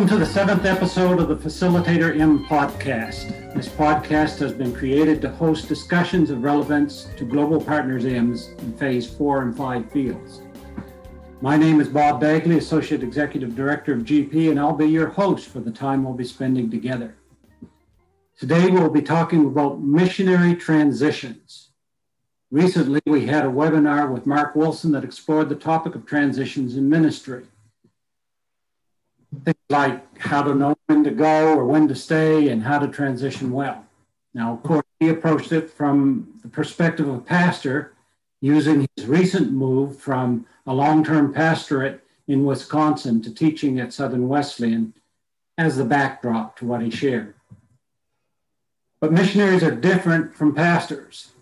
Welcome 0.00 0.18
to 0.18 0.24
the 0.24 0.32
seventh 0.32 0.64
episode 0.64 1.20
of 1.20 1.28
the 1.28 1.36
Facilitator 1.36 2.18
M 2.18 2.46
podcast. 2.46 3.52
This 3.52 3.68
podcast 3.68 4.38
has 4.38 4.50
been 4.50 4.74
created 4.74 5.20
to 5.20 5.30
host 5.30 5.68
discussions 5.68 6.30
of 6.30 6.42
relevance 6.42 7.10
to 7.18 7.26
Global 7.26 7.60
Partners 7.60 8.06
M's 8.06 8.48
in 8.60 8.72
phase 8.78 9.06
four 9.06 9.42
and 9.42 9.54
five 9.54 9.92
fields. 9.92 10.40
My 11.42 11.58
name 11.58 11.82
is 11.82 11.88
Bob 11.88 12.18
Bagley, 12.18 12.56
Associate 12.56 13.02
Executive 13.02 13.54
Director 13.54 13.92
of 13.92 14.04
GP, 14.04 14.48
and 14.48 14.58
I'll 14.58 14.72
be 14.72 14.86
your 14.86 15.08
host 15.08 15.50
for 15.50 15.60
the 15.60 15.70
time 15.70 16.02
we'll 16.02 16.14
be 16.14 16.24
spending 16.24 16.70
together. 16.70 17.14
Today 18.38 18.70
we'll 18.70 18.88
be 18.88 19.02
talking 19.02 19.44
about 19.44 19.82
missionary 19.82 20.54
transitions. 20.54 21.72
Recently, 22.50 23.02
we 23.04 23.26
had 23.26 23.44
a 23.44 23.50
webinar 23.50 24.10
with 24.10 24.24
Mark 24.24 24.56
Wilson 24.56 24.92
that 24.92 25.04
explored 25.04 25.50
the 25.50 25.56
topic 25.56 25.94
of 25.94 26.06
transitions 26.06 26.74
in 26.74 26.88
ministry 26.88 27.44
like 29.70 30.18
how 30.18 30.42
to 30.42 30.54
know 30.54 30.74
when 30.86 31.04
to 31.04 31.10
go 31.10 31.54
or 31.54 31.64
when 31.64 31.88
to 31.88 31.94
stay 31.94 32.48
and 32.48 32.62
how 32.62 32.78
to 32.78 32.88
transition 32.88 33.52
well. 33.52 33.86
Now, 34.34 34.52
of 34.52 34.62
course, 34.62 34.84
he 34.98 35.08
approached 35.08 35.52
it 35.52 35.70
from 35.70 36.28
the 36.42 36.48
perspective 36.48 37.08
of 37.08 37.14
a 37.14 37.20
pastor 37.20 37.94
using 38.40 38.86
his 38.96 39.06
recent 39.06 39.52
move 39.52 39.98
from 39.98 40.46
a 40.66 40.74
long 40.74 41.04
term 41.04 41.32
pastorate 41.32 42.02
in 42.28 42.44
Wisconsin 42.44 43.22
to 43.22 43.34
teaching 43.34 43.80
at 43.80 43.92
Southern 43.92 44.28
Wesleyan 44.28 44.94
as 45.58 45.76
the 45.76 45.84
backdrop 45.84 46.56
to 46.58 46.66
what 46.66 46.80
he 46.80 46.90
shared. 46.90 47.34
But 49.00 49.12
missionaries 49.12 49.62
are 49.62 49.74
different 49.74 50.34
from 50.34 50.54
pastors 50.54 51.32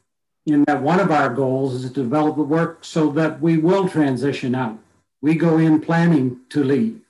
in 0.47 0.65
that 0.65 0.83
one 0.83 1.01
of 1.01 1.11
our 1.11 1.33
goals 1.33 1.75
is 1.75 1.85
to 1.85 2.03
develop 2.03 2.37
the 2.37 2.43
work 2.43 2.85
so 2.85 3.11
that 3.11 3.41
we 3.41 3.59
will 3.59 3.89
transition 3.89 4.55
out. 4.55 4.79
We 5.21 5.35
go 5.35 5.59
in 5.59 5.81
planning 5.81 6.41
to 6.51 6.65
leave. 6.65 7.01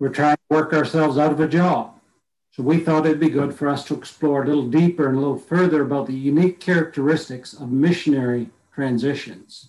We're 0.00 0.08
trying 0.08 0.36
to 0.36 0.54
work 0.54 0.72
ourselves 0.72 1.18
out 1.18 1.30
of 1.30 1.40
a 1.40 1.46
job. 1.46 1.94
So 2.52 2.62
we 2.62 2.78
thought 2.78 3.04
it'd 3.04 3.20
be 3.20 3.28
good 3.28 3.54
for 3.54 3.68
us 3.68 3.84
to 3.84 3.94
explore 3.94 4.42
a 4.42 4.46
little 4.46 4.66
deeper 4.66 5.06
and 5.06 5.16
a 5.16 5.20
little 5.20 5.38
further 5.38 5.82
about 5.82 6.06
the 6.06 6.14
unique 6.14 6.58
characteristics 6.58 7.52
of 7.52 7.70
missionary 7.70 8.48
transitions. 8.74 9.68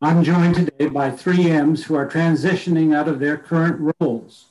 I'm 0.00 0.24
joined 0.24 0.54
today 0.54 0.86
by 0.86 1.10
three 1.10 1.50
M's 1.50 1.84
who 1.84 1.94
are 1.94 2.08
transitioning 2.08 2.96
out 2.96 3.06
of 3.06 3.20
their 3.20 3.36
current 3.36 3.94
roles 4.00 4.46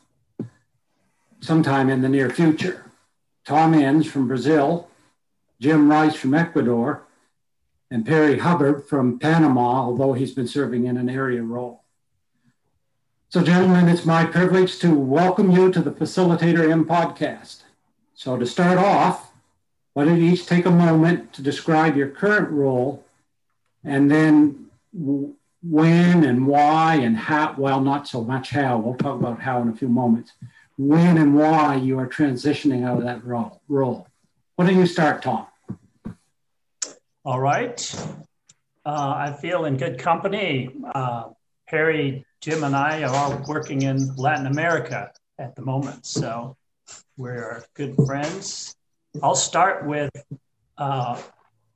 sometime 1.42 1.90
in 1.90 2.02
the 2.02 2.10
near 2.10 2.30
future. 2.30 2.86
Tom 3.46 3.74
Ensz 3.74 4.06
from 4.06 4.28
Brazil, 4.28 4.90
Jim 5.60 5.90
Rice 5.90 6.16
from 6.16 6.36
Ecuador, 6.36 7.08
and 7.90 8.06
Perry 8.06 8.38
Hubbard 8.38 8.86
from 8.86 9.18
Panama, 9.18 9.82
although 9.82 10.14
he's 10.14 10.36
been 10.36 10.48
serving 10.48 10.86
in 10.86 10.98
an 10.98 11.10
area 11.10 11.42
role. 11.42 11.79
So, 13.32 13.44
gentlemen, 13.44 13.88
it's 13.88 14.08
my 14.08 14.26
privilege 14.26 14.80
to 14.80 14.92
welcome 14.92 15.52
you 15.52 15.72
to 15.74 15.82
the 15.84 15.92
Facilitator 15.92 16.68
M 16.68 16.84
podcast. 16.84 17.62
So, 18.16 18.36
to 18.38 18.46
start 18.48 18.80
off, 18.80 19.32
why 19.94 20.06
don't 20.06 20.20
you 20.20 20.32
each 20.32 20.48
take 20.48 20.66
a 20.66 20.72
moment 20.72 21.32
to 21.34 21.44
describe 21.44 21.96
your 21.96 22.08
current 22.08 22.50
role 22.50 23.06
and 23.84 24.10
then 24.10 24.72
when 24.92 26.24
and 26.24 26.48
why 26.48 26.96
and 26.96 27.16
how, 27.16 27.54
well, 27.56 27.82
not 27.82 28.08
so 28.08 28.24
much 28.24 28.50
how, 28.50 28.80
we'll 28.80 28.96
talk 28.96 29.20
about 29.20 29.40
how 29.40 29.62
in 29.62 29.70
a 29.70 29.76
few 29.76 29.90
moments, 29.90 30.32
when 30.80 31.20
and 31.20 31.36
why 31.36 31.76
you 31.76 32.00
are 32.00 32.08
transitioning 32.08 32.84
out 32.84 32.98
of 32.98 33.04
that 33.04 33.24
role. 33.24 33.62
role. 33.68 34.08
Why 34.56 34.66
don't 34.66 34.80
you 34.80 34.88
start, 34.88 35.22
Tom? 35.22 35.46
All 37.24 37.40
right. 37.40 37.96
Uh, 38.84 39.14
I 39.16 39.38
feel 39.40 39.66
in 39.66 39.78
good 39.78 40.00
company. 40.00 40.72
Uh, 40.96 41.26
Perry 41.68 42.26
Jim 42.42 42.64
and 42.64 42.76
I 42.76 43.04
are 43.04 43.44
working 43.48 43.82
in 43.82 44.16
Latin 44.16 44.48
America 44.48 45.12
at 45.38 45.56
the 45.56 45.62
moment. 45.62 46.06
So 46.06 46.56
we're 47.18 47.66
good 47.74 47.96
friends. 48.06 48.76
I'll 49.22 49.36
start 49.36 49.86
with 49.86 50.12
uh, 50.78 51.22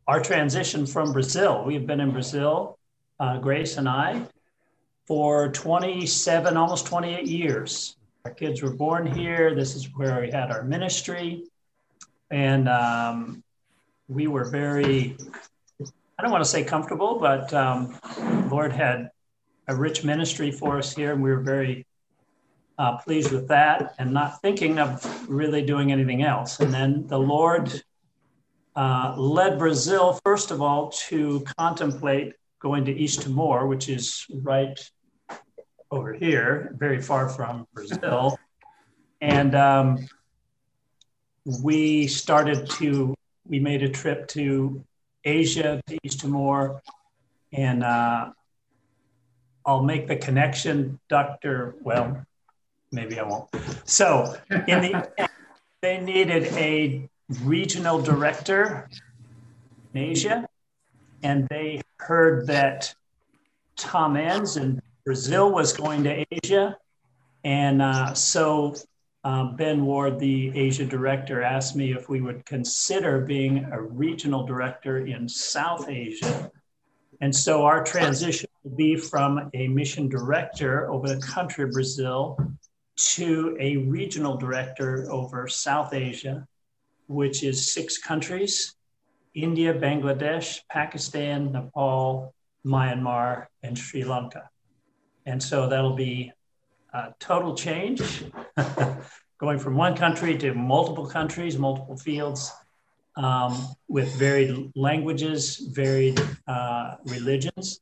our 0.08 0.22
transition 0.22 0.86
from 0.86 1.12
Brazil. 1.12 1.66
We've 1.66 1.86
been 1.86 2.00
in 2.00 2.12
Brazil, 2.12 2.78
uh, 3.20 3.40
Grace 3.40 3.76
and 3.76 3.90
I, 3.90 4.26
for 5.06 5.52
27, 5.52 6.56
almost 6.56 6.88
28 6.88 7.28
years. 7.28 7.98
Our 8.24 8.32
kids 8.32 8.62
were 8.62 8.74
born 8.74 9.06
here. 9.06 9.54
This 9.54 9.76
is 9.76 9.94
where 9.96 10.22
we 10.22 10.32
had 10.32 10.50
our 10.50 10.64
ministry. 10.64 11.44
And 12.32 12.70
um, 12.70 13.44
we 14.08 14.28
were 14.28 14.46
very, 14.46 15.18
I 16.18 16.22
don't 16.22 16.32
want 16.32 16.44
to 16.44 16.50
say 16.50 16.64
comfortable, 16.64 17.20
but 17.20 17.54
um, 17.54 18.00
Lord 18.50 18.72
had 18.72 19.10
a 19.68 19.76
rich 19.76 20.04
ministry 20.04 20.52
for 20.52 20.78
us 20.78 20.96
here, 20.96 21.14
and 21.14 21.22
we 21.24 21.30
were 21.32 21.42
very 21.42 21.86
uh, 22.78 22.98
pleased 22.98 23.32
with 23.32 23.48
that 23.48 23.96
and 24.00 24.12
not 24.14 24.42
thinking 24.42 24.80
of 24.80 25.30
really 25.30 25.62
doing 25.62 25.92
anything 25.92 26.24
else. 26.24 26.60
And 26.60 26.74
then 26.74 27.08
the 27.08 27.20
Lord 27.20 27.84
uh, 28.76 29.16
led 29.18 29.60
Brazil, 29.60 30.20
first 30.26 30.52
of 30.52 30.62
all, 30.62 30.90
to 31.08 31.44
contemplate 31.58 32.34
going 32.60 32.86
to 32.86 32.92
East 32.92 33.22
Timor, 33.22 33.68
which 33.68 33.90
is 33.90 34.26
right 34.42 34.80
over 35.92 36.14
here, 36.14 36.74
very 36.78 37.02
far 37.02 37.30
from 37.30 37.68
Brazil. 37.74 38.38
And 39.22 39.56
um, 39.56 40.06
we 41.46 42.08
started 42.08 42.70
to, 42.72 43.16
we 43.48 43.58
made 43.58 43.82
a 43.82 43.88
trip 43.88 44.28
to 44.30 44.84
Asia, 45.24 45.82
to 45.88 45.98
East 46.04 46.20
Timor, 46.20 46.82
and 47.54 47.86
uh, 47.86 48.32
I'll 49.66 49.84
make 49.84 50.08
the 50.08 50.16
connection, 50.16 51.00
Dr. 51.10 51.76
Well, 51.82 52.26
maybe 52.92 53.20
I 53.20 53.24
won't. 53.24 53.50
So, 53.86 54.36
in 54.50 54.82
the 54.82 55.10
they 55.82 56.00
needed 56.00 56.46
a 56.54 57.10
regional 57.42 58.02
director 58.02 58.90
in 59.94 60.02
Asia, 60.02 60.48
and 61.24 61.48
they 61.50 61.82
heard 61.98 62.48
that 62.48 62.94
Tom 63.76 64.16
Ensz 64.16 64.56
in 64.56 64.82
Brazil 65.06 65.52
was 65.52 65.74
going 65.74 66.04
to 66.04 66.26
Asia, 66.32 66.78
and 67.44 67.82
uh, 67.82 68.14
so 68.14 68.76
um, 69.26 69.56
Ben 69.56 69.86
Ward, 69.86 70.20
the 70.20 70.58
Asia 70.58 70.86
director, 70.86 71.42
asked 71.42 71.76
me 71.76 71.94
if 71.94 72.10
we 72.10 72.22
would 72.22 72.46
consider 72.46 73.22
being 73.22 73.66
a 73.72 73.82
regional 73.82 74.46
director 74.46 75.06
in 75.06 75.30
South 75.30 75.88
Asia. 75.88 76.52
And 77.22 77.34
so 77.34 77.64
our 77.64 77.84
transition 77.84 78.50
be 78.76 78.96
from 78.96 79.50
a 79.54 79.68
mission 79.68 80.08
director 80.08 80.92
over 80.92 81.08
the 81.08 81.22
country 81.22 81.66
of 81.66 81.72
Brazil 81.72 82.38
to 82.96 83.58
a 83.60 83.78
regional 83.78 84.38
director 84.38 85.12
over 85.12 85.48
South 85.48 85.94
Asia, 85.94 86.48
which 87.08 87.44
is 87.44 87.72
six 87.72 87.98
countries 87.98 88.76
India, 89.34 89.74
Bangladesh, 89.74 90.60
Pakistan, 90.70 91.52
Nepal, 91.52 92.34
Myanmar, 92.66 93.48
and 93.64 93.78
Sri 93.78 94.04
Lanka. 94.04 94.50
And 95.26 95.42
so 95.42 95.68
that'll 95.68 95.96
be 95.96 96.32
a 96.94 97.14
total 97.20 97.56
change, 97.56 98.26
going 99.40 99.58
from 99.58 99.76
one 99.76 99.96
country 99.96 100.38
to 100.38 100.54
multiple 100.54 101.08
countries, 101.08 101.58
multiple 101.58 101.98
fields, 101.98 102.52
um, 103.16 103.68
with 103.88 104.14
varied 104.16 104.72
languages, 104.76 105.58
varied 105.58 106.22
uh, 106.48 106.96
religions. 107.06 107.80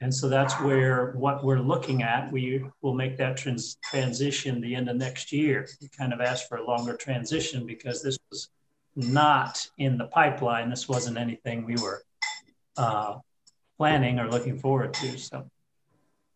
And 0.00 0.14
so 0.14 0.28
that's 0.28 0.54
where 0.60 1.12
what 1.12 1.44
we're 1.44 1.60
looking 1.60 2.02
at, 2.02 2.30
we 2.32 2.64
will 2.82 2.94
make 2.94 3.16
that 3.18 3.36
trans- 3.36 3.76
transition 3.84 4.60
the 4.60 4.74
end 4.74 4.88
of 4.88 4.96
next 4.96 5.32
year. 5.32 5.68
We 5.80 5.88
kind 5.88 6.12
of 6.12 6.20
asked 6.20 6.48
for 6.48 6.58
a 6.58 6.66
longer 6.66 6.96
transition 6.96 7.66
because 7.66 8.02
this 8.02 8.18
was 8.30 8.48
not 8.96 9.66
in 9.78 9.98
the 9.98 10.06
pipeline. 10.06 10.70
This 10.70 10.88
wasn't 10.88 11.18
anything 11.18 11.64
we 11.64 11.76
were 11.76 12.02
uh, 12.76 13.16
planning 13.76 14.18
or 14.18 14.28
looking 14.28 14.58
forward 14.58 14.94
to. 14.94 15.18
So, 15.18 15.48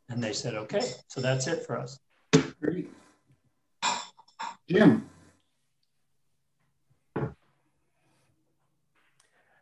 and 0.09 0.23
they 0.23 0.33
said, 0.33 0.55
okay, 0.55 0.93
so 1.09 1.21
that's 1.21 1.47
it 1.47 1.67
for 1.67 1.79
us. 1.79 1.99
Great. 2.61 2.91
Jim. 4.69 5.09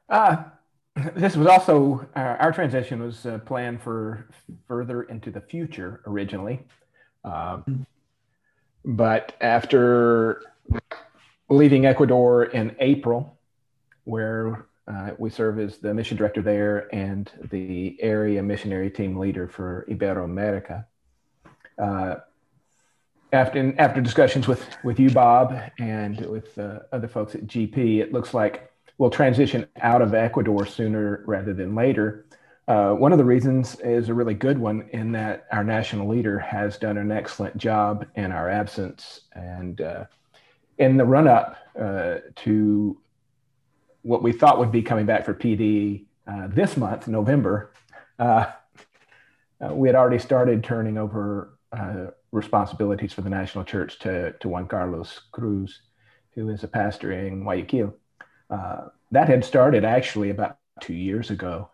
Uh, 0.09 0.45
this 1.17 1.37
was 1.37 1.47
also 1.47 2.07
uh, 2.17 2.37
our 2.39 2.53
transition 2.53 3.03
was 3.03 3.27
uh, 3.27 3.39
planned 3.47 3.83
for 3.83 4.29
further 4.69 5.05
into 5.05 5.31
the 5.31 5.41
future 5.41 6.03
originally. 6.07 6.61
Um, 7.25 7.87
but 8.85 9.35
after 9.41 10.43
leaving 11.49 11.87
ecuador 11.87 12.45
in 12.45 12.75
april 12.81 13.39
where 14.05 14.67
uh, 14.89 15.11
we 15.19 15.31
serve 15.31 15.59
as 15.61 15.79
the 15.79 15.95
mission 15.95 16.17
director 16.17 16.43
there 16.43 16.93
and 16.95 17.31
the 17.51 17.97
area 18.01 18.43
missionary 18.43 18.91
team 18.91 19.17
leader 19.17 19.47
for 19.47 19.87
iberoamerica 19.89 20.85
uh, 21.79 22.17
after, 23.33 23.75
after 23.79 24.01
discussions 24.01 24.49
with, 24.49 24.77
with 24.83 24.99
you 24.99 25.11
bob 25.11 25.57
and 25.79 26.21
with 26.27 26.59
uh, 26.59 26.81
other 26.93 27.09
folks 27.09 27.35
at 27.35 27.47
gp 27.47 28.01
it 28.01 28.13
looks 28.13 28.35
like 28.35 28.72
will 29.03 29.11
transition 29.11 29.67
out 29.81 30.01
of 30.01 30.15
Ecuador 30.15 30.65
sooner 30.65 31.25
rather 31.27 31.53
than 31.53 31.75
later. 31.75 32.25
Uh, 32.69 32.93
one 32.93 33.11
of 33.11 33.19
the 33.19 33.25
reasons 33.25 33.75
is 33.81 34.09
a 34.09 34.15
really 34.15 34.33
good 34.33 34.57
one 34.57 34.89
in 34.93 35.11
that 35.11 35.45
our 35.51 35.65
national 35.65 36.07
leader 36.07 36.39
has 36.39 36.79
done 36.79 36.97
an 36.97 37.11
excellent 37.11 37.57
job 37.57 38.07
in 38.15 38.31
our 38.31 38.49
absence. 38.49 39.23
And 39.33 39.81
uh, 39.81 40.05
in 40.79 40.99
the 40.99 41.05
run 41.05 41.27
up 41.27 41.57
uh, 41.77 42.19
to 42.37 42.97
what 44.03 44.23
we 44.23 44.31
thought 44.31 44.61
would 44.61 44.71
be 44.71 44.83
coming 44.83 45.05
back 45.05 45.25
for 45.25 45.35
PD 45.35 46.05
uh, 46.29 46.47
this 46.47 46.77
month, 46.77 47.09
November, 47.09 47.73
uh, 48.21 48.53
uh, 49.61 49.75
we 49.75 49.89
had 49.89 49.97
already 49.97 50.21
started 50.21 50.63
turning 50.63 50.97
over 50.97 51.59
responsibilities 52.31 53.13
for 53.13 53.23
the 53.23 53.31
national 53.31 53.65
church 53.65 53.99
to, 53.99 54.33
to 54.39 54.49
Juan 54.49 54.69
Carlos 54.69 55.23
Cruz, 55.33 55.81
who 56.37 56.51
is 56.51 56.63
a 56.63 56.69
pastor 56.69 57.11
in 57.11 57.43
Guayaquil. 57.43 57.95
That 59.11 59.29
had 59.29 59.45
started 59.45 59.85
actually 59.85 60.31
about 60.31 60.59
two 60.81 60.95
years 60.95 61.31
ago 61.31 61.69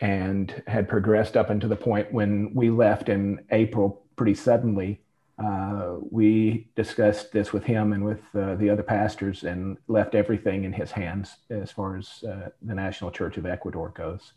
and 0.00 0.62
had 0.66 0.88
progressed 0.88 1.36
up 1.36 1.50
until 1.50 1.68
the 1.68 1.76
point 1.76 2.12
when 2.12 2.54
we 2.54 2.70
left 2.70 3.08
in 3.08 3.40
April 3.50 4.02
pretty 4.16 4.34
suddenly. 4.34 5.00
Uh, 5.42 5.96
we 6.10 6.66
discussed 6.74 7.30
this 7.32 7.52
with 7.52 7.62
him 7.62 7.92
and 7.92 8.04
with 8.04 8.20
uh, 8.34 8.56
the 8.56 8.68
other 8.68 8.82
pastors 8.82 9.44
and 9.44 9.76
left 9.86 10.16
everything 10.16 10.64
in 10.64 10.72
his 10.72 10.90
hands 10.90 11.36
as 11.50 11.70
far 11.70 11.96
as 11.96 12.24
uh, 12.24 12.48
the 12.62 12.74
National 12.74 13.10
Church 13.10 13.36
of 13.36 13.46
Ecuador 13.46 13.90
goes. 13.90 14.32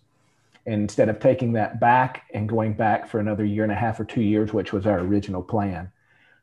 And 0.68 0.84
instead 0.84 1.10
of 1.10 1.20
taking 1.20 1.54
that 1.54 1.80
back 1.80 2.26
and 2.36 2.48
going 2.48 2.74
back 2.74 3.08
for 3.08 3.20
another 3.20 3.44
year 3.44 3.64
and 3.64 3.72
a 3.72 3.76
half 3.76 4.00
or 4.00 4.06
two 4.06 4.22
years, 4.22 4.54
which 4.54 4.74
was 4.74 4.86
our 4.86 5.00
original 5.00 5.42
plan, 5.42 5.92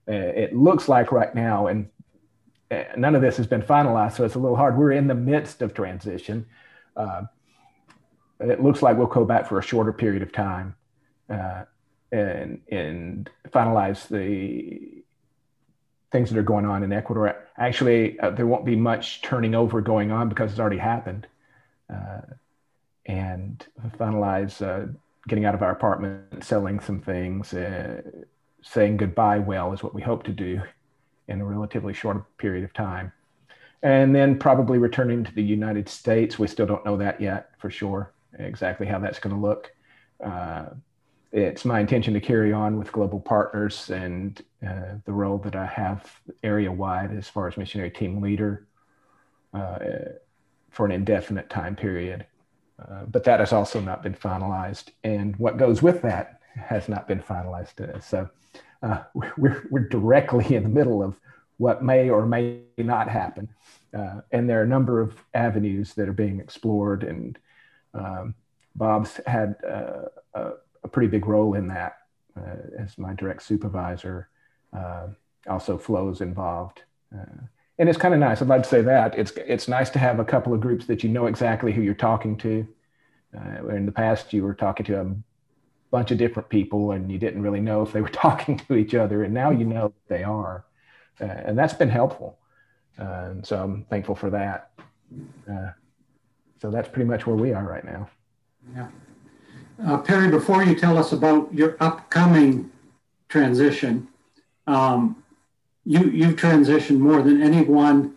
uh, 0.09 0.13
it 0.13 0.57
looks 0.57 0.89
like 0.89 1.13
right 1.13 1.33
now, 1.35 1.69
and 1.69 1.85
uh, 1.85 1.89
none 2.71 3.15
of 3.15 3.23
this 3.23 3.37
has 3.37 3.47
been 3.47 3.63
finalized, 3.63 4.17
so 4.17 4.25
it's 4.25 4.35
a 4.35 4.39
little 4.39 4.57
hard. 4.57 4.77
We're 4.77 4.93
in 4.93 5.07
the 5.07 5.15
midst 5.15 5.63
of 5.63 5.75
transition. 5.75 6.47
Uh, 6.97 7.23
it 8.41 8.63
looks 8.63 8.83
like 8.83 8.97
we'll 8.97 9.07
go 9.07 9.25
back 9.25 9.49
for 9.49 9.59
a 9.59 9.63
shorter 9.63 9.93
period 9.93 10.23
of 10.23 10.33
time 10.33 10.75
uh, 11.31 11.65
and 12.13 12.61
and 12.71 13.31
finalize 13.49 14.07
the 14.09 15.03
things 16.11 16.31
that 16.31 16.39
are 16.39 16.43
going 16.43 16.65
on 16.65 16.83
in 16.83 16.93
Ecuador. 16.93 17.37
Actually, 17.57 18.19
uh, 18.21 18.31
there 18.31 18.47
won't 18.47 18.65
be 18.65 18.77
much 18.77 19.23
turning 19.23 19.55
over 19.55 19.81
going 19.81 20.11
on 20.11 20.29
because 20.29 20.51
it's 20.51 20.61
already 20.61 20.79
happened, 20.79 21.27
uh, 21.93 22.21
and 23.07 23.67
finalize 23.99 24.63
uh, 24.63 24.91
getting 25.27 25.45
out 25.45 25.55
of 25.55 25.63
our 25.63 25.73
apartment, 25.73 26.45
selling 26.45 26.81
some 26.81 27.01
things, 27.01 27.53
uh, 27.55 28.03
saying 28.63 28.97
goodbye. 28.97 29.39
Well, 29.39 29.73
is 29.73 29.83
what 29.83 29.95
we 29.95 30.03
hope 30.03 30.23
to 30.25 30.33
do 30.33 30.63
in 31.29 31.41
a 31.41 31.45
relatively 31.45 31.93
short 31.93 32.37
period 32.39 32.65
of 32.65 32.73
time. 32.73 33.13
And 33.83 34.15
then 34.15 34.39
probably 34.39 34.79
returning 34.79 35.23
to 35.25 35.35
the 35.35 35.43
United 35.43 35.89
States. 35.89 36.39
We 36.39 36.49
still 36.49 36.67
don't 36.67 36.85
know 36.85 36.97
that 36.97 37.21
yet 37.21 37.51
for 37.59 37.71
sure 37.71 38.13
exactly 38.39 38.87
how 38.87 38.99
that's 38.99 39.19
going 39.19 39.35
to 39.35 39.41
look. 39.41 39.73
Uh, 40.23 40.67
it's 41.31 41.65
my 41.65 41.81
intention 41.81 42.15
to 42.15 42.21
carry 42.21 42.53
on 42.53 42.79
with 42.79 42.91
global 42.91 43.21
partners 43.21 43.91
and 43.91 44.43
uh, 44.67 44.95
the 45.05 45.13
role 45.13 45.39
that 45.39 45.55
I 45.55 45.67
have 45.67 46.21
area 46.43 46.73
wide 46.73 47.15
as 47.17 47.29
far 47.29 47.47
as 47.47 47.57
missionary 47.57 47.91
team 47.91 48.21
leader 48.21 48.67
uh, 49.53 49.79
for 50.71 50.87
an 50.87 50.93
indefinite 50.93 51.51
time 51.51 51.77
period. 51.77 52.27
Uh, 52.81 53.05
but 53.05 53.25
that 53.25 53.41
has 53.41 53.53
also 53.53 53.81
not 53.81 54.03
been 54.03 54.15
finalized. 54.15 54.91
And 55.05 55.37
what 55.37 55.59
goes 55.59 55.83
with 55.83 56.01
that 56.03 56.41
has 56.55 56.89
not 56.89 57.07
been 57.07 57.21
finalized. 57.21 58.03
So 58.03 58.29
uh, 58.83 59.03
we're, 59.37 59.67
we're 59.71 59.89
directly 59.89 60.55
in 60.55 60.63
the 60.63 60.69
middle 60.69 61.03
of 61.03 61.19
what 61.57 61.83
may 61.83 62.09
or 62.09 62.25
may 62.25 62.61
not 62.77 63.09
happen. 63.09 63.49
and 63.93 64.49
there 64.49 64.61
are 64.61 64.65
a 64.65 64.69
number 64.69 65.01
of 65.01 65.15
avenues 65.35 65.95
that 65.95 66.09
are 66.09 66.13
being 66.13 66.39
explored 66.41 67.03
and 67.03 67.39
um, 67.95 68.35
Bob's 68.79 69.21
had 69.27 69.57
uh, 69.69 70.03
a, 70.35 70.51
a, 70.85 70.89
pretty 70.89 71.09
big 71.09 71.27
role 71.27 71.55
in 71.55 71.69
that 71.69 71.99
uh, 72.37 72.57
as 72.79 72.97
my 72.97 73.13
direct 73.15 73.43
supervisor. 73.43 74.29
Uh, 74.75 75.09
also, 75.49 75.77
Flo's 75.77 76.21
involved, 76.21 76.83
uh, 77.15 77.43
and 77.79 77.89
it's 77.89 77.99
kind 77.99 78.15
of 78.15 78.21
nice. 78.21 78.41
I'd 78.41 78.49
like 78.49 78.63
to 78.63 78.69
say 78.69 78.83
that 78.83 79.19
it's 79.19 79.33
it's 79.33 79.69
nice 79.69 79.91
to 79.91 79.99
have 79.99 80.21
a 80.21 80.25
couple 80.25 80.55
of 80.55 80.61
groups 80.61 80.87
that 80.87 81.03
you 81.03 81.09
know 81.09 81.27
exactly 81.27 81.73
who 81.73 81.83
you're 81.83 81.95
talking 81.95 82.37
to. 82.39 82.69
Uh, 83.37 83.69
in 83.69 83.87
the 83.87 83.93
past, 83.93 84.33
you 84.33 84.43
were 84.43 84.55
talking 84.55 84.87
to 84.87 85.01
a 85.01 85.15
bunch 85.91 86.11
of 86.11 86.19
different 86.19 86.49
people, 86.49 86.93
and 86.93 87.11
you 87.11 87.19
didn't 87.19 87.43
really 87.43 87.61
know 87.61 87.83
if 87.83 87.93
they 87.93 88.01
were 88.01 88.09
talking 88.27 88.59
to 88.59 88.75
each 88.75 88.95
other, 88.95 89.25
and 89.25 89.35
now 89.35 89.51
you 89.51 89.65
know 89.65 89.93
they 90.09 90.23
are, 90.23 90.65
uh, 91.21 91.25
and 91.25 91.59
that's 91.59 91.75
been 91.75 91.91
helpful. 91.91 92.39
and 92.97 93.47
so 93.47 93.63
I'm 93.63 93.85
thankful 93.85 94.15
for 94.15 94.31
that 94.31 94.71
so 96.61 96.71
that's 96.71 96.89
pretty 96.89 97.09
much 97.09 97.27
where 97.27 97.37
we 97.37 97.53
are 97.53 97.65
right 97.65 97.85
now. 97.85 98.09
Yeah. 98.75 98.89
Uh, 99.85 99.99
Perry, 99.99 100.29
before 100.29 100.65
you 100.65 100.75
tell 100.75 100.99
us 100.99 101.13
about 101.13 101.53
your 101.55 101.77
upcoming 101.81 102.71
transition, 103.29 104.09
um, 104.67 105.23
you 105.85 106.11
you've 106.11 106.37
transitioned 106.37 106.99
more 106.99 107.23
than 107.23 107.41
anyone 107.41 108.15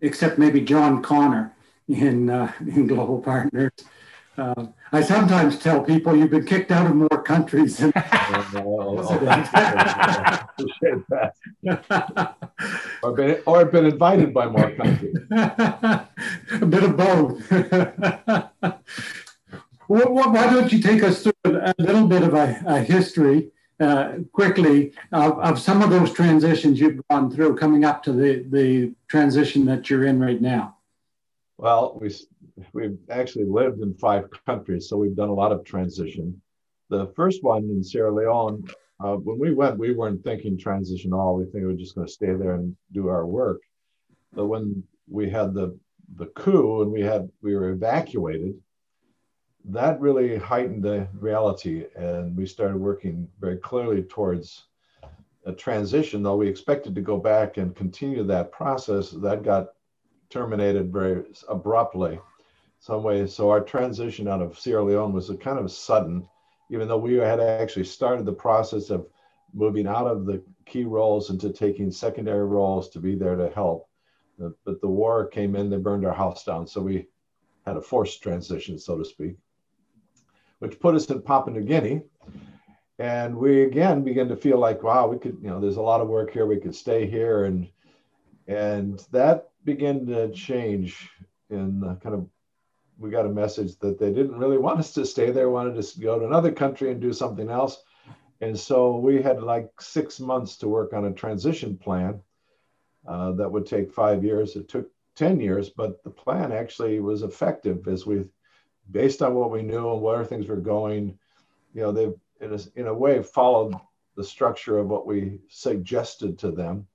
except 0.00 0.38
maybe 0.38 0.60
John 0.60 1.02
Connor 1.02 1.52
in 1.88 2.28
uh, 2.30 2.52
in 2.60 2.86
Global 2.86 3.20
Partners. 3.20 3.72
Uh, 4.38 4.66
I 4.92 5.02
sometimes 5.02 5.58
tell 5.58 5.82
people 5.82 6.14
you've 6.14 6.30
been 6.30 6.44
kicked 6.44 6.70
out 6.70 6.86
of 6.86 6.94
more 6.94 7.22
countries 7.24 7.78
than 7.78 7.92
or, 13.02 13.12
been, 13.12 13.42
or 13.46 13.64
been 13.64 13.86
invited 13.86 14.32
by 14.32 14.46
more 14.46 14.70
countries. 14.70 15.16
a 15.32 16.08
bit 16.66 16.84
of 16.84 16.96
both. 16.96 17.50
well, 19.88 20.32
why 20.32 20.50
don't 20.50 20.72
you 20.72 20.80
take 20.80 21.02
us 21.02 21.24
through 21.24 21.32
a 21.44 21.74
little 21.78 22.06
bit 22.06 22.22
of 22.22 22.34
a, 22.34 22.62
a 22.64 22.78
history 22.78 23.50
uh, 23.80 24.18
quickly 24.32 24.92
of, 25.10 25.36
of 25.40 25.58
some 25.58 25.82
of 25.82 25.90
those 25.90 26.12
transitions 26.12 26.78
you've 26.78 27.00
gone 27.10 27.28
through 27.28 27.56
coming 27.56 27.84
up 27.84 28.04
to 28.04 28.12
the, 28.12 28.44
the 28.50 28.94
transition 29.08 29.64
that 29.64 29.90
you're 29.90 30.04
in 30.04 30.20
right 30.20 30.40
now? 30.40 30.76
Well, 31.56 31.98
we 32.00 32.14
we've 32.72 32.98
actually 33.10 33.44
lived 33.44 33.80
in 33.80 33.94
five 33.94 34.28
countries, 34.46 34.88
so 34.88 34.96
we've 34.96 35.16
done 35.16 35.28
a 35.28 35.34
lot 35.34 35.52
of 35.52 35.64
transition. 35.64 36.40
The 36.90 37.06
first 37.14 37.42
one 37.42 37.64
in 37.64 37.82
Sierra 37.82 38.14
Leone, 38.14 38.66
uh, 39.00 39.16
when 39.16 39.38
we 39.38 39.52
went, 39.52 39.78
we 39.78 39.92
weren't 39.92 40.24
thinking 40.24 40.58
transition 40.58 41.12
at 41.12 41.16
all. 41.16 41.36
We 41.36 41.44
think 41.44 41.54
we 41.54 41.66
were 41.66 41.74
just 41.74 41.94
going 41.94 42.06
to 42.06 42.12
stay 42.12 42.34
there 42.34 42.54
and 42.54 42.76
do 42.92 43.08
our 43.08 43.26
work. 43.26 43.60
But 44.32 44.46
when 44.46 44.82
we 45.08 45.30
had 45.30 45.54
the 45.54 45.78
the 46.16 46.26
coup 46.26 46.82
and 46.82 46.90
we 46.90 47.02
had 47.02 47.28
we 47.42 47.54
were 47.54 47.70
evacuated, 47.70 48.54
that 49.66 50.00
really 50.00 50.36
heightened 50.36 50.82
the 50.82 51.06
reality, 51.12 51.86
and 51.96 52.36
we 52.36 52.46
started 52.46 52.78
working 52.78 53.28
very 53.40 53.58
clearly 53.58 54.02
towards 54.02 54.66
a 55.44 55.52
transition. 55.52 56.22
Though 56.22 56.36
we 56.36 56.48
expected 56.48 56.94
to 56.94 57.00
go 57.00 57.18
back 57.18 57.58
and 57.58 57.76
continue 57.76 58.24
that 58.24 58.52
process, 58.52 59.10
that 59.10 59.42
got 59.42 59.68
terminated 60.30 60.92
very 60.92 61.24
abruptly 61.48 62.18
some 62.80 63.02
ways. 63.02 63.34
So 63.34 63.50
our 63.50 63.60
transition 63.60 64.28
out 64.28 64.42
of 64.42 64.58
Sierra 64.58 64.84
Leone 64.84 65.12
was 65.12 65.30
a 65.30 65.36
kind 65.36 65.58
of 65.58 65.70
sudden, 65.70 66.28
even 66.70 66.88
though 66.88 66.98
we 66.98 67.14
had 67.14 67.40
actually 67.40 67.84
started 67.84 68.24
the 68.24 68.32
process 68.32 68.90
of 68.90 69.06
moving 69.52 69.86
out 69.86 70.06
of 70.06 70.26
the 70.26 70.42
key 70.66 70.84
roles 70.84 71.30
into 71.30 71.50
taking 71.50 71.90
secondary 71.90 72.46
roles 72.46 72.90
to 72.90 72.98
be 72.98 73.14
there 73.14 73.36
to 73.36 73.50
help. 73.50 73.88
But 74.38 74.80
the 74.80 74.88
war 74.88 75.26
came 75.26 75.56
in, 75.56 75.68
they 75.68 75.78
burned 75.78 76.06
our 76.06 76.14
house 76.14 76.44
down. 76.44 76.66
So 76.66 76.80
we 76.80 77.08
had 77.66 77.76
a 77.76 77.82
forced 77.82 78.22
transition, 78.22 78.78
so 78.78 78.96
to 78.96 79.04
speak, 79.04 79.36
which 80.60 80.78
put 80.78 80.94
us 80.94 81.06
in 81.06 81.22
Papua 81.22 81.56
New 81.56 81.64
Guinea. 81.64 82.02
And 83.00 83.36
we 83.36 83.62
again 83.62 84.02
began 84.02 84.28
to 84.28 84.36
feel 84.36 84.58
like, 84.58 84.82
wow, 84.82 85.06
we 85.08 85.18
could, 85.18 85.38
you 85.42 85.48
know, 85.48 85.60
there's 85.60 85.76
a 85.76 85.82
lot 85.82 86.00
of 86.00 86.08
work 86.08 86.32
here. 86.32 86.46
We 86.46 86.60
could 86.60 86.74
stay 86.74 87.06
here. 87.06 87.44
And 87.44 87.68
and 88.46 89.04
that 89.12 89.50
began 89.64 90.06
to 90.06 90.30
change 90.32 91.10
in 91.50 91.80
kind 92.02 92.14
of 92.14 92.28
we 92.98 93.10
got 93.10 93.26
a 93.26 93.30
message 93.30 93.78
that 93.78 93.98
they 93.98 94.12
didn't 94.12 94.38
really 94.38 94.58
want 94.58 94.80
us 94.80 94.92
to 94.94 95.06
stay 95.06 95.30
there, 95.30 95.50
wanted 95.50 95.76
us 95.78 95.92
to 95.92 96.00
go 96.00 96.18
to 96.18 96.26
another 96.26 96.52
country 96.52 96.90
and 96.90 97.00
do 97.00 97.12
something 97.12 97.48
else. 97.48 97.82
And 98.40 98.58
so 98.58 98.96
we 98.96 99.22
had 99.22 99.42
like 99.42 99.70
six 99.80 100.20
months 100.20 100.56
to 100.58 100.68
work 100.68 100.92
on 100.92 101.04
a 101.04 101.12
transition 101.12 101.76
plan 101.76 102.20
uh, 103.06 103.32
that 103.32 103.50
would 103.50 103.66
take 103.66 103.92
five 103.92 104.24
years. 104.24 104.56
It 104.56 104.68
took 104.68 104.90
10 105.16 105.40
years, 105.40 105.70
but 105.70 106.02
the 106.04 106.10
plan 106.10 106.52
actually 106.52 107.00
was 107.00 107.22
effective 107.22 107.86
as 107.88 108.06
we, 108.06 108.24
based 108.90 109.22
on 109.22 109.34
what 109.34 109.50
we 109.50 109.62
knew 109.62 109.92
and 109.92 110.02
where 110.02 110.24
things 110.24 110.46
were 110.46 110.56
going, 110.56 111.18
you 111.74 111.82
know, 111.82 111.92
they've 111.92 112.14
in 112.40 112.52
a, 112.52 112.58
in 112.76 112.86
a 112.86 112.94
way 112.94 113.22
followed 113.22 113.74
the 114.16 114.24
structure 114.24 114.78
of 114.78 114.88
what 114.88 115.06
we 115.06 115.40
suggested 115.48 116.38
to 116.38 116.50
them. 116.50 116.86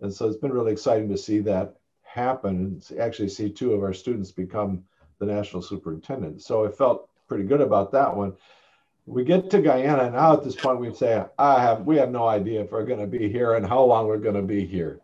And 0.00 0.12
so 0.12 0.26
it's 0.26 0.38
been 0.38 0.52
really 0.52 0.72
exciting 0.72 1.08
to 1.10 1.18
see 1.18 1.40
that 1.40 1.76
happen 2.02 2.82
and 2.90 2.98
actually 2.98 3.28
see 3.28 3.50
two 3.50 3.72
of 3.72 3.82
our 3.82 3.94
students 3.94 4.32
become 4.32 4.84
the 5.22 5.32
national 5.32 5.62
superintendent. 5.62 6.42
So 6.42 6.66
I 6.66 6.70
felt 6.70 7.08
pretty 7.28 7.44
good 7.44 7.60
about 7.60 7.92
that 7.92 8.16
one. 8.16 8.32
We 9.06 9.22
get 9.22 9.50
to 9.50 9.62
Guyana 9.62 10.10
now. 10.10 10.32
At 10.32 10.42
this 10.42 10.56
point, 10.56 10.80
we 10.80 10.92
say, 10.92 11.24
"I 11.38 11.62
have 11.62 11.86
we 11.86 11.96
have 11.96 12.10
no 12.10 12.26
idea 12.26 12.62
if 12.62 12.72
we're 12.72 12.84
going 12.84 12.98
to 13.00 13.06
be 13.06 13.30
here 13.30 13.54
and 13.54 13.64
how 13.64 13.84
long 13.84 14.06
we're 14.06 14.18
going 14.18 14.34
to 14.34 14.42
be 14.42 14.66
here." 14.66 15.00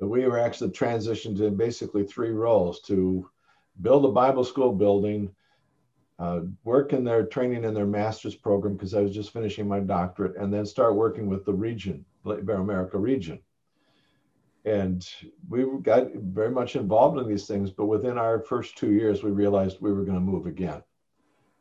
But 0.00 0.08
we 0.08 0.26
were 0.26 0.38
actually 0.38 0.70
transitioned 0.70 1.40
in 1.40 1.56
basically 1.56 2.04
three 2.04 2.30
roles: 2.30 2.80
to 2.82 3.28
build 3.82 4.04
a 4.04 4.08
Bible 4.08 4.44
school 4.44 4.72
building, 4.72 5.30
uh, 6.18 6.40
work 6.64 6.92
in 6.92 7.04
their 7.04 7.24
training 7.26 7.62
in 7.62 7.74
their 7.74 7.86
master's 7.86 8.34
program 8.34 8.74
because 8.74 8.94
I 8.94 9.00
was 9.00 9.14
just 9.14 9.32
finishing 9.32 9.68
my 9.68 9.78
doctorate, 9.78 10.36
and 10.36 10.52
then 10.52 10.66
start 10.66 10.96
working 10.96 11.28
with 11.28 11.44
the 11.44 11.54
region, 11.54 12.04
the 12.24 12.36
Ibero-America 12.36 12.98
region. 12.98 13.38
And 14.64 15.06
we 15.48 15.64
got 15.82 16.12
very 16.14 16.50
much 16.50 16.76
involved 16.76 17.18
in 17.18 17.28
these 17.28 17.46
things, 17.46 17.70
but 17.70 17.86
within 17.86 18.16
our 18.16 18.40
first 18.40 18.76
two 18.76 18.92
years, 18.92 19.22
we 19.22 19.30
realized 19.30 19.78
we 19.80 19.92
were 19.92 20.04
going 20.04 20.18
to 20.18 20.20
move 20.20 20.46
again. 20.46 20.82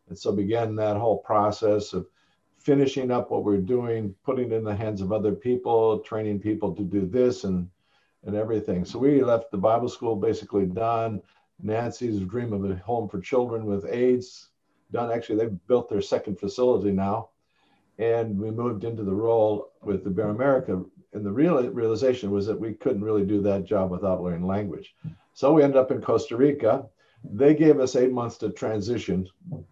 And 0.09 0.17
so 0.17 0.31
began 0.31 0.75
that 0.75 0.97
whole 0.97 1.17
process 1.17 1.93
of 1.93 2.07
finishing 2.59 3.09
up 3.09 3.31
what 3.31 3.43
we're 3.43 3.57
doing, 3.57 4.13
putting 4.23 4.51
it 4.51 4.55
in 4.55 4.63
the 4.63 4.75
hands 4.75 5.01
of 5.01 5.11
other 5.11 5.33
people, 5.33 5.99
training 5.99 6.39
people 6.39 6.75
to 6.75 6.83
do 6.83 7.05
this 7.07 7.43
and 7.43 7.67
and 8.23 8.35
everything. 8.35 8.85
So 8.85 8.99
we 8.99 9.23
left 9.23 9.51
the 9.51 9.57
Bible 9.57 9.89
school 9.89 10.15
basically 10.15 10.65
done. 10.65 11.21
Nancy's 11.61 12.19
dream 12.19 12.53
of 12.53 12.69
a 12.69 12.75
home 12.75 13.07
for 13.09 13.19
children 13.19 13.65
with 13.65 13.85
AIDS 13.85 14.49
done. 14.91 15.11
Actually, 15.11 15.37
they've 15.39 15.67
built 15.67 15.89
their 15.89 16.01
second 16.01 16.39
facility 16.39 16.91
now, 16.91 17.29
and 17.97 18.37
we 18.37 18.51
moved 18.51 18.83
into 18.83 19.03
the 19.03 19.13
role 19.13 19.71
with 19.81 20.03
the 20.03 20.09
Ibero-America. 20.09 20.83
And 21.13 21.25
the 21.25 21.31
real 21.31 21.61
realization 21.69 22.31
was 22.31 22.45
that 22.47 22.59
we 22.59 22.73
couldn't 22.73 23.03
really 23.03 23.25
do 23.25 23.41
that 23.41 23.65
job 23.65 23.91
without 23.91 24.23
learning 24.23 24.47
language. 24.47 24.95
So 25.33 25.53
we 25.53 25.63
ended 25.63 25.77
up 25.77 25.91
in 25.91 26.01
Costa 26.01 26.37
Rica 26.37 26.85
they 27.23 27.53
gave 27.53 27.79
us 27.79 27.95
eight 27.95 28.11
months 28.11 28.37
to 28.37 28.49
transition 28.49 29.27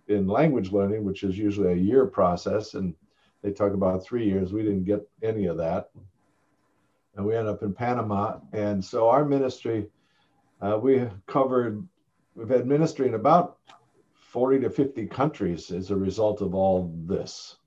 in 0.08 0.28
language 0.28 0.72
learning, 0.72 1.04
which 1.04 1.24
is 1.24 1.38
usually 1.38 1.74
a 1.74 1.76
year 1.76 2.06
process. 2.06 2.76
And 2.76 2.94
they 3.42 3.52
talk 3.52 3.74
about 3.74 4.04
three 4.04 4.26
years. 4.26 4.54
We 4.54 4.64
didn't 4.64 4.86
get 4.86 5.08
any 5.24 5.48
of 5.48 5.58
that. 5.58 5.90
And 7.16 7.26
we 7.26 7.36
ended 7.36 7.54
up 7.54 7.64
in 7.64 7.74
Panama. 7.74 8.40
And 8.54 8.84
so 8.84 9.10
our 9.10 9.26
ministry, 9.26 9.88
uh, 10.62 10.78
we 10.82 11.08
covered, 11.28 11.86
we've 12.36 12.50
had 12.50 12.68
ministry 12.68 13.08
in 13.08 13.16
about 13.16 13.58
40 14.14 14.60
to 14.62 14.70
50 14.70 15.08
countries 15.08 15.72
as 15.72 15.90
a 15.90 15.96
result 15.96 16.42
of 16.42 16.54
all 16.54 16.94
this, 17.06 17.58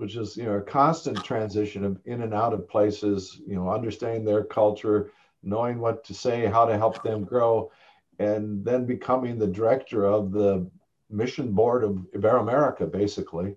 which 0.00 0.16
is, 0.16 0.36
you 0.36 0.44
know, 0.44 0.54
a 0.54 0.62
constant 0.62 1.22
transition 1.22 1.84
of 1.84 2.00
in 2.06 2.22
and 2.22 2.32
out 2.32 2.54
of 2.54 2.68
places, 2.68 3.40
you 3.46 3.54
know, 3.54 3.68
understanding 3.68 4.24
their 4.24 4.44
culture, 4.44 5.12
knowing 5.42 5.78
what 5.78 6.02
to 6.04 6.14
say, 6.14 6.46
how 6.46 6.64
to 6.64 6.78
help 6.78 7.02
them 7.02 7.22
grow 7.22 7.70
and 8.18 8.64
then 8.64 8.84
becoming 8.84 9.38
the 9.38 9.46
director 9.46 10.06
of 10.06 10.32
the 10.32 10.66
mission 11.10 11.52
board 11.52 11.84
of 11.84 11.92
Ibero-America, 12.14 12.86
basically, 12.86 13.56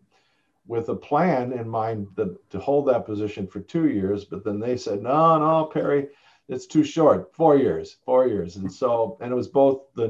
with 0.68 0.90
a 0.90 0.96
plan 0.96 1.54
in 1.54 1.68
mind 1.68 2.08
that, 2.16 2.50
to 2.50 2.60
hold 2.60 2.88
that 2.88 3.06
position 3.06 3.48
for 3.48 3.60
two 3.60 3.90
years. 3.90 4.26
But 4.26 4.44
then 4.44 4.60
they 4.60 4.78
said, 4.78 5.02
no, 5.02 5.38
no, 5.38 5.66
Perry, 5.66 6.08
it's 6.48 6.66
too 6.66 6.84
short. 6.84 7.34
Four 7.36 7.58
years, 7.58 7.98
four 8.06 8.28
years. 8.28 8.56
And 8.56 8.72
so, 8.72 9.18
and 9.22 9.32
it 9.32 9.36
was 9.36 9.48
both 9.50 9.82
the 9.96 10.08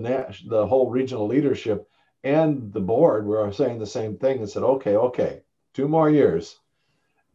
the 0.47 0.67
whole 0.67 0.89
regional 0.89 1.27
leadership 1.27 1.87
and 2.23 2.71
the 2.71 2.79
board 2.79 3.25
were 3.25 3.51
saying 3.51 3.79
the 3.79 3.85
same 3.85 4.17
thing 4.17 4.39
and 4.39 4.49
said, 4.49 4.63
okay, 4.63 4.95
okay, 4.95 5.41
two 5.73 5.87
more 5.87 6.09
years, 6.09 6.59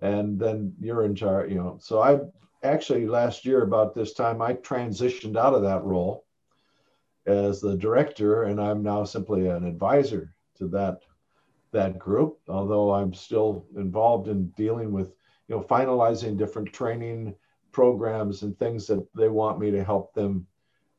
and 0.01 0.39
then 0.39 0.75
you're 0.81 1.05
in 1.05 1.15
charge. 1.15 1.51
You 1.51 1.57
know, 1.57 1.79
so 1.81 2.01
I 2.01 2.21
actually 2.63 3.07
last 3.07 3.45
year 3.45 3.63
about 3.63 3.95
this 3.95 4.13
time 4.15 4.41
I 4.43 4.55
transitioned 4.55 5.37
out 5.37 5.55
of 5.55 5.63
that 5.63 5.85
role 5.85 6.25
as 7.27 7.61
the 7.61 7.77
director, 7.77 8.45
and 8.45 8.61
I'm 8.61 8.83
now 8.83 9.05
simply 9.05 9.49
an 9.49 9.65
advisor 9.65 10.35
to 10.59 10.69
that 10.69 11.03
that 11.73 11.99
group. 11.99 12.39
Although 12.49 12.93
I'm 12.95 13.13
still 13.13 13.67
involved 13.77 14.29
in 14.29 14.49
dealing 14.51 14.93
with, 14.93 15.15
you 15.49 15.57
know, 15.57 15.63
finalizing 15.63 16.39
different 16.39 16.73
training 16.73 17.35
programs 17.73 18.43
and 18.43 18.59
things 18.59 18.87
that 18.87 19.07
they 19.15 19.29
want 19.29 19.59
me 19.59 19.71
to 19.71 19.85
help 19.85 20.15
them, 20.15 20.47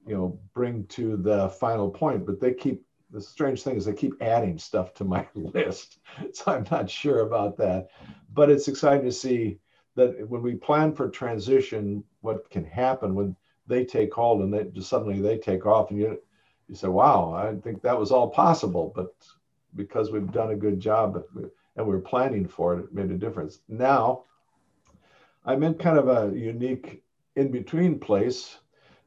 you 0.05 0.15
know, 0.15 0.39
bring 0.53 0.85
to 0.87 1.17
the 1.17 1.49
final 1.49 1.89
point. 1.89 2.25
But 2.25 2.39
they 2.39 2.53
keep 2.53 2.85
the 3.11 3.21
strange 3.21 3.63
thing 3.63 3.77
is 3.77 3.85
they 3.85 3.93
keep 3.93 4.21
adding 4.21 4.57
stuff 4.57 4.93
to 4.95 5.03
my 5.03 5.27
list, 5.33 5.99
so 6.33 6.51
I'm 6.51 6.65
not 6.71 6.89
sure 6.89 7.21
about 7.21 7.57
that. 7.57 7.89
But 8.33 8.49
it's 8.49 8.67
exciting 8.67 9.05
to 9.05 9.11
see 9.11 9.59
that 9.95 10.29
when 10.29 10.41
we 10.41 10.55
plan 10.55 10.93
for 10.93 11.09
transition, 11.09 12.03
what 12.21 12.49
can 12.49 12.63
happen 12.63 13.15
when 13.15 13.35
they 13.69 13.85
take 13.85 14.13
hold 14.13 14.41
and 14.41 14.53
they 14.53 14.65
just 14.65 14.89
suddenly 14.89 15.21
they 15.21 15.37
take 15.37 15.65
off 15.65 15.91
and 15.91 15.99
you 15.99 16.19
you 16.67 16.75
say 16.75 16.87
wow 16.87 17.33
i 17.33 17.55
think 17.61 17.81
that 17.81 17.97
was 17.97 18.11
all 18.11 18.29
possible 18.29 18.91
but 18.95 19.13
because 19.75 20.11
we've 20.11 20.31
done 20.31 20.51
a 20.51 20.55
good 20.55 20.79
job 20.79 21.23
and 21.75 21.87
we're 21.87 21.99
planning 21.99 22.47
for 22.47 22.75
it 22.75 22.83
it 22.83 22.93
made 22.93 23.11
a 23.11 23.17
difference 23.17 23.59
now 23.69 24.23
i'm 25.45 25.63
in 25.63 25.75
kind 25.75 25.97
of 25.97 26.07
a 26.09 26.35
unique 26.35 27.03
in 27.35 27.51
between 27.51 27.99
place 27.99 28.57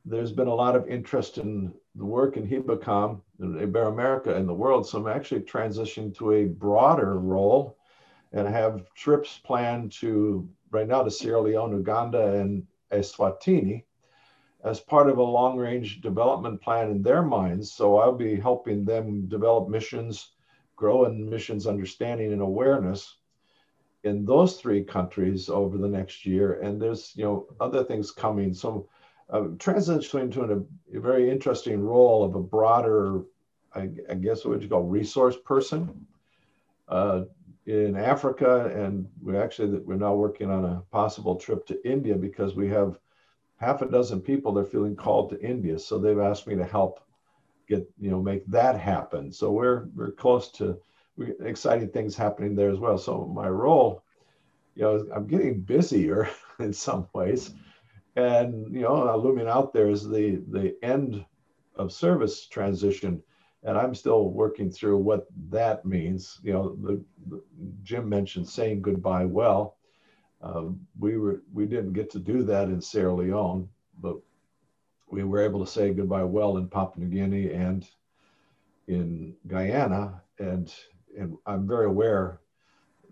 there's 0.04 0.32
been 0.32 0.48
a 0.48 0.54
lot 0.54 0.76
of 0.76 0.88
interest 0.88 1.38
in 1.38 1.72
the 1.94 2.04
work 2.04 2.36
in 2.36 2.46
HIBACOM 2.46 3.20
in 3.40 3.54
Ibero-America 3.54 4.34
and 4.34 4.48
the 4.48 4.54
world. 4.54 4.88
So 4.88 4.98
I'm 4.98 5.08
actually 5.08 5.42
transitioning 5.42 6.16
to 6.16 6.32
a 6.32 6.44
broader 6.44 7.18
role 7.18 7.76
and 8.32 8.48
have 8.48 8.92
trips 8.94 9.38
planned 9.44 9.92
to 9.92 10.48
right 10.70 10.88
now 10.88 11.02
to 11.02 11.10
Sierra 11.10 11.42
Leone, 11.42 11.72
Uganda, 11.72 12.34
and 12.34 12.66
Eswatini 12.92 13.84
as 14.64 14.80
part 14.80 15.08
of 15.08 15.18
a 15.18 15.22
long 15.22 15.58
range 15.58 16.00
development 16.00 16.60
plan 16.60 16.90
in 16.90 17.02
their 17.02 17.22
minds. 17.22 17.72
So 17.72 17.98
I'll 17.98 18.16
be 18.16 18.36
helping 18.36 18.84
them 18.84 19.26
develop 19.28 19.68
missions, 19.68 20.32
grow 20.76 21.04
in 21.04 21.28
missions 21.28 21.66
understanding 21.66 22.32
and 22.32 22.42
awareness 22.42 23.18
in 24.04 24.24
those 24.24 24.56
three 24.56 24.82
countries 24.82 25.48
over 25.48 25.78
the 25.78 25.88
next 25.88 26.24
year. 26.24 26.60
And 26.60 26.80
there's, 26.80 27.12
you 27.14 27.24
know, 27.24 27.46
other 27.60 27.84
things 27.84 28.10
coming. 28.10 28.54
So 28.54 28.88
uh, 29.32 29.44
transitioning 29.56 30.30
to 30.30 30.42
a, 30.42 30.96
a, 30.96 31.00
very 31.00 31.30
interesting 31.30 31.80
role 31.80 32.22
of 32.22 32.34
a 32.34 32.40
broader, 32.40 33.22
I, 33.74 33.88
I 34.10 34.14
guess 34.14 34.44
what 34.44 34.60
you 34.60 34.68
call 34.68 34.82
resource 34.82 35.36
person 35.42 36.06
uh, 36.88 37.22
in 37.64 37.96
Africa. 37.96 38.66
And 38.66 39.08
we 39.22 39.38
actually, 39.38 39.78
we're 39.78 39.96
now 39.96 40.14
working 40.14 40.50
on 40.50 40.66
a 40.66 40.82
possible 40.92 41.36
trip 41.36 41.66
to 41.68 41.90
India 41.90 42.14
because 42.14 42.54
we 42.54 42.68
have 42.68 42.98
half 43.56 43.80
a 43.80 43.86
dozen 43.86 44.20
people 44.20 44.52
they're 44.52 44.64
feeling 44.66 44.96
called 44.96 45.30
to 45.30 45.40
India. 45.40 45.78
So 45.78 45.98
they've 45.98 46.18
asked 46.18 46.46
me 46.46 46.54
to 46.56 46.64
help 46.64 47.00
get, 47.68 47.88
you 47.98 48.10
know, 48.10 48.20
make 48.20 48.46
that 48.48 48.78
happen. 48.78 49.32
So 49.32 49.50
we're 49.50 49.86
we're 49.94 50.12
close 50.12 50.50
to 50.52 50.78
we, 51.16 51.32
exciting 51.40 51.88
things 51.88 52.16
happening 52.16 52.54
there 52.54 52.70
as 52.70 52.78
well. 52.78 52.98
So 52.98 53.24
my 53.32 53.48
role, 53.48 54.02
you 54.74 54.82
know, 54.82 55.06
I'm 55.14 55.26
getting 55.26 55.62
busier 55.62 56.28
in 56.58 56.74
some 56.74 57.08
ways. 57.14 57.54
And 58.16 58.72
you 58.72 58.82
know, 58.82 59.16
looming 59.16 59.48
out 59.48 59.72
there 59.72 59.88
is 59.88 60.08
the 60.08 60.42
the 60.50 60.76
end 60.82 61.24
of 61.76 61.92
service 61.92 62.46
transition. 62.46 63.22
And 63.64 63.78
I'm 63.78 63.94
still 63.94 64.30
working 64.30 64.70
through 64.70 64.98
what 64.98 65.26
that 65.50 65.84
means. 65.86 66.40
You 66.42 66.52
know, 66.52 66.76
the, 66.82 67.04
the 67.28 67.42
Jim 67.84 68.08
mentioned 68.08 68.48
saying 68.48 68.82
goodbye 68.82 69.24
well 69.24 69.76
um, 70.42 70.80
we 70.98 71.16
were 71.16 71.42
we 71.52 71.66
didn't 71.66 71.92
get 71.92 72.10
to 72.10 72.18
do 72.18 72.42
that 72.44 72.68
in 72.68 72.80
Sierra 72.80 73.14
Leone, 73.14 73.68
but 74.00 74.16
we 75.08 75.22
were 75.22 75.40
able 75.40 75.64
to 75.64 75.70
say 75.70 75.94
goodbye 75.94 76.24
well 76.24 76.56
in 76.56 76.68
Papua 76.68 77.04
New 77.04 77.14
Guinea 77.14 77.52
and 77.52 77.88
in 78.88 79.36
Guyana, 79.46 80.20
and 80.38 80.74
and 81.16 81.36
I'm 81.46 81.66
very 81.68 81.86
aware, 81.86 82.40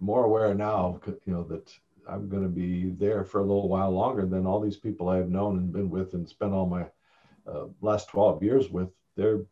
more 0.00 0.24
aware 0.24 0.54
now, 0.54 1.00
you 1.06 1.32
know, 1.32 1.44
that 1.44 1.72
I'm 2.10 2.28
going 2.28 2.42
to 2.42 2.48
be 2.48 2.90
there 2.90 3.24
for 3.24 3.38
a 3.40 3.44
little 3.44 3.68
while 3.68 3.90
longer 3.90 4.26
than 4.26 4.46
all 4.46 4.60
these 4.60 4.76
people 4.76 5.08
I 5.08 5.16
have 5.16 5.30
known 5.30 5.58
and 5.58 5.72
been 5.72 5.90
with 5.90 6.14
and 6.14 6.28
spent 6.28 6.52
all 6.52 6.66
my 6.66 6.86
uh, 7.46 7.66
last 7.80 8.08
12 8.08 8.42
years 8.42 8.70
with. 8.70 8.88
They're 9.16 9.44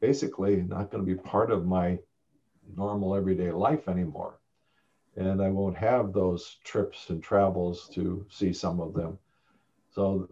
basically 0.00 0.56
not 0.56 0.90
going 0.90 1.04
to 1.04 1.14
be 1.14 1.20
part 1.20 1.50
of 1.50 1.66
my 1.66 1.98
normal 2.76 3.14
everyday 3.14 3.50
life 3.50 3.88
anymore 3.88 4.38
and 5.16 5.42
I 5.42 5.48
won't 5.48 5.76
have 5.76 6.12
those 6.12 6.56
trips 6.62 7.08
and 7.10 7.22
travels 7.22 7.88
to 7.94 8.24
see 8.28 8.52
some 8.52 8.80
of 8.80 8.92
them. 8.94 9.18
So, 9.94 10.28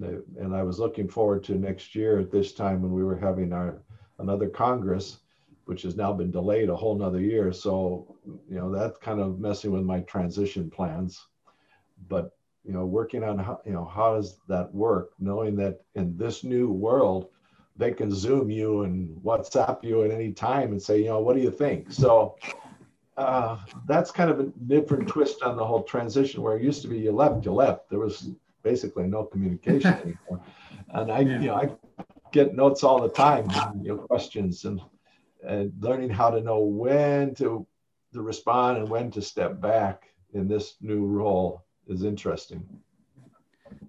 and 0.00 0.54
I 0.54 0.62
was 0.62 0.78
looking 0.78 1.08
forward 1.08 1.44
to 1.44 1.54
next 1.54 1.94
year 1.94 2.18
at 2.18 2.30
this 2.30 2.54
time 2.54 2.80
when 2.80 2.92
we 2.92 3.04
were 3.04 3.18
having 3.18 3.52
our 3.52 3.82
another 4.18 4.48
Congress, 4.48 5.18
which 5.66 5.82
has 5.82 5.96
now 5.96 6.12
been 6.12 6.30
delayed 6.30 6.68
a 6.68 6.76
whole 6.76 6.96
nother 6.96 7.20
year. 7.20 7.52
So, 7.52 8.16
you 8.48 8.56
know, 8.56 8.70
that's 8.70 8.98
kind 8.98 9.20
of 9.20 9.38
messing 9.38 9.70
with 9.70 9.84
my 9.84 10.00
transition 10.00 10.70
plans. 10.70 11.26
But, 12.08 12.36
you 12.64 12.72
know, 12.72 12.84
working 12.84 13.22
on 13.22 13.38
how, 13.38 13.60
you 13.64 13.72
know, 13.72 13.84
how 13.84 14.16
does 14.16 14.38
that 14.48 14.72
work, 14.74 15.12
knowing 15.18 15.56
that 15.56 15.80
in 15.94 16.16
this 16.16 16.44
new 16.44 16.70
world, 16.70 17.28
they 17.76 17.92
can 17.92 18.12
Zoom 18.12 18.50
you 18.50 18.82
and 18.82 19.16
WhatsApp 19.22 19.82
you 19.82 20.02
at 20.04 20.10
any 20.10 20.32
time 20.32 20.72
and 20.72 20.82
say, 20.82 20.98
you 20.98 21.06
know, 21.06 21.20
what 21.20 21.36
do 21.36 21.42
you 21.42 21.50
think? 21.50 21.92
So, 21.92 22.36
uh, 23.16 23.58
that's 23.86 24.10
kind 24.10 24.30
of 24.30 24.40
a 24.40 24.44
different 24.66 25.06
twist 25.08 25.42
on 25.42 25.56
the 25.56 25.64
whole 25.64 25.82
transition 25.82 26.42
where 26.42 26.56
it 26.56 26.62
used 26.62 26.82
to 26.82 26.88
be 26.88 26.98
you 26.98 27.12
left, 27.12 27.44
you 27.44 27.52
left. 27.52 27.88
There 27.90 27.98
was 27.98 28.30
basically 28.62 29.06
no 29.06 29.24
communication 29.24 29.92
anymore. 30.02 30.44
And 30.90 31.12
I, 31.12 31.20
you 31.20 31.38
know, 31.38 31.54
I 31.54 31.70
get 32.32 32.54
notes 32.54 32.82
all 32.82 33.00
the 33.00 33.08
time, 33.08 33.48
you 33.82 33.90
know, 33.90 33.98
questions 33.98 34.64
and, 34.64 34.80
and 35.44 35.72
learning 35.80 36.10
how 36.10 36.30
to 36.30 36.40
know 36.40 36.60
when 36.60 37.34
to, 37.36 37.66
to 38.12 38.22
respond 38.22 38.78
and 38.78 38.88
when 38.88 39.10
to 39.10 39.22
step 39.22 39.60
back 39.60 40.08
in 40.34 40.48
this 40.48 40.76
new 40.80 41.04
role 41.04 41.64
is 41.86 42.04
interesting. 42.04 42.66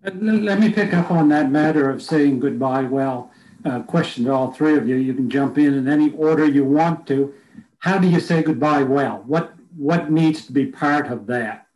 Let 0.04 0.60
me 0.60 0.72
pick 0.72 0.94
up 0.94 1.12
on 1.12 1.30
that 1.30 1.52
matter 1.52 1.90
of 1.90 2.02
saying 2.02 2.40
goodbye 2.40 2.84
well. 2.84 3.32
uh, 3.66 3.82
question 3.84 4.26
to 4.26 4.34
all 4.34 4.52
three 4.52 4.78
of 4.78 4.88
you. 4.88 4.96
You 4.96 5.14
can 5.14 5.30
jump 5.30 5.58
in 5.58 5.74
in 5.74 5.88
any 5.88 6.12
order 6.14 6.46
you 6.46 6.66
want 6.66 7.08
to. 7.08 7.34
How 7.80 7.98
do 7.98 8.08
you 8.08 8.20
say 8.20 8.44
goodbye 8.44 8.84
well? 8.84 9.24
What 9.26 9.54
what 9.76 10.12
needs 10.12 10.46
to 10.46 10.52
be 10.52 10.68
part 10.68 11.08
of 11.08 11.26
that? 11.28 11.68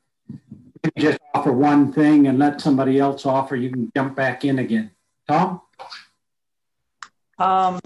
You 0.84 0.92
just 0.98 1.20
offer 1.34 1.52
one 1.52 1.92
thing 1.92 2.28
and 2.28 2.38
let 2.38 2.62
somebody 2.62 3.00
else 3.00 3.26
offer. 3.26 3.56
You 3.56 3.72
can 3.72 3.92
jump 3.96 4.16
back 4.16 4.46
in 4.46 4.60
again. 4.60 4.92
Tom. 5.28 5.62
Um, 7.40 7.80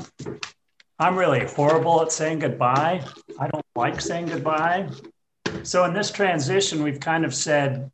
I'm 1.01 1.17
really 1.17 1.46
horrible 1.46 2.00
at 2.03 2.12
saying 2.12 2.39
goodbye. 2.39 3.03
I 3.39 3.48
don't 3.48 3.65
like 3.75 4.00
saying 4.00 4.27
goodbye. 4.27 4.88
So 5.63 5.84
in 5.86 5.96
this 5.96 6.12
transition, 6.12 6.84
we've 6.84 7.00
kind 7.00 7.25
of 7.25 7.34
said 7.34 7.89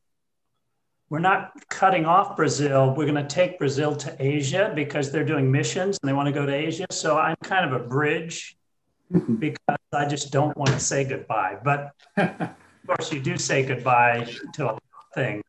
we're 1.10 1.20
not 1.20 1.54
cutting 1.70 2.04
off 2.04 2.36
Brazil. 2.36 2.94
We're 2.98 3.06
going 3.06 3.16
to 3.16 3.24
take 3.26 3.60
Brazil 3.60 3.96
to 3.96 4.14
Asia 4.20 4.74
because 4.76 5.10
they're 5.10 5.24
doing 5.24 5.50
missions 5.50 5.98
and 6.02 6.10
they 6.10 6.12
want 6.12 6.28
to 6.28 6.34
go 6.34 6.46
to 6.46 6.54
Asia. 6.54 6.86
So 6.92 7.18
I'm 7.18 7.38
kind 7.44 7.66
of 7.66 7.82
a 7.82 7.86
bridge 7.86 8.58
because 9.40 9.78
I 9.94 10.06
just 10.06 10.34
don't 10.34 10.58
want 10.58 10.72
to 10.72 10.80
say 10.82 11.06
goodbye. 11.06 11.60
But 11.64 11.94
of 12.18 12.50
course, 12.86 13.14
you 13.14 13.22
do 13.22 13.38
say 13.38 13.66
goodbye 13.66 14.30
to 14.56 14.72
a 14.72 14.78
things. 15.16 15.44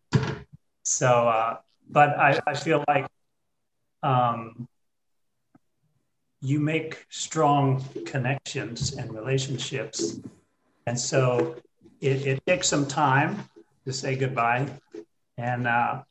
So, 0.84 1.08
uh, 1.08 1.56
but 1.90 2.10
I, 2.20 2.38
I 2.46 2.54
feel 2.54 2.84
like 2.86 3.08
um, 4.04 4.68
you 6.40 6.60
make 6.60 7.04
strong 7.10 7.84
connections 8.06 8.96
and 8.96 9.12
relationships. 9.12 10.20
And 10.86 10.98
so 10.98 11.56
it, 12.00 12.26
it 12.26 12.46
takes 12.46 12.68
some 12.68 12.86
time 12.86 13.44
to 13.86 13.92
say 13.92 14.16
goodbye. 14.16 14.68
And 15.36 15.66
uh, 15.66 16.02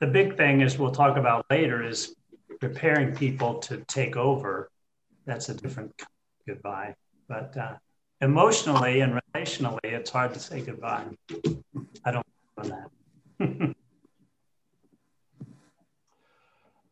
the 0.00 0.06
big 0.06 0.36
thing 0.36 0.60
is 0.60 0.78
we'll 0.78 0.92
talk 0.92 1.16
about 1.16 1.46
later 1.50 1.82
is 1.82 2.14
preparing 2.60 3.14
people 3.14 3.58
to 3.60 3.78
take 3.88 4.16
over. 4.16 4.70
That's 5.26 5.48
a 5.48 5.54
different 5.54 5.92
goodbye. 6.46 6.94
But 7.28 7.56
uh, 7.56 7.74
emotionally 8.20 9.00
and 9.00 9.20
relationally, 9.34 9.84
it's 9.84 10.10
hard 10.10 10.34
to 10.34 10.40
say 10.40 10.60
goodbye. 10.60 11.04
I 12.04 12.10
don't 12.12 12.26
know 12.58 12.86
that. 13.38 13.74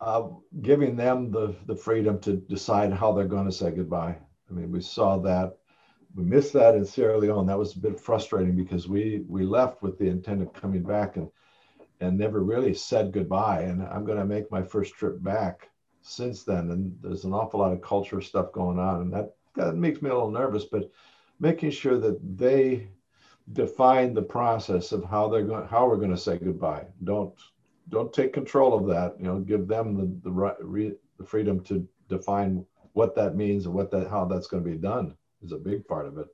uh, 0.00 0.28
giving 0.62 0.96
them 0.96 1.30
the, 1.30 1.54
the 1.66 1.76
freedom 1.76 2.18
to 2.20 2.36
decide 2.36 2.92
how 2.92 3.12
they're 3.12 3.26
going 3.26 3.46
to 3.46 3.52
say 3.52 3.70
goodbye. 3.70 4.16
I 4.48 4.52
mean, 4.52 4.72
we 4.72 4.80
saw 4.80 5.18
that. 5.18 5.56
We 6.14 6.24
missed 6.24 6.52
that 6.54 6.74
in 6.74 6.84
Sierra 6.84 7.18
Leone. 7.18 7.46
That 7.46 7.58
was 7.58 7.76
a 7.76 7.80
bit 7.80 8.00
frustrating 8.00 8.56
because 8.56 8.88
we 8.88 9.22
we 9.28 9.44
left 9.44 9.82
with 9.82 9.98
the 9.98 10.08
intent 10.08 10.42
of 10.42 10.52
coming 10.52 10.82
back 10.82 11.16
and 11.16 11.30
and 12.00 12.18
never 12.18 12.42
really 12.42 12.74
said 12.74 13.12
goodbye. 13.12 13.60
And 13.62 13.82
I'm 13.82 14.04
going 14.04 14.18
to 14.18 14.24
make 14.24 14.50
my 14.50 14.62
first 14.62 14.94
trip 14.94 15.22
back 15.22 15.70
since 16.02 16.42
then. 16.42 16.70
And 16.70 16.96
there's 17.00 17.24
an 17.24 17.34
awful 17.34 17.60
lot 17.60 17.72
of 17.72 17.82
culture 17.82 18.20
stuff 18.20 18.52
going 18.52 18.78
on, 18.78 19.02
and 19.02 19.12
that 19.12 19.34
that 19.54 19.76
makes 19.76 20.02
me 20.02 20.10
a 20.10 20.14
little 20.14 20.30
nervous. 20.30 20.64
But 20.64 20.90
making 21.38 21.70
sure 21.70 21.98
that 21.98 22.18
they 22.36 22.88
define 23.52 24.14
the 24.14 24.22
process 24.22 24.92
of 24.92 25.04
how 25.04 25.28
they're 25.28 25.44
going, 25.44 25.68
how 25.68 25.86
we're 25.86 25.96
going 25.96 26.10
to 26.10 26.16
say 26.16 26.38
goodbye. 26.38 26.86
Don't 27.04 27.34
don't 27.90 28.12
take 28.12 28.32
control 28.32 28.74
of 28.74 28.86
that. 28.86 29.16
You 29.18 29.26
know, 29.26 29.40
give 29.40 29.68
them 29.68 29.96
the 29.96 30.10
the 30.22 30.32
right 30.32 30.56
the 31.18 31.24
freedom 31.24 31.60
to 31.64 31.86
define 32.08 32.64
what 32.92 33.14
that 33.16 33.36
means 33.36 33.66
and 33.66 33.74
what 33.74 33.90
that 33.90 34.08
how 34.08 34.24
that's 34.24 34.46
going 34.46 34.64
to 34.64 34.70
be 34.70 34.76
done 34.76 35.14
is 35.42 35.52
a 35.52 35.58
big 35.58 35.86
part 35.86 36.06
of 36.06 36.18
it. 36.18 36.26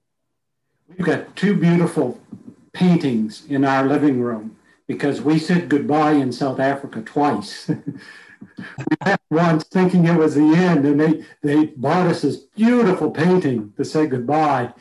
We've 0.88 1.06
got 1.06 1.34
two 1.34 1.56
beautiful 1.56 2.20
paintings 2.72 3.44
in 3.46 3.64
our 3.64 3.86
living 3.86 4.20
room 4.20 4.56
because 4.86 5.20
we 5.20 5.38
said 5.38 5.68
goodbye 5.68 6.12
in 6.12 6.30
South 6.30 6.60
Africa 6.60 7.02
twice. 7.02 7.68
we 7.68 8.96
had 9.02 9.18
once 9.30 9.64
thinking 9.64 10.06
it 10.06 10.16
was 10.16 10.34
the 10.34 10.54
end, 10.54 10.84
and 10.84 11.00
they 11.00 11.24
they 11.42 11.66
bought 11.66 12.06
us 12.06 12.22
this 12.22 12.36
beautiful 12.36 13.10
painting 13.10 13.72
to 13.76 13.84
say 13.84 14.06
goodbye, 14.06 14.72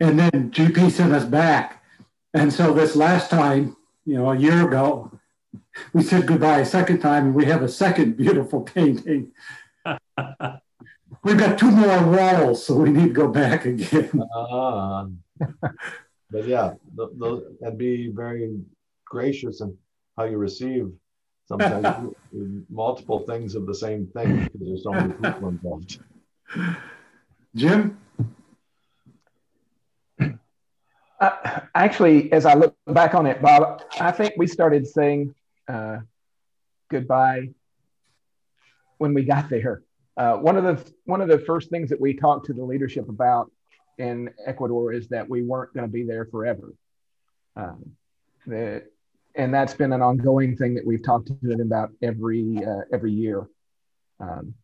and 0.00 0.18
then 0.18 0.50
GP 0.50 0.90
sent 0.90 1.12
us 1.12 1.24
back, 1.24 1.82
and 2.32 2.52
so 2.52 2.72
this 2.72 2.96
last 2.96 3.30
time, 3.30 3.76
you 4.04 4.14
know, 4.14 4.30
a 4.30 4.36
year 4.36 4.66
ago, 4.66 5.10
we 5.92 6.02
said 6.02 6.26
goodbye 6.26 6.60
a 6.60 6.64
second 6.66 7.00
time, 7.00 7.26
and 7.26 7.34
we 7.34 7.44
have 7.46 7.62
a 7.62 7.68
second 7.68 8.16
beautiful 8.16 8.60
painting. 8.74 9.32
We've 11.22 11.38
got 11.38 11.58
two 11.58 11.70
more 11.70 12.06
walls, 12.06 12.66
so 12.66 12.74
we 12.74 12.90
need 12.90 13.08
to 13.08 13.12
go 13.12 13.28
back 13.28 13.64
again. 13.64 14.22
Uh, 14.36 15.06
but 16.30 16.46
yeah, 16.46 16.72
the, 16.94 17.08
the, 17.18 17.56
and 17.60 17.76
be 17.76 18.08
very 18.08 18.58
gracious 19.04 19.60
in 19.60 19.76
how 20.16 20.24
you 20.24 20.38
receive 20.38 20.90
sometimes 21.46 22.14
multiple 22.70 23.20
things 23.20 23.54
of 23.54 23.66
the 23.66 23.74
same 23.74 24.06
thing 24.08 24.44
because 24.44 24.60
there's 24.66 24.82
so 24.82 24.90
many 24.92 25.12
people 25.12 25.48
involved. 25.48 25.98
Jim? 27.54 27.98
Uh, 31.20 31.60
actually, 31.74 32.30
as 32.32 32.44
I 32.44 32.54
look 32.54 32.76
back 32.86 33.14
on 33.14 33.26
it, 33.26 33.40
Bob, 33.40 33.82
I 34.00 34.10
think 34.10 34.34
we 34.36 34.46
started 34.46 34.86
saying 34.86 35.34
uh, 35.68 35.98
goodbye 36.90 37.50
when 38.98 39.14
we 39.14 39.24
got 39.24 39.48
there. 39.48 39.82
Uh, 40.16 40.36
one 40.36 40.56
of 40.56 40.64
the 40.64 40.92
one 41.04 41.20
of 41.20 41.28
the 41.28 41.38
first 41.40 41.70
things 41.70 41.90
that 41.90 42.00
we 42.00 42.14
talked 42.14 42.46
to 42.46 42.54
the 42.54 42.64
leadership 42.64 43.08
about 43.08 43.50
in 43.98 44.30
Ecuador 44.44 44.92
is 44.92 45.08
that 45.08 45.28
we 45.28 45.42
weren't 45.42 45.72
going 45.74 45.86
to 45.86 45.92
be 45.92 46.04
there 46.04 46.26
forever. 46.26 46.72
Um, 47.54 47.92
that, 48.46 48.84
and 49.34 49.52
that's 49.52 49.74
been 49.74 49.92
an 49.92 50.02
ongoing 50.02 50.56
thing 50.56 50.74
that 50.74 50.86
we've 50.86 51.02
talked 51.02 51.28
to 51.28 51.38
them 51.42 51.60
about 51.60 51.90
every 52.02 52.64
uh, 52.64 52.82
every 52.92 53.12
year. 53.12 53.46
Um, 54.18 54.54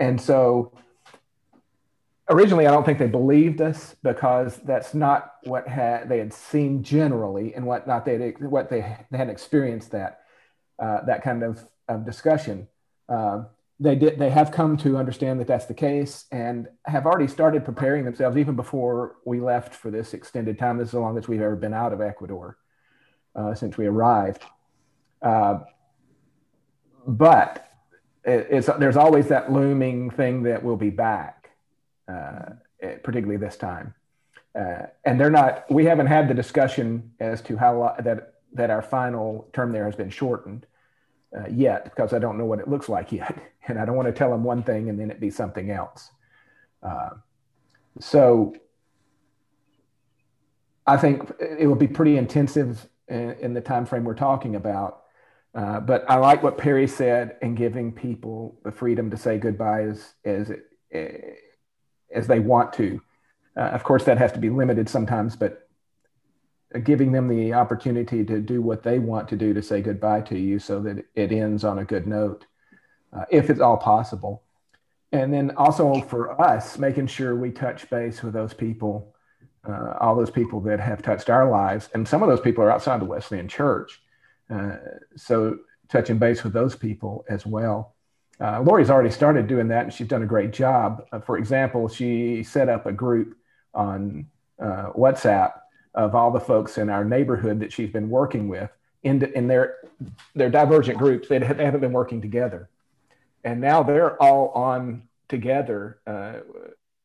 and 0.00 0.20
so 0.20 0.72
originally, 2.28 2.66
I 2.66 2.70
don't 2.70 2.84
think 2.84 2.98
they 2.98 3.06
believed 3.06 3.60
us 3.60 3.94
because 4.02 4.56
that's 4.58 4.94
not 4.94 5.34
what 5.44 5.68
had, 5.68 6.08
they 6.08 6.18
had 6.18 6.32
seen 6.32 6.82
generally, 6.82 7.54
and 7.54 7.66
what 7.66 7.86
not 7.86 8.04
they 8.04 8.34
what 8.40 8.70
they, 8.70 8.96
they 9.10 9.18
had 9.18 9.28
experienced 9.28 9.90
that 9.92 10.20
uh, 10.78 11.04
that 11.04 11.22
kind 11.22 11.42
of, 11.42 11.66
of 11.88 12.04
discussion. 12.04 12.68
Uh, 13.08 13.44
they 13.80 13.96
did 13.96 14.18
they 14.18 14.30
have 14.30 14.52
come 14.52 14.76
to 14.78 14.96
understand 14.96 15.40
that 15.40 15.46
that's 15.46 15.66
the 15.66 15.74
case 15.74 16.26
and 16.30 16.68
have 16.86 17.06
already 17.06 17.26
started 17.26 17.64
preparing 17.64 18.04
themselves 18.04 18.36
even 18.36 18.54
before 18.54 19.16
we 19.24 19.40
left 19.40 19.74
for 19.74 19.90
this 19.90 20.14
extended 20.14 20.58
time. 20.58 20.78
This 20.78 20.88
is 20.88 20.92
the 20.92 21.00
longest 21.00 21.28
we've 21.28 21.42
ever 21.42 21.56
been 21.56 21.74
out 21.74 21.92
of 21.92 22.00
Ecuador 22.00 22.56
uh, 23.34 23.54
since 23.54 23.76
we 23.76 23.86
arrived. 23.86 24.42
Uh, 25.20 25.60
but 27.06 27.68
it, 28.24 28.64
there's 28.78 28.96
always 28.96 29.28
that 29.28 29.52
looming 29.52 30.08
thing 30.08 30.44
that 30.44 30.62
we'll 30.62 30.76
be 30.76 30.90
back 30.90 31.33
particularly 32.06 33.36
this 33.36 33.56
time. 33.56 33.94
Uh, 34.58 34.86
and 35.04 35.18
they're 35.18 35.30
not. 35.30 35.68
We 35.70 35.84
haven't 35.84 36.06
had 36.06 36.28
the 36.28 36.34
discussion 36.34 37.12
as 37.18 37.42
to 37.42 37.56
how 37.56 37.96
that 37.98 38.34
that 38.52 38.70
our 38.70 38.82
final 38.82 39.48
term 39.52 39.72
there 39.72 39.84
has 39.84 39.96
been 39.96 40.10
shortened 40.10 40.66
uh, 41.36 41.48
yet, 41.50 41.84
because 41.84 42.12
I 42.12 42.20
don't 42.20 42.38
know 42.38 42.44
what 42.44 42.60
it 42.60 42.68
looks 42.68 42.88
like 42.88 43.10
yet, 43.10 43.36
and 43.68 43.78
I 43.78 43.84
don't 43.84 43.96
want 43.96 44.06
to 44.06 44.12
tell 44.12 44.30
them 44.30 44.44
one 44.44 44.62
thing 44.62 44.88
and 44.88 44.98
then 44.98 45.10
it 45.10 45.20
be 45.20 45.30
something 45.30 45.70
else. 45.70 46.10
Uh, 46.82 47.10
so 47.98 48.54
I 50.86 50.96
think 50.96 51.32
it 51.40 51.66
will 51.66 51.74
be 51.74 51.88
pretty 51.88 52.16
intensive 52.16 52.86
in, 53.08 53.32
in 53.40 53.54
the 53.54 53.60
time 53.60 53.86
frame 53.86 54.04
we're 54.04 54.14
talking 54.14 54.54
about. 54.56 55.00
Uh, 55.54 55.80
but 55.80 56.04
I 56.10 56.16
like 56.16 56.42
what 56.42 56.58
Perry 56.58 56.86
said 56.88 57.36
in 57.40 57.54
giving 57.54 57.92
people 57.92 58.58
the 58.64 58.72
freedom 58.72 59.10
to 59.10 59.16
say 59.16 59.38
goodbye 59.38 59.82
as, 59.82 60.14
it, 60.24 61.38
as 62.12 62.26
they 62.26 62.40
want 62.40 62.72
to. 62.74 63.00
Uh, 63.56 63.60
of 63.60 63.84
course, 63.84 64.04
that 64.04 64.18
has 64.18 64.32
to 64.32 64.38
be 64.38 64.50
limited 64.50 64.88
sometimes, 64.88 65.36
but 65.36 65.68
giving 66.82 67.12
them 67.12 67.28
the 67.28 67.52
opportunity 67.52 68.24
to 68.24 68.40
do 68.40 68.60
what 68.60 68.82
they 68.82 68.98
want 68.98 69.28
to 69.28 69.36
do 69.36 69.54
to 69.54 69.62
say 69.62 69.80
goodbye 69.80 70.20
to 70.22 70.38
you 70.38 70.58
so 70.58 70.80
that 70.80 71.04
it 71.14 71.30
ends 71.30 71.62
on 71.62 71.78
a 71.78 71.84
good 71.84 72.06
note, 72.06 72.46
uh, 73.12 73.24
if 73.30 73.48
it's 73.48 73.60
all 73.60 73.76
possible. 73.76 74.42
And 75.12 75.32
then 75.32 75.52
also 75.56 76.00
for 76.00 76.40
us, 76.40 76.76
making 76.76 77.06
sure 77.06 77.36
we 77.36 77.52
touch 77.52 77.88
base 77.88 78.24
with 78.24 78.34
those 78.34 78.52
people, 78.52 79.14
uh, 79.68 79.94
all 80.00 80.16
those 80.16 80.30
people 80.30 80.60
that 80.62 80.80
have 80.80 81.02
touched 81.02 81.30
our 81.30 81.48
lives. 81.48 81.88
And 81.94 82.06
some 82.06 82.24
of 82.24 82.28
those 82.28 82.40
people 82.40 82.64
are 82.64 82.72
outside 82.72 83.00
the 83.00 83.04
Wesleyan 83.04 83.46
Church. 83.46 84.02
Uh, 84.50 84.76
so 85.16 85.58
touching 85.88 86.18
base 86.18 86.42
with 86.42 86.52
those 86.52 86.74
people 86.74 87.24
as 87.28 87.46
well. 87.46 87.93
Uh, 88.40 88.60
Lori's 88.62 88.90
already 88.90 89.10
started 89.10 89.46
doing 89.46 89.68
that, 89.68 89.84
and 89.84 89.92
she's 89.92 90.08
done 90.08 90.22
a 90.22 90.26
great 90.26 90.52
job. 90.52 91.06
Uh, 91.12 91.20
for 91.20 91.38
example, 91.38 91.88
she 91.88 92.42
set 92.42 92.68
up 92.68 92.86
a 92.86 92.92
group 92.92 93.36
on 93.74 94.26
uh, 94.60 94.90
WhatsApp 94.92 95.52
of 95.94 96.14
all 96.14 96.30
the 96.30 96.40
folks 96.40 96.78
in 96.78 96.90
our 96.90 97.04
neighborhood 97.04 97.60
that 97.60 97.72
she's 97.72 97.90
been 97.90 98.10
working 98.10 98.48
with. 98.48 98.70
In, 99.04 99.22
in 99.34 99.46
their 99.46 99.76
their 100.34 100.48
divergent 100.48 100.98
groups, 100.98 101.28
they, 101.28 101.38
they 101.38 101.64
haven't 101.64 101.80
been 101.80 101.92
working 101.92 102.22
together, 102.22 102.70
and 103.44 103.60
now 103.60 103.82
they're 103.82 104.20
all 104.20 104.48
on 104.48 105.02
together, 105.28 105.98
uh, 106.06 106.36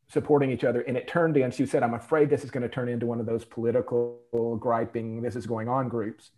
supporting 0.08 0.50
each 0.50 0.64
other. 0.64 0.80
And 0.82 0.96
it 0.96 1.10
turned 1.10 1.36
in. 1.36 1.52
She 1.52 1.66
said, 1.66 1.84
"I'm 1.84 1.96
afraid 1.96 2.30
this 2.30 2.46
is 2.46 2.52
going 2.52 2.64
to 2.64 2.70
turn 2.70 2.88
into 2.88 3.06
one 3.06 3.20
of 3.20 3.26
those 3.26 3.44
political 3.44 4.22
griping, 4.62 5.22
this 5.22 5.36
is 5.36 5.46
going 5.46 5.68
on 5.68 5.90
groups." 5.90 6.32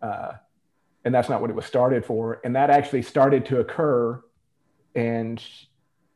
Uh, 0.00 0.34
and 1.04 1.14
that's 1.14 1.28
not 1.28 1.40
what 1.40 1.50
it 1.50 1.56
was 1.56 1.66
started 1.66 2.04
for. 2.04 2.40
And 2.44 2.54
that 2.56 2.70
actually 2.70 3.02
started 3.02 3.44
to 3.46 3.60
occur. 3.60 4.22
And 4.94 5.42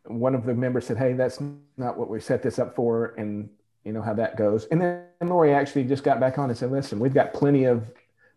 one 0.04 0.34
of 0.34 0.44
the 0.44 0.54
members 0.54 0.86
said, 0.86 0.98
Hey, 0.98 1.12
that's 1.14 1.40
not 1.76 1.98
what 1.98 2.08
we 2.08 2.20
set 2.20 2.42
this 2.42 2.58
up 2.58 2.76
for. 2.76 3.14
And 3.18 3.48
you 3.84 3.92
know 3.92 4.02
how 4.02 4.14
that 4.14 4.36
goes. 4.36 4.66
And 4.66 4.80
then 4.80 5.04
Lori 5.22 5.52
actually 5.52 5.84
just 5.84 6.04
got 6.04 6.20
back 6.20 6.38
on 6.38 6.50
and 6.50 6.58
said, 6.58 6.70
Listen, 6.70 6.98
we've 6.98 7.14
got 7.14 7.32
plenty 7.32 7.64
of, 7.64 7.84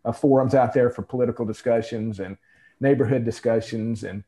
of 0.06 0.18
forums 0.18 0.56
out 0.56 0.74
there 0.74 0.90
for 0.90 1.02
political 1.02 1.46
discussions 1.46 2.20
and 2.20 2.38
neighborhood 2.80 3.26
discussions. 3.26 4.04
And 4.04 4.24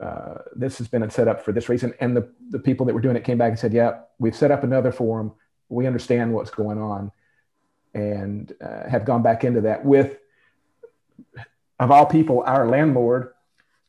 uh, 0.00 0.34
this 0.54 0.78
has 0.78 0.88
been 0.88 1.08
set 1.10 1.28
up 1.28 1.44
for 1.44 1.52
this 1.52 1.68
reason. 1.68 1.92
And 2.00 2.16
the, 2.16 2.30
the 2.50 2.58
people 2.58 2.86
that 2.86 2.94
were 2.94 3.00
doing 3.00 3.16
it 3.16 3.24
came 3.24 3.38
back 3.38 3.50
and 3.50 3.58
said, 3.58 3.74
Yeah, 3.74 4.00
we've 4.18 4.36
set 4.36 4.50
up 4.50 4.64
another 4.64 4.92
forum. 4.92 5.32
We 5.68 5.86
understand 5.86 6.32
what's 6.32 6.50
going 6.50 6.78
on 6.78 7.12
and 7.92 8.54
uh, 8.62 8.88
have 8.88 9.04
gone 9.04 9.22
back 9.22 9.44
into 9.44 9.62
that 9.62 9.84
with 9.84 10.18
of 11.78 11.90
all 11.90 12.06
people, 12.06 12.42
our 12.44 12.68
landlord 12.68 13.32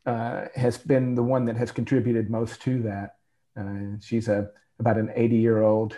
uh, 0.06 0.45
has 0.56 0.78
been 0.78 1.15
the 1.15 1.23
one 1.23 1.45
that 1.45 1.58
has 1.58 1.71
contributed 1.71 2.30
most 2.30 2.62
to 2.63 2.82
that. 2.84 3.15
Uh, 3.60 3.97
she's 4.02 4.28
a 4.28 4.49
about 4.80 4.97
an 4.97 5.12
80 5.13 5.36
year 5.36 5.62
old 5.62 5.97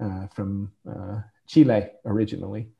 uh, 0.00 0.26
from 0.28 0.72
uh, 0.88 1.20
Chile 1.46 1.90
originally, 2.04 2.70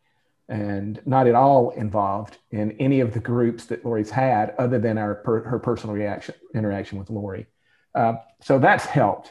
and 0.49 1.01
not 1.05 1.27
at 1.27 1.35
all 1.35 1.71
involved 1.71 2.39
in 2.51 2.73
any 2.73 3.01
of 3.01 3.13
the 3.13 3.21
groups 3.21 3.67
that 3.67 3.85
Lori's 3.85 4.11
had, 4.11 4.55
other 4.59 4.79
than 4.79 4.97
our 4.99 5.17
per, 5.17 5.43
her 5.45 5.59
personal 5.59 5.95
reaction 5.95 6.35
interaction 6.55 6.99
with 6.99 7.11
Lori. 7.11 7.47
Uh, 7.95 8.15
so 8.41 8.59
that's 8.59 8.87
helped 8.87 9.31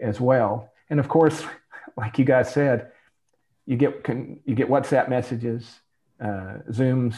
as 0.00 0.20
well. 0.20 0.70
And 0.88 1.00
of 1.00 1.08
course, 1.08 1.42
like 1.96 2.18
you 2.18 2.24
guys 2.24 2.52
said, 2.52 2.92
you 3.66 3.76
get 3.76 4.06
you 4.08 4.54
get 4.54 4.68
WhatsApp 4.68 5.08
messages, 5.08 5.80
uh, 6.20 6.58
Zooms, 6.70 7.16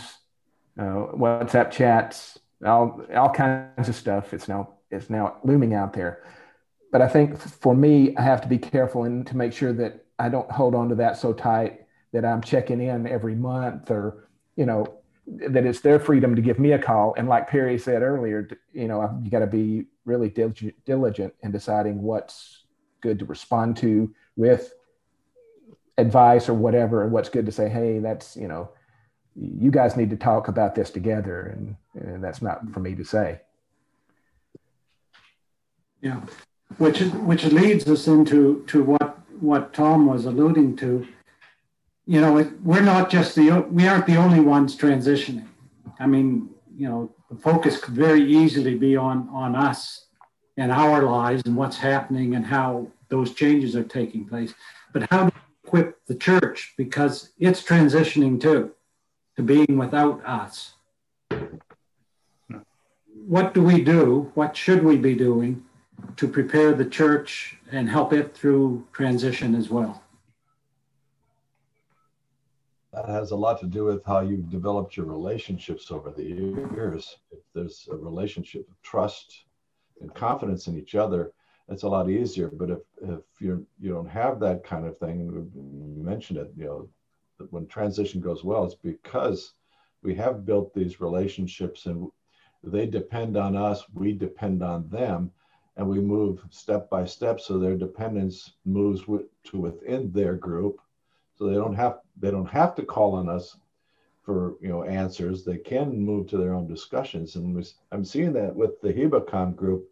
uh, 0.79 1.13
WhatsApp 1.15 1.71
chats, 1.71 2.39
all 2.65 3.03
all 3.15 3.31
kinds 3.31 3.89
of 3.89 3.95
stuff. 3.95 4.33
It's 4.33 4.49
now 4.49 4.75
it's 4.91 5.11
now 5.11 5.37
looming 5.45 5.75
out 5.75 5.93
there. 5.93 6.23
But 6.91 7.03
I 7.03 7.09
think 7.09 7.39
for 7.39 7.75
me, 7.75 8.17
I 8.17 8.23
have 8.23 8.41
to 8.43 8.49
be 8.49 8.59
careful 8.59 9.05
and 9.05 9.27
to 9.27 9.37
make 9.37 9.53
sure 9.53 9.73
that 9.75 10.07
I 10.19 10.29
don't 10.29 10.51
hold 10.51 10.75
on 10.75 10.89
to 10.89 10.95
that 10.97 11.19
so 11.19 11.33
tight 11.33 11.81
that 12.13 12.25
I'm 12.25 12.41
checking 12.41 12.81
in 12.81 13.07
every 13.07 13.35
month 13.35 13.91
or 13.91 14.29
you 14.57 14.67
know 14.67 14.99
that 15.27 15.67
it's 15.67 15.81
their 15.81 16.01
freedom 16.01 16.35
to 16.37 16.43
give 16.43 16.59
me 16.59 16.73
a 16.73 16.79
call. 16.79 17.15
And 17.19 17.29
like 17.29 17.49
Perry 17.49 17.79
said 17.79 18.03
earlier, 18.03 18.49
you 18.73 18.89
know, 18.89 19.21
you 19.23 19.31
got 19.31 19.41
to 19.41 19.47
be 19.47 19.85
really 20.07 20.31
diligent 20.31 21.35
in 21.43 21.53
deciding 21.53 22.01
what's 22.01 22.65
good 23.03 23.19
to 23.19 23.27
respond 23.27 23.77
to 23.79 24.15
with 24.37 24.73
advice 25.99 26.49
or 26.49 26.55
whatever, 26.55 27.03
and 27.03 27.13
what's 27.13 27.29
good 27.29 27.45
to 27.47 27.53
say, 27.53 27.69
hey, 27.69 27.99
that's 27.99 28.37
you 28.37 28.49
know 28.49 28.71
you 29.41 29.71
guys 29.71 29.97
need 29.97 30.11
to 30.11 30.17
talk 30.17 30.49
about 30.49 30.75
this 30.75 30.91
together 30.91 31.55
and, 31.55 31.77
and 31.95 32.23
that's 32.23 32.43
not 32.43 32.69
for 32.73 32.81
me 32.81 32.95
to 32.95 33.05
say. 33.05 33.41
Yeah. 36.01 36.21
Which 36.79 37.01
which 37.01 37.45
leads 37.45 37.89
us 37.89 38.07
into 38.07 38.65
to 38.67 38.83
what 38.83 39.19
what 39.41 39.73
tom 39.73 40.07
was 40.07 40.27
alluding 40.27 40.77
to. 40.77 41.07
You 42.07 42.21
know 42.21 42.51
we're 42.63 42.83
not 42.83 43.11
just 43.11 43.35
the 43.35 43.61
we 43.71 43.87
aren't 43.87 44.07
the 44.07 44.17
only 44.17 44.41
ones 44.41 44.77
transitioning. 44.77 45.47
I 45.99 46.07
mean 46.07 46.51
you 46.77 46.89
know 46.89 47.11
the 47.31 47.37
focus 47.37 47.81
could 47.81 47.95
very 47.95 48.23
easily 48.23 48.75
be 48.75 48.97
on 48.97 49.29
on 49.31 49.55
us 49.55 50.07
and 50.57 50.73
our 50.73 51.03
lives 51.03 51.43
and 51.47 51.57
what's 51.57 51.77
happening 51.77 52.35
and 52.35 52.45
how 52.45 52.89
those 53.09 53.35
changes 53.35 53.75
are 53.77 53.85
taking 53.85 54.27
place. 54.27 54.53
But 54.93 55.09
how 55.11 55.25
do 55.25 55.33
we 55.35 55.69
equip 55.69 56.05
the 56.07 56.15
church? 56.15 56.75
Because 56.77 57.31
it's 57.39 57.63
transitioning 57.63 58.41
too 58.41 58.73
to 59.39 59.45
being 59.45 59.79
without 59.79 60.21
us. 60.27 60.75
What 63.13 63.55
do 63.55 63.63
we 63.63 63.85
do? 63.85 64.33
What 64.35 64.57
should 64.57 64.83
we 64.83 64.97
be 64.97 65.15
doing 65.15 65.65
to 66.17 66.27
prepare 66.27 66.75
the 66.75 66.85
church 66.85 67.57
and 67.71 67.89
help 67.89 68.13
it 68.13 68.35
through 68.35 68.85
transition 68.93 69.55
as 69.55 69.71
well? 69.71 70.03
That 72.93 73.09
has 73.09 73.31
a 73.31 73.37
lot 73.37 73.61
to 73.61 73.67
do 73.67 73.85
with 73.85 74.05
how 74.05 74.23
you've 74.23 74.51
developed 74.51 74.97
your 74.97 75.07
relationships 75.07 75.93
over 75.93 76.11
the 76.11 76.25
years. 76.25 77.19
If 77.31 77.39
there's 77.55 77.89
a 77.93 77.97
relationship 77.97 78.69
of 78.69 78.83
trust 78.83 79.45
and 80.01 80.13
confidence 80.15 80.67
in 80.67 80.77
each 80.77 80.97
other, 80.97 81.31
it's 81.69 81.85
a 81.85 81.89
lot 81.89 82.11
easier. 82.11 82.49
But 82.49 82.71
if, 82.71 82.79
if 83.03 83.21
you're 83.39 83.63
you 83.79 83.93
don't 83.93 84.11
have 84.11 84.41
that 84.41 84.65
kind 84.65 84.85
of 84.85 84.99
thing, 84.99 85.31
you 85.55 86.03
mentioned 86.03 86.41
it, 86.41 86.51
you 86.57 86.65
know, 86.65 86.89
when 87.51 87.67
transition 87.67 88.21
goes 88.21 88.45
well, 88.45 88.65
it's 88.65 88.75
because 88.75 89.55
we 90.03 90.15
have 90.15 90.47
built 90.47 90.73
these 90.75 91.01
relationships 91.01 91.87
and 91.87 92.11
they 92.63 92.87
depend 92.87 93.37
on 93.37 93.57
us, 93.57 93.85
we 93.95 94.13
depend 94.13 94.63
on 94.63 94.89
them, 94.89 95.31
and 95.77 95.89
we 95.89 96.01
move 96.01 96.43
step 96.51 96.91
by 96.91 97.05
step 97.05 97.41
so 97.41 97.59
their 97.59 97.77
dependence 97.77 98.55
moves 98.65 99.03
to 99.45 99.59
within 99.59 100.11
their 100.13 100.35
group. 100.35 100.81
So 101.37 101.47
they 101.47 101.55
don't 101.55 101.75
have 101.75 102.01
they 102.17 102.33
don't 102.33 102.51
have 102.51 102.75
to 102.75 102.85
call 102.85 103.15
on 103.15 103.29
us 103.29 103.57
for 104.23 104.57
you 104.61 104.69
know 104.69 104.83
answers. 104.83 105.45
They 105.45 105.59
can 105.59 105.99
move 106.01 106.27
to 106.29 106.37
their 106.37 106.53
own 106.53 106.67
discussions, 106.67 107.37
and 107.37 107.55
we, 107.55 107.65
I'm 107.93 108.05
seeing 108.05 108.33
that 108.33 108.55
with 108.55 108.81
the 108.81 108.93
HebeCon 108.93 109.55
group. 109.55 109.89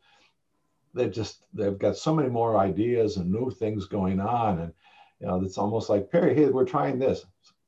They've 0.92 1.12
just 1.12 1.44
they've 1.54 1.78
got 1.78 1.96
so 1.96 2.14
many 2.14 2.28
more 2.28 2.58
ideas 2.58 3.16
and 3.16 3.30
new 3.30 3.50
things 3.50 3.86
going 3.86 4.18
on, 4.18 4.58
and 4.58 4.72
you 5.20 5.26
know 5.26 5.42
it's 5.42 5.58
almost 5.58 5.88
like 5.88 6.10
Perry, 6.10 6.34
hey, 6.34 6.46
we're 6.46 6.64
trying 6.64 6.98
this 6.98 7.24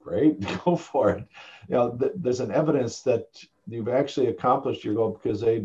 great, 0.08 0.40
go 0.64 0.76
for 0.76 1.10
it. 1.10 1.24
You 1.68 1.74
know, 1.76 1.96
th- 1.96 2.12
there's 2.16 2.40
an 2.40 2.52
evidence 2.52 3.02
that 3.02 3.26
you've 3.66 3.88
actually 3.88 4.28
accomplished 4.28 4.84
your 4.84 4.94
goal 4.94 5.20
because 5.22 5.40
they, 5.40 5.56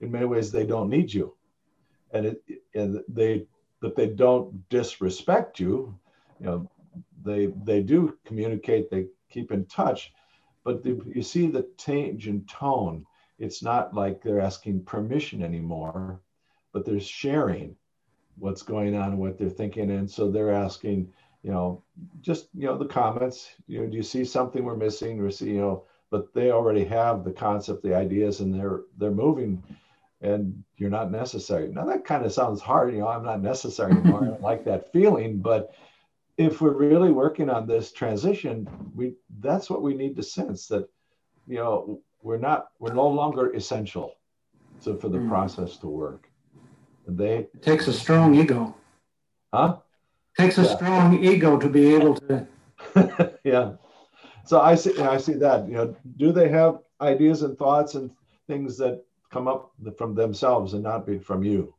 in 0.00 0.10
many 0.10 0.24
ways, 0.24 0.50
they 0.50 0.66
don't 0.66 0.88
need 0.88 1.12
you, 1.12 1.34
and 2.12 2.26
it 2.26 2.42
and 2.74 3.00
they 3.08 3.46
that 3.80 3.96
they 3.96 4.06
don't 4.06 4.68
disrespect 4.68 5.60
you. 5.60 5.98
You 6.40 6.46
know, 6.46 6.70
they 7.22 7.46
they 7.64 7.82
do 7.82 8.16
communicate, 8.24 8.90
they 8.90 9.06
keep 9.30 9.52
in 9.52 9.66
touch, 9.66 10.12
but 10.64 10.82
the, 10.82 11.00
you 11.14 11.22
see 11.22 11.46
the 11.46 11.68
change 11.78 12.28
in 12.28 12.44
tone. 12.46 13.04
It's 13.38 13.62
not 13.62 13.94
like 13.94 14.22
they're 14.22 14.40
asking 14.40 14.84
permission 14.84 15.42
anymore, 15.42 16.20
but 16.72 16.84
they're 16.84 17.00
sharing 17.00 17.76
what's 18.38 18.62
going 18.62 18.94
on, 18.94 19.18
what 19.18 19.38
they're 19.38 19.48
thinking, 19.48 19.90
and 19.90 20.10
so 20.10 20.30
they're 20.30 20.52
asking 20.52 21.12
you 21.44 21.50
know, 21.50 21.82
just 22.22 22.48
you 22.54 22.66
know 22.66 22.76
the 22.76 22.86
comments. 22.86 23.50
You 23.66 23.80
know, 23.80 23.86
do 23.86 23.96
you 23.96 24.02
see 24.02 24.24
something 24.24 24.64
we're 24.64 24.76
missing? 24.76 25.20
Or 25.20 25.30
see, 25.30 25.50
you 25.50 25.60
know, 25.60 25.84
but 26.10 26.32
they 26.32 26.50
already 26.50 26.84
have 26.86 27.22
the 27.22 27.32
concept, 27.32 27.82
the 27.82 27.94
ideas, 27.94 28.40
and 28.40 28.52
they're 28.52 28.80
they're 28.96 29.10
moving, 29.10 29.62
and 30.22 30.64
you're 30.78 30.88
not 30.88 31.10
necessary. 31.10 31.68
Now 31.68 31.84
that 31.84 32.06
kind 32.06 32.24
of 32.24 32.32
sounds 32.32 32.62
hard. 32.62 32.94
You 32.94 33.00
know, 33.00 33.08
I'm 33.08 33.24
not 33.24 33.42
necessary 33.42 33.92
anymore. 33.96 34.22
I 34.24 34.28
don't 34.28 34.40
like 34.40 34.64
that 34.64 34.90
feeling, 34.90 35.38
but 35.38 35.74
if 36.38 36.62
we're 36.62 36.72
really 36.72 37.12
working 37.12 37.50
on 37.50 37.66
this 37.66 37.92
transition, 37.92 38.66
we 38.94 39.12
that's 39.40 39.68
what 39.68 39.82
we 39.82 39.92
need 39.92 40.16
to 40.16 40.22
sense 40.22 40.66
that, 40.68 40.88
you 41.46 41.56
know, 41.56 42.00
we're 42.22 42.38
not 42.38 42.68
we're 42.78 42.94
no 42.94 43.06
longer 43.06 43.52
essential, 43.52 44.14
So 44.80 44.96
for 44.96 45.10
the 45.10 45.18
mm. 45.18 45.28
process 45.28 45.76
to 45.78 45.88
work. 45.88 46.30
They 47.06 47.38
it 47.38 47.62
takes 47.62 47.86
a 47.86 47.92
strong 47.92 48.34
ego. 48.34 48.74
Huh? 49.52 49.76
takes 50.36 50.58
a 50.58 50.62
yeah. 50.62 50.76
strong 50.76 51.24
ego 51.24 51.58
to 51.58 51.68
be 51.68 51.94
able 51.94 52.14
to. 52.14 52.46
yeah. 53.44 53.72
So 54.44 54.60
I 54.60 54.74
see. 54.74 54.98
I 55.00 55.16
see 55.18 55.34
that. 55.34 55.66
You 55.68 55.74
know, 55.74 55.96
do 56.16 56.32
they 56.32 56.48
have 56.48 56.80
ideas 57.00 57.42
and 57.42 57.56
thoughts 57.56 57.94
and 57.94 58.10
things 58.46 58.76
that 58.78 59.04
come 59.30 59.48
up 59.48 59.72
from 59.96 60.14
themselves 60.14 60.74
and 60.74 60.82
not 60.82 61.06
be 61.06 61.18
from 61.18 61.42
you? 61.42 61.74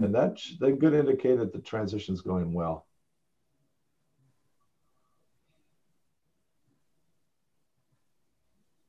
And 0.00 0.14
that's 0.14 0.54
a 0.62 0.70
good 0.70 0.94
indicator 0.94 1.38
that 1.38 1.52
the 1.52 1.58
transition 1.58 2.14
is 2.14 2.20
going 2.20 2.52
well. 2.52 2.86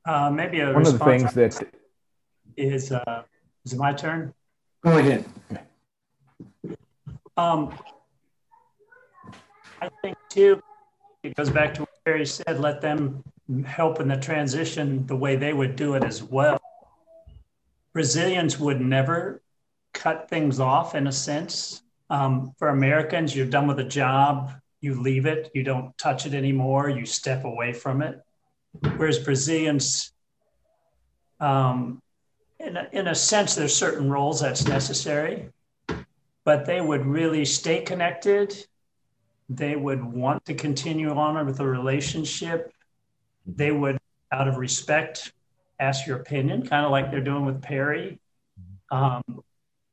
Uh, 0.04 0.30
maybe 0.30 0.60
a 0.60 0.72
one 0.72 0.86
of 0.86 0.98
the 0.98 1.04
things 1.04 1.34
that 1.34 1.62
is 2.56 2.90
uh, 2.90 3.22
is 3.64 3.72
it 3.74 3.78
my 3.78 3.92
turn? 3.92 4.32
Go 4.82 4.96
ahead. 4.96 5.26
Um, 7.40 7.72
I 9.80 9.88
think 10.02 10.18
too, 10.28 10.62
it 11.22 11.34
goes 11.36 11.48
back 11.48 11.72
to 11.74 11.80
what 11.80 12.04
Barry 12.04 12.26
said, 12.26 12.60
let 12.60 12.82
them 12.82 13.24
help 13.64 13.98
in 13.98 14.08
the 14.08 14.18
transition 14.18 15.06
the 15.06 15.16
way 15.16 15.36
they 15.36 15.54
would 15.54 15.74
do 15.74 15.94
it 15.94 16.04
as 16.04 16.22
well. 16.22 16.60
Brazilians 17.94 18.58
would 18.58 18.82
never 18.82 19.40
cut 19.94 20.28
things 20.28 20.60
off 20.60 20.94
in 20.94 21.06
a 21.06 21.12
sense. 21.12 21.82
Um, 22.10 22.54
for 22.58 22.68
Americans, 22.68 23.34
you're 23.34 23.46
done 23.46 23.66
with 23.66 23.78
a 23.78 23.84
job, 23.84 24.52
you 24.82 25.00
leave 25.00 25.24
it, 25.24 25.50
you 25.54 25.62
don't 25.62 25.96
touch 25.96 26.26
it 26.26 26.34
anymore, 26.34 26.90
you 26.90 27.06
step 27.06 27.44
away 27.44 27.72
from 27.72 28.02
it. 28.02 28.20
Whereas 28.98 29.18
Brazilians, 29.18 30.12
um, 31.40 32.02
in, 32.58 32.76
a, 32.76 32.86
in 32.92 33.08
a 33.08 33.14
sense, 33.14 33.54
there's 33.54 33.74
certain 33.74 34.10
roles 34.10 34.42
that's 34.42 34.68
necessary, 34.68 35.48
but 36.44 36.64
they 36.66 36.80
would 36.80 37.04
really 37.06 37.44
stay 37.44 37.82
connected 37.82 38.66
they 39.50 39.74
would 39.74 40.02
want 40.04 40.44
to 40.44 40.54
continue 40.54 41.10
on 41.10 41.44
with 41.44 41.58
the 41.58 41.66
relationship. 41.66 42.72
They 43.44 43.72
would, 43.72 43.98
out 44.30 44.46
of 44.46 44.56
respect 44.56 45.32
ask 45.80 46.06
your 46.06 46.18
opinion, 46.18 46.64
kind 46.66 46.84
of 46.84 46.92
like 46.92 47.10
they're 47.10 47.20
doing 47.20 47.44
with 47.44 47.60
Perry. 47.60 48.20
Um, 48.92 49.42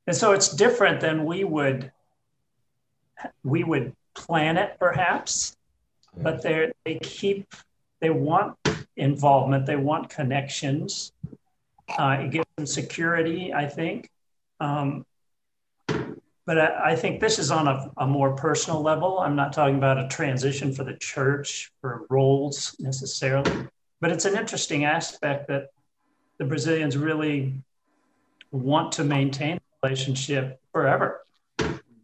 and 0.05 0.15
so 0.15 0.33
it's 0.33 0.49
different 0.53 1.01
than 1.01 1.25
we 1.25 1.43
would 1.43 1.91
we 3.43 3.63
would 3.63 3.95
plan 4.13 4.57
it 4.57 4.77
perhaps, 4.77 5.57
but 6.15 6.43
they 6.43 6.71
they 6.85 6.99
keep 6.99 7.51
they 7.99 8.11
want 8.11 8.55
involvement, 8.95 9.65
they 9.65 9.75
want 9.75 10.09
connections. 10.09 11.11
Uh, 11.97 12.17
it 12.21 12.31
gives 12.31 12.45
them 12.57 12.67
security, 12.67 13.53
I 13.53 13.65
think. 13.65 14.11
Um, 14.59 15.03
but 16.47 16.57
I, 16.57 16.91
I, 16.91 16.95
think 16.95 17.19
this 17.19 17.37
is 17.37 17.51
on 17.51 17.67
a, 17.67 17.91
a, 17.97 18.07
more 18.07 18.33
personal 18.33 18.81
level. 18.81 19.19
I'm 19.19 19.35
not 19.35 19.51
talking 19.51 19.75
about 19.75 19.99
a 19.99 20.07
transition 20.07 20.73
for 20.73 20.85
the 20.85 20.95
church 20.95 21.73
for 21.81 22.07
roles 22.09 22.73
necessarily, 22.79 23.67
but 23.99 24.11
it's 24.11 24.23
an 24.23 24.37
interesting 24.37 24.85
aspect 24.85 25.49
that 25.49 25.67
the 26.39 26.45
Brazilians 26.45 26.95
really 26.95 27.61
want 28.51 28.93
to 28.93 29.03
maintain 29.03 29.59
relationship 29.83 30.61
forever. 30.71 31.25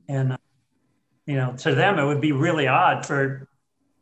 And, 0.10 0.34
uh, 0.34 0.38
you 1.26 1.36
know, 1.36 1.54
to 1.60 1.74
them, 1.74 1.98
it 1.98 2.06
would 2.06 2.22
be 2.22 2.34
really 2.34 2.68
odd 2.68 3.06
for 3.06 3.48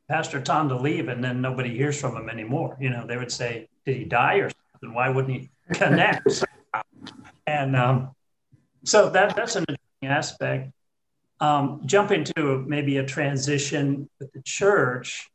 Pastor 0.10 0.42
Tom 0.42 0.70
to 0.70 0.76
leave 0.76 1.08
and 1.08 1.24
then 1.24 1.40
nobody 1.40 1.78
hears 1.78 2.02
from 2.02 2.18
him 2.18 2.30
anymore. 2.30 2.76
You 2.80 2.90
know, 2.90 3.06
they 3.06 3.16
would 3.16 3.32
say, 3.32 3.70
Did 3.86 3.96
he 3.96 4.06
die 4.06 4.38
or 4.38 4.50
something? 4.50 4.96
Why 4.96 5.10
wouldn't 5.10 5.40
he 5.40 5.50
connect? 5.74 6.44
and 7.46 7.76
um, 7.76 8.16
so 8.84 9.08
that, 9.12 9.36
that's 9.36 9.56
an 9.56 9.66
aspect. 10.04 10.72
Um, 11.40 11.82
jump 11.86 12.12
into 12.12 12.64
maybe 12.68 12.98
a 12.98 13.06
transition 13.06 14.10
with 14.20 14.32
the 14.34 14.42
church. 14.44 15.30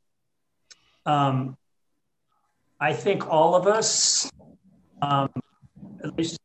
Um, 1.05 1.57
I 2.81 2.92
think 2.92 3.29
all 3.29 3.55
of 3.55 3.66
us, 3.66 4.31
um, 5.02 5.31
at 6.05 6.16
least 6.16 6.38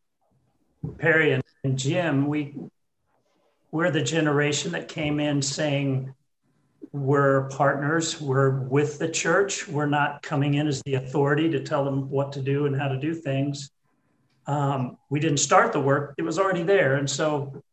Perry 0.98 1.34
and, 1.34 1.44
and 1.64 1.78
Jim, 1.78 2.28
we 2.28 2.56
we're 3.72 3.92
the 3.92 4.02
generation 4.02 4.72
that 4.74 4.90
came 4.90 5.20
in 5.20 5.42
saying 5.42 6.14
we're 6.92 7.48
partners, 7.50 8.20
we're 8.20 8.60
with 8.64 9.00
the 9.00 9.08
church, 9.08 9.68
we're 9.68 9.86
not 9.86 10.22
coming 10.22 10.56
in 10.56 10.68
as 10.68 10.82
the 10.82 10.96
authority 10.96 11.50
to 11.52 11.64
tell 11.64 11.86
them 11.86 12.10
what 12.10 12.34
to 12.34 12.42
do 12.42 12.66
and 12.66 12.76
how 12.76 12.90
to 12.90 13.00
do 13.00 13.14
things. 13.14 13.72
Um, 14.46 14.98
we 15.10 15.20
didn't 15.20 15.38
start 15.38 15.72
the 15.72 15.80
work; 15.80 16.16
it 16.18 16.24
was 16.24 16.38
already 16.38 16.64
there, 16.64 16.96
and 16.96 17.10
so 17.10 17.64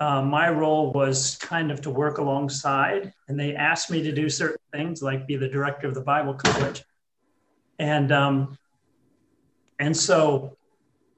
uh, 0.00 0.22
my 0.22 0.48
role 0.48 0.92
was 0.92 1.36
kind 1.36 1.70
of 1.70 1.80
to 1.82 1.90
work 1.90 2.18
alongside, 2.18 3.12
and 3.28 3.38
they 3.38 3.54
asked 3.54 3.90
me 3.90 4.02
to 4.02 4.12
do 4.12 4.28
certain 4.28 4.60
things, 4.72 5.02
like 5.02 5.26
be 5.26 5.36
the 5.36 5.48
director 5.48 5.86
of 5.86 5.94
the 5.94 6.00
Bible 6.00 6.34
College, 6.34 6.82
and 7.78 8.10
um, 8.12 8.58
and 9.78 9.96
so 9.96 10.56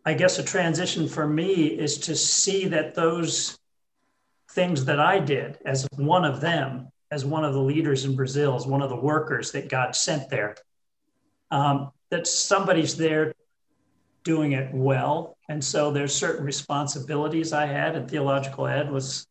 I 0.05 0.15
guess 0.15 0.39
a 0.39 0.43
transition 0.43 1.09
for 1.09 1.27
me 1.27 1.67
is 1.67 1.99
to 1.99 2.15
see 2.15 2.69
that 2.69 2.95
those 2.95 3.59
things 4.51 4.85
that 4.85 5.01
I 5.01 5.19
did 5.19 5.59
as 5.65 5.87
one 5.97 6.25
of 6.25 6.41
them, 6.41 6.89
as 7.11 7.25
one 7.25 7.45
of 7.45 7.55
the 7.55 7.61
leaders 7.61 8.05
in 8.05 8.15
Brazil, 8.15 8.55
as 8.55 8.67
one 8.67 8.83
of 8.83 8.91
the 8.91 8.97
workers 8.97 9.53
that 9.53 9.69
God 9.69 9.97
sent 9.97 10.31
there, 10.31 10.57
um, 11.51 11.91
that 12.11 12.27
somebody's 12.27 12.97
there 12.97 13.35
doing 14.27 14.53
it 14.53 14.69
well. 14.75 15.39
And 15.49 15.65
so 15.65 15.93
there's 15.93 16.13
certain 16.13 16.45
responsibilities 16.45 17.53
I 17.53 17.67
had, 17.67 17.95
and 17.95 18.11
theological 18.11 18.67
ed 18.67 18.91
was 18.91 19.29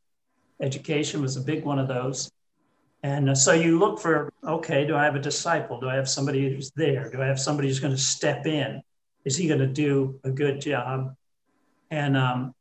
education 0.61 1.21
was 1.21 1.35
a 1.35 1.41
big 1.41 1.65
one 1.65 1.79
of 1.79 1.89
those. 1.89 2.31
And 3.03 3.29
uh, 3.29 3.35
so 3.35 3.51
you 3.51 3.77
look 3.77 3.99
for, 3.99 4.31
okay, 4.43 4.87
do 4.87 4.95
I 4.95 5.03
have 5.03 5.15
a 5.15 5.19
disciple? 5.19 5.79
Do 5.81 5.89
I 5.89 5.95
have 5.95 6.07
somebody 6.07 6.49
who's 6.49 6.71
there? 6.71 7.11
Do 7.11 7.21
I 7.21 7.27
have 7.27 7.39
somebody 7.39 7.67
who's 7.67 7.81
going 7.81 7.93
to 7.93 8.01
step 8.01 8.47
in? 8.47 8.81
Is 9.25 9.35
he 9.35 9.47
going 9.49 9.59
to 9.59 9.67
do 9.67 10.17
a 10.23 10.31
good 10.31 10.61
job? 10.61 11.13
And 11.91 12.15
um, 12.15 12.55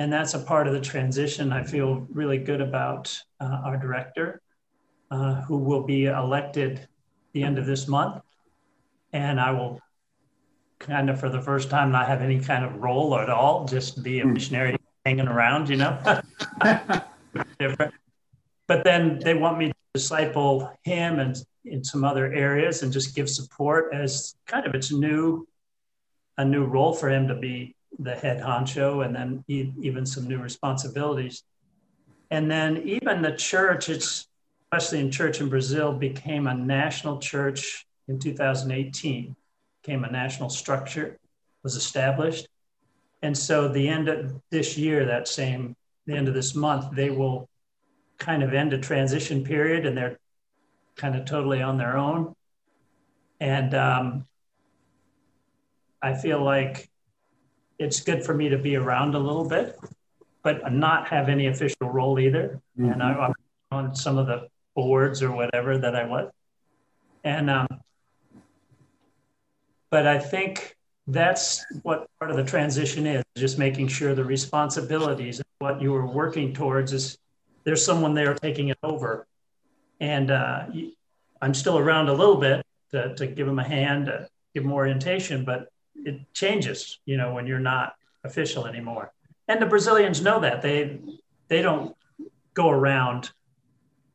and 0.00 0.12
that's 0.12 0.34
a 0.34 0.38
part 0.38 0.68
of 0.68 0.74
the 0.74 0.80
transition. 0.80 1.52
I 1.52 1.64
feel 1.64 2.06
really 2.12 2.38
good 2.38 2.60
about 2.60 3.04
uh, 3.40 3.58
our 3.64 3.78
director, 3.78 4.40
uh, 5.10 5.40
who 5.46 5.56
will 5.56 5.84
be 5.84 6.04
elected 6.04 6.86
the 7.32 7.42
end 7.42 7.58
of 7.58 7.66
this 7.66 7.88
month, 7.88 8.22
and 9.12 9.40
I 9.40 9.50
will 9.50 9.80
kind 10.78 11.10
of 11.10 11.18
for 11.18 11.28
the 11.28 11.40
first 11.40 11.70
time 11.70 11.90
not 11.90 12.06
have 12.06 12.22
any 12.22 12.40
kind 12.40 12.64
of 12.64 12.76
role 12.76 13.18
at 13.18 13.28
all, 13.28 13.64
just 13.64 14.02
be 14.02 14.20
a 14.20 14.22
hmm. 14.22 14.32
missionary 14.32 14.76
hanging 15.04 15.28
around, 15.28 15.68
you 15.68 15.76
know. 15.76 15.98
Different. 17.58 17.94
But 18.66 18.84
then 18.84 19.18
they 19.18 19.34
want 19.34 19.58
me 19.58 19.68
to 19.68 19.74
disciple 19.94 20.72
him 20.82 21.18
and 21.18 21.36
in 21.64 21.84
some 21.84 22.04
other 22.04 22.32
areas 22.32 22.82
and 22.82 22.92
just 22.92 23.14
give 23.14 23.28
support 23.28 23.92
as 23.92 24.34
kind 24.46 24.66
of 24.66 24.74
it's 24.74 24.92
new, 24.92 25.46
a 26.36 26.44
new 26.44 26.64
role 26.64 26.92
for 26.92 27.10
him 27.10 27.28
to 27.28 27.34
be 27.34 27.74
the 27.98 28.14
head 28.14 28.40
honcho 28.40 29.04
and 29.04 29.14
then 29.14 29.44
even 29.48 30.06
some 30.06 30.28
new 30.28 30.38
responsibilities. 30.38 31.42
And 32.30 32.50
then 32.50 32.78
even 32.78 33.22
the 33.22 33.32
church, 33.32 33.88
it's 33.88 34.28
especially 34.70 35.00
in 35.00 35.10
church 35.10 35.40
in 35.40 35.48
Brazil, 35.48 35.92
became 35.92 36.46
a 36.46 36.54
national 36.54 37.18
church 37.18 37.86
in 38.06 38.18
2018 38.18 39.34
became 39.88 40.04
a 40.04 40.10
national 40.10 40.50
structure, 40.50 41.18
was 41.62 41.74
established. 41.74 42.46
And 43.22 43.36
so 43.36 43.68
the 43.68 43.88
end 43.88 44.08
of 44.08 44.38
this 44.50 44.76
year, 44.76 45.06
that 45.06 45.26
same, 45.26 45.74
the 46.04 46.14
end 46.14 46.28
of 46.28 46.34
this 46.34 46.54
month, 46.54 46.94
they 46.94 47.08
will 47.08 47.48
kind 48.18 48.42
of 48.42 48.52
end 48.52 48.74
a 48.74 48.78
transition 48.78 49.42
period 49.42 49.86
and 49.86 49.96
they're 49.96 50.18
kind 50.96 51.16
of 51.16 51.24
totally 51.24 51.62
on 51.62 51.78
their 51.78 51.96
own. 51.96 52.34
And 53.40 53.74
um, 53.74 54.26
I 56.02 56.12
feel 56.12 56.44
like 56.44 56.90
it's 57.78 58.00
good 58.00 58.22
for 58.22 58.34
me 58.34 58.50
to 58.50 58.58
be 58.58 58.76
around 58.76 59.14
a 59.14 59.18
little 59.18 59.48
bit, 59.48 59.74
but 60.42 60.70
not 60.70 61.08
have 61.08 61.30
any 61.30 61.46
official 61.46 61.88
role 61.88 62.18
either. 62.18 62.60
Mm-hmm. 62.78 62.92
And 62.92 63.02
I, 63.02 63.26
am 63.26 63.34
on 63.70 63.94
some 63.94 64.18
of 64.18 64.26
the 64.26 64.48
boards 64.74 65.22
or 65.22 65.32
whatever 65.32 65.78
that 65.78 65.96
I 65.96 66.04
was. 66.04 66.30
And 67.24 67.48
um, 67.48 67.68
but 69.90 70.06
I 70.06 70.18
think 70.18 70.76
that's 71.06 71.64
what 71.82 72.06
part 72.18 72.30
of 72.30 72.36
the 72.36 72.44
transition 72.44 73.06
is 73.06 73.24
just 73.36 73.58
making 73.58 73.88
sure 73.88 74.14
the 74.14 74.24
responsibilities 74.24 75.40
what 75.58 75.80
you 75.80 75.94
are 75.94 76.06
working 76.06 76.52
towards 76.52 76.92
is 76.92 77.18
there's 77.64 77.84
someone 77.84 78.14
there 78.14 78.34
taking 78.34 78.68
it 78.68 78.78
over. 78.82 79.26
And 80.00 80.30
uh, 80.30 80.66
I'm 81.42 81.54
still 81.54 81.78
around 81.78 82.08
a 82.08 82.12
little 82.12 82.36
bit 82.36 82.64
to, 82.92 83.14
to 83.14 83.26
give 83.26 83.46
them 83.46 83.58
a 83.58 83.64
hand, 83.64 84.06
to 84.06 84.28
give 84.54 84.62
them 84.62 84.72
orientation, 84.72 85.44
but 85.44 85.68
it 85.94 86.20
changes, 86.32 87.00
you 87.06 87.16
know, 87.16 87.34
when 87.34 87.46
you're 87.46 87.58
not 87.58 87.94
official 88.24 88.66
anymore. 88.66 89.12
And 89.48 89.60
the 89.60 89.66
Brazilians 89.66 90.22
know 90.22 90.40
that. 90.40 90.62
They 90.62 91.00
they 91.48 91.62
don't 91.62 91.96
go 92.54 92.70
around 92.70 93.30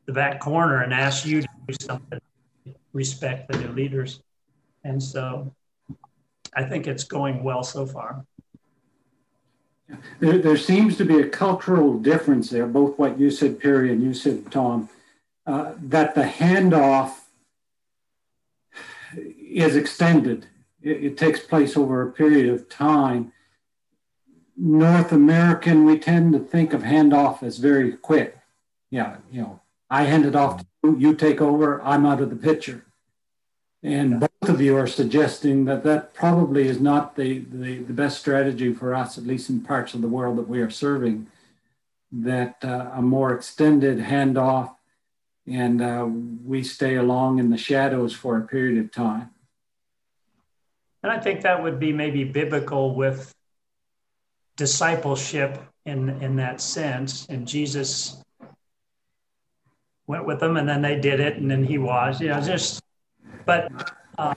the 0.06 0.14
back 0.14 0.40
corner 0.40 0.84
and 0.84 0.94
ask 0.94 1.26
you 1.26 1.42
to 1.42 1.48
do 1.68 1.76
something. 1.82 2.20
Respect 2.94 3.52
the 3.52 3.58
new 3.58 3.70
leaders. 3.70 4.22
And 4.84 5.02
so 5.02 5.54
I 6.56 6.64
think 6.64 6.88
it's 6.88 7.04
going 7.04 7.44
well 7.44 7.64
so 7.64 7.86
far. 7.86 8.26
There, 10.20 10.38
there 10.38 10.58
seems 10.58 10.98
to 10.98 11.06
be 11.06 11.20
a 11.20 11.28
cultural 11.28 12.00
difference 12.00 12.50
there, 12.50 12.68
both 12.68 12.98
what 12.98 13.20
you 13.20 13.30
said, 13.30 13.60
Perry, 13.60 13.92
and 13.92 14.02
you 14.02 14.14
said, 14.14 14.52
Tom, 14.52 14.90
uh, 15.46 15.74
that 15.78 16.16
the 16.16 16.24
handoff 16.24 17.16
is 19.16 19.76
extended. 19.76 20.48
It, 20.82 21.04
it, 21.04 21.18
takes 21.18 21.40
place 21.42 21.78
over 21.78 22.02
a 22.02 22.12
period 22.12 22.50
of 22.54 22.70
time. 22.70 23.34
North 24.56 25.12
American, 25.12 25.86
we 25.86 26.00
tend 26.00 26.34
to 26.34 26.40
think 26.40 26.74
of 26.74 26.84
handoff 26.84 27.44
as 27.44 27.58
very 27.58 27.94
quick. 27.94 28.38
Yeah, 28.90 29.18
you 29.32 29.42
know, 29.42 29.62
I 29.90 30.04
hand 30.04 30.26
it 30.26 30.36
off 30.36 30.60
to 30.60 30.66
you, 30.84 30.98
you 30.98 31.16
take 31.16 31.42
over, 31.42 31.82
I'm 31.82 32.06
out 32.06 32.22
of 32.22 32.30
the 32.30 32.36
picture. 32.36 32.86
And 33.82 34.28
both 34.44 34.56
of 34.56 34.62
you 34.62 34.76
are 34.76 34.88
suggesting 34.88 35.64
that 35.64 35.84
that 35.84 36.14
probably 36.14 36.68
is 36.68 36.82
not 36.82 37.16
the, 37.16 37.46
the, 37.50 37.78
the 37.78 37.94
best 37.94 38.20
strategy 38.20 38.74
for 38.74 38.94
us, 38.94 39.18
at 39.18 39.26
least 39.26 39.50
in 39.50 39.62
parts 39.62 39.94
of 39.94 40.02
the 40.02 40.08
world 40.10 40.38
that 40.38 40.50
we 40.50 40.60
are 40.60 40.70
serving, 40.70 41.28
that 42.12 42.58
uh, 42.62 42.92
a 42.94 43.02
more 43.02 43.34
extended 43.34 44.00
handoff 44.00 44.76
and 45.48 45.82
uh, 45.82 46.06
we 46.44 46.62
stay 46.62 46.96
along 46.96 47.40
in 47.40 47.52
the 47.52 47.58
shadows 47.58 48.14
for 48.14 48.38
a 48.38 48.42
period 48.42 48.84
of 48.84 48.92
time. 48.92 49.30
And 51.04 51.12
I 51.12 51.22
think 51.22 51.42
that 51.44 51.64
would 51.64 51.80
be 51.80 51.94
maybe 51.94 52.26
biblical 52.26 52.96
with 52.96 53.34
discipleship 54.58 55.58
in, 55.86 56.22
in 56.22 56.36
that 56.36 56.60
sense. 56.60 57.28
And 57.28 57.48
Jesus 57.48 58.22
went 60.06 60.26
with 60.28 60.42
them 60.42 60.58
and 60.58 60.68
then 60.68 60.82
they 60.82 61.00
did 61.00 61.22
it 61.22 61.38
and 61.38 61.50
then 61.50 61.64
he 61.64 61.78
was, 61.78 62.20
you 62.20 62.28
know, 62.28 62.42
just 62.42 62.82
but 63.46 63.94
uh, 64.18 64.36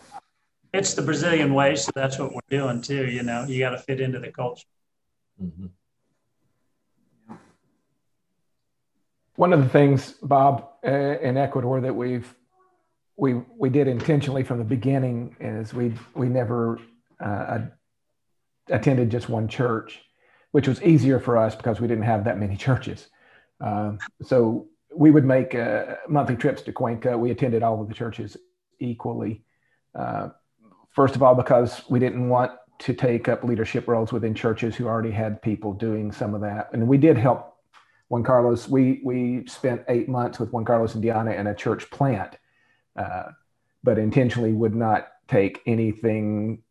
it's 0.73 0.95
the 0.95 1.03
Brazilian 1.03 1.55
way, 1.55 1.77
so 1.77 1.91
that's 1.95 2.19
what 2.19 2.35
we're 2.35 2.41
doing 2.51 2.83
too. 2.83 3.07
You 3.07 3.23
know, 3.23 3.45
you 3.45 3.59
got 3.59 3.71
to 3.71 3.79
fit 3.79 4.01
into 4.01 4.19
the 4.19 4.31
culture. 4.31 4.67
Mm-hmm. 5.43 5.67
One 9.37 9.53
of 9.53 9.61
the 9.61 9.69
things, 9.69 10.13
Bob, 10.23 10.69
uh, 10.85 10.91
in 10.91 11.37
Ecuador 11.37 11.81
that 11.81 11.95
we've 11.95 12.35
we 13.17 13.35
we 13.57 13.71
did 13.71 13.89
intentionally 13.89 14.43
from 14.43 14.59
the 14.59 14.65
beginning 14.65 15.37
is 15.41 15.73
we 15.73 15.95
we 16.15 16.29
never 16.29 16.79
uh, 17.21 17.61
attended 18.69 19.11
just 19.11 19.29
one 19.29 19.49
church, 19.49 20.03
which 20.53 20.69
was 20.69 20.83
easier 20.83 21.19
for 21.19 21.37
us 21.37 21.55
because 21.55 21.81
we 21.81 21.89
didn't 21.89 22.05
have 22.05 22.25
that 22.25 22.39
many 22.39 22.57
churches. 22.67 23.09
Um, 23.61 23.99
so 24.23 24.69
we 24.95 25.11
would 25.11 25.25
make 25.25 25.55
uh, 25.55 25.97
monthly 26.09 26.37
trips 26.37 26.63
to 26.63 26.73
Cuenca. 26.73 27.17
We 27.17 27.31
attended 27.31 27.63
all 27.63 27.81
of 27.81 27.89
the 27.89 27.95
churches 27.95 28.37
equally. 28.79 29.43
First 30.91 31.15
of 31.15 31.23
all, 31.23 31.35
because 31.35 31.83
we 31.89 31.99
didn't 31.99 32.29
want 32.29 32.53
to 32.79 32.95
take 32.95 33.29
up 33.29 33.45
leadership 33.45 33.89
roles 33.89 34.13
within 34.13 34.35
churches 34.35 34.77
who 34.77 34.87
already 34.87 35.11
had 35.11 35.41
people 35.43 35.73
doing 35.73 36.13
some 36.13 36.35
of 36.35 36.41
that. 36.43 36.71
And 36.73 36.87
we 36.89 36.99
did 36.99 37.17
help 37.17 37.57
Juan 38.09 38.23
Carlos. 38.23 38.69
We, 38.69 39.01
we 39.05 39.47
spent 39.47 39.83
eight 39.89 40.09
months 40.09 40.39
with 40.39 40.53
Juan 40.53 40.65
Carlos 40.65 40.95
and 40.95 41.03
Diana 41.03 41.33
in 41.33 41.47
a 41.47 41.55
church 41.55 41.91
plant, 41.91 42.37
uh, 42.97 43.31
but 43.83 43.99
intentionally 43.99 44.53
would 44.53 44.75
not 44.75 45.09
take 45.29 45.63
anything, 45.67 46.63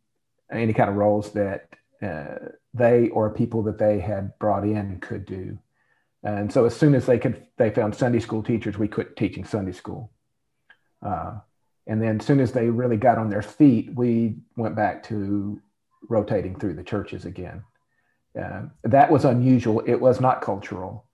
any 0.52 0.74
kind 0.74 0.90
of 0.90 0.96
roles 0.96 1.32
that 1.34 1.70
uh, 2.02 2.50
they 2.74 3.10
or 3.10 3.30
people 3.30 3.64
that 3.64 3.78
they 3.78 4.00
had 4.00 4.38
brought 4.40 4.64
in 4.64 5.00
could 5.00 5.26
do. 5.26 5.58
And 6.24 6.52
so 6.52 6.66
as 6.66 6.76
soon 6.76 6.96
as 6.96 7.06
they 7.06 7.20
could, 7.20 7.46
they 7.58 7.70
found 7.70 7.96
Sunday 7.96 8.20
school 8.20 8.42
teachers, 8.42 8.78
we 8.78 8.88
quit 8.88 9.16
teaching 9.16 9.46
Sunday 9.46 9.72
school. 9.72 10.12
Uh, 11.02 11.40
and 11.88 12.02
then 12.02 12.20
as 12.20 12.26
soon 12.26 12.40
as 12.40 12.52
they 12.52 12.70
really 12.70 12.98
got 12.98 13.18
on 13.18 13.30
their 13.30 13.42
feet, 13.42 13.94
we 13.94 14.38
went 14.56 14.76
back 14.76 15.04
to 15.04 15.62
rotating 16.10 16.58
through 16.58 16.74
the 16.74 16.84
churches 16.84 17.26
again. 17.26 17.64
Uh, 18.40 18.64
that 18.84 19.12
was 19.12 19.26
unusual. 19.26 19.82
It 19.86 19.96
was 19.96 20.20
not 20.20 20.42
cultural, 20.42 21.06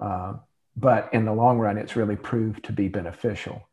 uh, 0.00 0.34
but 0.76 1.08
in 1.12 1.24
the 1.24 1.32
long 1.32 1.58
run, 1.58 1.78
it's 1.78 1.94
really 1.96 2.16
proved 2.16 2.64
to 2.64 2.72
be 2.72 2.88
beneficial 2.88 3.68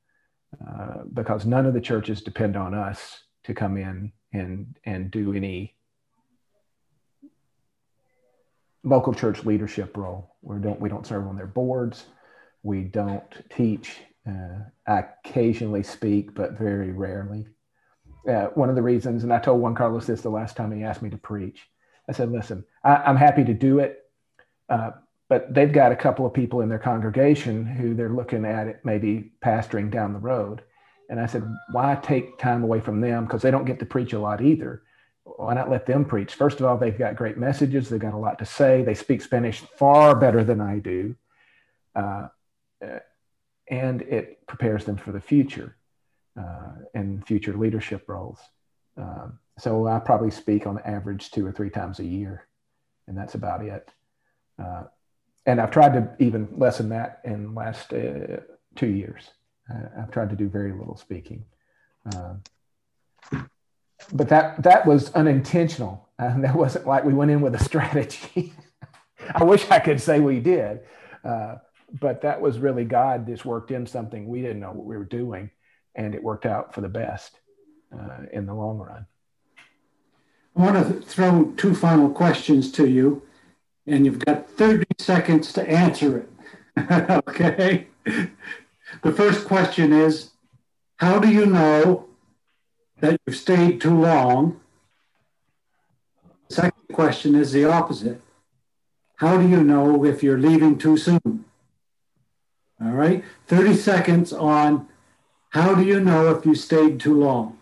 uh, 0.60 1.04
because 1.14 1.46
none 1.46 1.66
of 1.66 1.74
the 1.74 1.82
churches 1.82 2.22
depend 2.22 2.56
on 2.56 2.74
us 2.74 3.24
to 3.44 3.54
come 3.54 3.78
in 3.78 4.12
and 4.34 4.76
and 4.86 5.10
do 5.10 5.34
any 5.34 5.76
local 8.84 9.14
church 9.14 9.46
leadership 9.46 9.96
role. 9.98 10.36
We 10.42 10.60
don't 10.60 10.80
we 10.80 10.90
don't 10.90 11.08
serve 11.08 11.28
on 11.28 11.36
their 11.36 11.48
boards. 11.48 12.06
We 12.64 12.82
don't 12.84 13.24
teach. 13.56 14.00
Uh, 14.28 14.60
I 14.88 15.06
occasionally 15.26 15.84
speak, 15.84 16.34
but 16.34 16.58
very 16.58 16.92
rarely. 16.92 17.48
Uh, 18.28 18.48
one 18.54 18.70
of 18.70 18.76
the 18.76 18.82
reasons, 18.82 19.24
and 19.24 19.34
I 19.34 19.40
told 19.40 19.62
Juan 19.62 19.76
Carlos 19.76 20.06
this 20.06 20.22
the 20.22 20.30
last 20.30 20.56
time 20.56 20.72
he 20.72 20.84
asked 20.84 21.02
me 21.02 21.10
to 21.10 21.18
preach. 21.18 21.68
I 22.08 22.12
said, 22.12 22.32
"Listen, 22.32 22.64
I, 22.84 23.10
am 23.10 23.16
happy 23.16 23.44
to 23.44 23.54
do 23.54 23.80
it, 23.80 24.00
uh, 24.70 24.92
but 25.28 25.54
they've 25.54 25.72
got 25.72 25.92
a 25.92 25.96
couple 25.96 26.26
of 26.26 26.34
people 26.34 26.62
in 26.62 26.70
their 26.70 26.80
congregation 26.80 27.66
who 27.66 27.96
they're 27.96 28.10
looking 28.10 28.46
at 28.46 28.68
it 28.68 28.82
maybe 28.84 29.32
pastoring 29.44 29.90
down 29.90 30.14
the 30.14 30.20
road." 30.20 30.62
And 31.10 31.20
I 31.20 31.26
said, 31.26 31.44
"Why 31.72 31.96
take 31.96 32.38
time 32.38 32.64
away 32.64 32.80
from 32.80 33.02
them? 33.02 33.26
Because 33.26 33.42
they 33.42 33.52
don't 33.52 33.66
get 33.66 33.80
to 33.80 33.86
preach 33.86 34.14
a 34.14 34.20
lot 34.20 34.42
either." 34.42 34.84
why 35.24 35.54
not 35.54 35.70
let 35.70 35.86
them 35.86 36.06
preach? 36.06 36.34
First 36.34 36.60
of 36.60 36.66
all, 36.66 36.78
they've 36.78 36.98
got 36.98 37.16
great 37.16 37.38
messages. 37.38 37.90
They've 37.90 38.00
got 38.00 38.14
a 38.14 38.18
lot 38.18 38.40
to 38.40 38.46
say. 38.46 38.84
They 38.84 38.94
speak 38.94 39.22
Spanish 39.22 39.60
far 39.60 40.16
better 40.16 40.44
than 40.44 40.62
I 40.62 40.80
do. 40.80 41.16
Uh, 41.96 42.28
and 43.72 44.02
it 44.04 44.46
prepares 44.46 44.86
them 44.86 44.98
for 44.98 45.12
the 45.12 45.22
future 45.22 45.76
uh, 46.40 46.74
and 46.94 47.26
future 47.26 47.58
leadership 47.58 48.08
roles. 48.08 48.40
Um, 48.98 49.40
so 49.58 49.88
I 49.88 50.00
probably 50.00 50.30
speak 50.30 50.68
on 50.68 50.80
average 50.80 51.32
two 51.32 51.46
or 51.46 51.52
three 51.52 51.70
times 51.70 52.00
a 52.00 52.06
year, 52.06 52.48
and 53.08 53.18
that's 53.18 53.34
about 53.34 53.66
it. 53.66 53.90
Uh, 54.62 54.84
and 55.46 55.60
I've 55.60 55.72
tried 55.72 55.94
to 55.94 56.24
even 56.24 56.50
lessen 56.58 56.90
that 56.90 57.22
in 57.24 57.46
the 57.46 57.60
last 57.60 57.92
uh, 57.94 58.42
two 58.76 58.88
years. 58.88 59.30
I've 59.98 60.12
tried 60.12 60.30
to 60.32 60.36
do 60.36 60.50
very 60.50 60.74
little 60.74 60.98
speaking. 60.98 61.46
Um, 62.14 62.44
but 64.12 64.30
that 64.30 64.62
that 64.64 64.86
was 64.86 65.12
unintentional. 65.14 66.10
and 66.20 66.44
that 66.44 66.56
wasn't 66.56 66.86
like 66.86 67.06
we 67.06 67.14
went 67.14 67.32
in 67.32 67.42
with 67.42 67.56
a 67.56 67.64
strategy. 67.64 68.54
I 69.36 69.44
wish 69.44 69.70
I 69.70 69.80
could 69.80 70.02
say 70.02 70.20
we 70.20 70.40
did, 70.40 70.82
uh, 71.24 71.56
but 72.00 72.22
that 72.22 72.42
was 72.42 72.60
really 72.60 72.86
God 72.86 73.28
just 73.28 73.46
worked 73.46 73.72
in 73.72 73.86
something 73.86 74.28
we 74.28 74.42
didn't 74.42 74.60
know 74.60 74.72
what 74.72 74.86
we 74.86 74.98
were 74.98 75.06
doing, 75.06 75.52
and 75.96 76.16
it 76.16 76.24
worked 76.24 76.46
out 76.46 76.74
for 76.74 76.82
the 76.82 76.90
best 76.90 77.40
uh, 77.94 78.26
in 78.32 78.46
the 78.46 78.54
long 78.54 78.78
run. 78.78 79.06
I 80.56 80.62
want 80.62 80.88
to 80.88 81.02
throw 81.02 81.54
two 81.58 81.74
final 81.74 82.10
questions 82.10 82.72
to 82.74 82.88
you, 82.88 83.24
and 83.88 84.06
you've 84.06 84.20
got 84.20 84.50
30 84.50 84.86
seconds 85.00 85.54
to 85.54 85.70
answer 85.70 86.18
it. 86.18 86.30
okay. 87.28 87.88
The 88.06 89.12
first 89.12 89.46
question 89.46 89.94
is 89.94 90.32
How 90.98 91.20
do 91.20 91.30
you 91.30 91.46
know 91.46 92.10
that 93.02 93.20
you've 93.26 93.36
stayed 93.36 93.82
too 93.82 94.00
long. 94.00 94.62
Second 96.50 96.88
question 96.94 97.36
is 97.36 97.52
the 97.52 97.66
opposite. 97.66 98.22
How 99.16 99.38
do 99.38 99.48
you 99.48 99.64
know 99.64 100.06
if 100.06 100.24
you're 100.24 100.40
leaving 100.40 100.78
too 100.78 100.98
soon? 100.98 101.46
All 102.84 102.92
right, 102.92 103.24
30 103.48 103.76
seconds 103.76 104.34
on 104.34 104.88
how 105.50 105.76
do 105.76 105.84
you 105.84 106.00
know 106.00 106.36
if 106.36 106.46
you 106.46 106.56
stayed 106.56 107.00
too 107.00 107.20
long? 107.20 107.60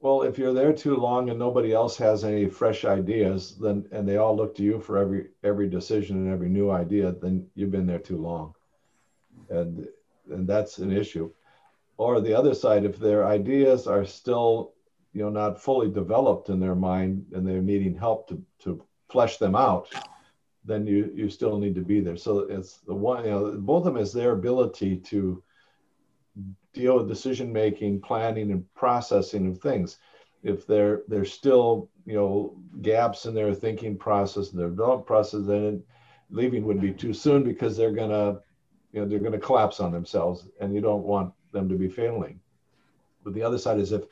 Well, 0.00 0.22
if 0.22 0.38
you're 0.38 0.54
there 0.54 0.72
too 0.72 0.96
long 0.96 1.28
and 1.28 1.38
nobody 1.38 1.72
else 1.74 1.98
has 1.98 2.24
any 2.24 2.46
fresh 2.48 2.86
ideas, 2.86 3.56
then 3.58 3.86
and 3.92 4.08
they 4.08 4.16
all 4.16 4.34
look 4.34 4.54
to 4.56 4.62
you 4.62 4.80
for 4.80 4.96
every 4.96 5.26
every 5.44 5.68
decision 5.68 6.16
and 6.16 6.32
every 6.32 6.48
new 6.48 6.70
idea, 6.70 7.12
then 7.12 7.46
you've 7.54 7.70
been 7.70 7.86
there 7.86 7.98
too 7.98 8.16
long. 8.16 8.54
And 9.50 9.86
and 10.30 10.48
that's 10.48 10.78
an 10.78 10.90
issue 10.90 11.30
or 12.00 12.22
the 12.22 12.32
other 12.32 12.54
side, 12.54 12.86
if 12.86 12.98
their 12.98 13.26
ideas 13.26 13.86
are 13.86 14.06
still, 14.06 14.72
you 15.12 15.22
know, 15.22 15.28
not 15.28 15.60
fully 15.60 15.90
developed 15.90 16.48
in 16.48 16.58
their 16.58 16.74
mind 16.74 17.26
and 17.34 17.46
they're 17.46 17.60
needing 17.60 17.94
help 17.94 18.26
to, 18.26 18.42
to 18.60 18.82
flesh 19.10 19.36
them 19.36 19.54
out, 19.54 19.86
then 20.64 20.86
you 20.86 21.10
you 21.14 21.28
still 21.28 21.58
need 21.58 21.74
to 21.74 21.80
be 21.80 22.00
there. 22.00 22.16
So 22.16 22.40
it's 22.40 22.78
the 22.78 22.94
one, 22.94 23.24
you 23.24 23.30
know, 23.30 23.52
both 23.52 23.86
of 23.86 23.94
them 23.94 24.02
is 24.02 24.12
their 24.12 24.32
ability 24.32 24.96
to 24.96 25.42
deal 26.72 26.98
with 26.98 27.08
decision 27.08 27.52
making, 27.52 28.00
planning, 28.00 28.52
and 28.52 28.74
processing 28.74 29.46
of 29.46 29.58
things. 29.58 29.98
If 30.42 30.66
they're 30.66 31.02
there's 31.08 31.32
still 31.32 31.90
you 32.06 32.14
know 32.14 32.56
gaps 32.82 33.26
in 33.26 33.34
their 33.34 33.54
thinking 33.54 33.96
process 33.96 34.50
and 34.50 34.60
their 34.60 34.70
development 34.70 35.06
process, 35.06 35.42
then 35.46 35.82
leaving 36.30 36.64
would 36.64 36.80
be 36.80 36.92
too 36.92 37.12
soon 37.12 37.42
because 37.42 37.76
they're 37.76 37.92
gonna 37.92 38.40
you 38.92 39.00
know 39.00 39.06
they're 39.06 39.18
gonna 39.18 39.38
collapse 39.38 39.80
on 39.80 39.92
themselves, 39.92 40.46
and 40.60 40.74
you 40.74 40.80
don't 40.80 41.04
want 41.04 41.32
them 41.52 41.68
to 41.68 41.74
be 41.74 41.88
failing. 41.88 42.40
But 43.24 43.34
the 43.34 43.42
other 43.42 43.58
side 43.58 43.78
is 43.78 43.92
if 43.92 44.04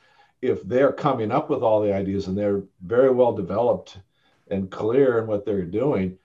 if 0.43 0.63
they're 0.63 0.93
coming 0.93 1.31
up 1.33 1.51
with 1.51 1.63
all 1.63 1.81
the 1.81 1.93
ideas 1.95 2.29
and 2.29 2.37
they're 2.37 2.63
very 2.83 3.11
well 3.11 3.33
developed 3.33 3.99
and 4.51 4.71
clear 4.71 5.19
in 5.19 5.27
what 5.27 5.45
they're 5.45 5.65
doing, 5.65 6.17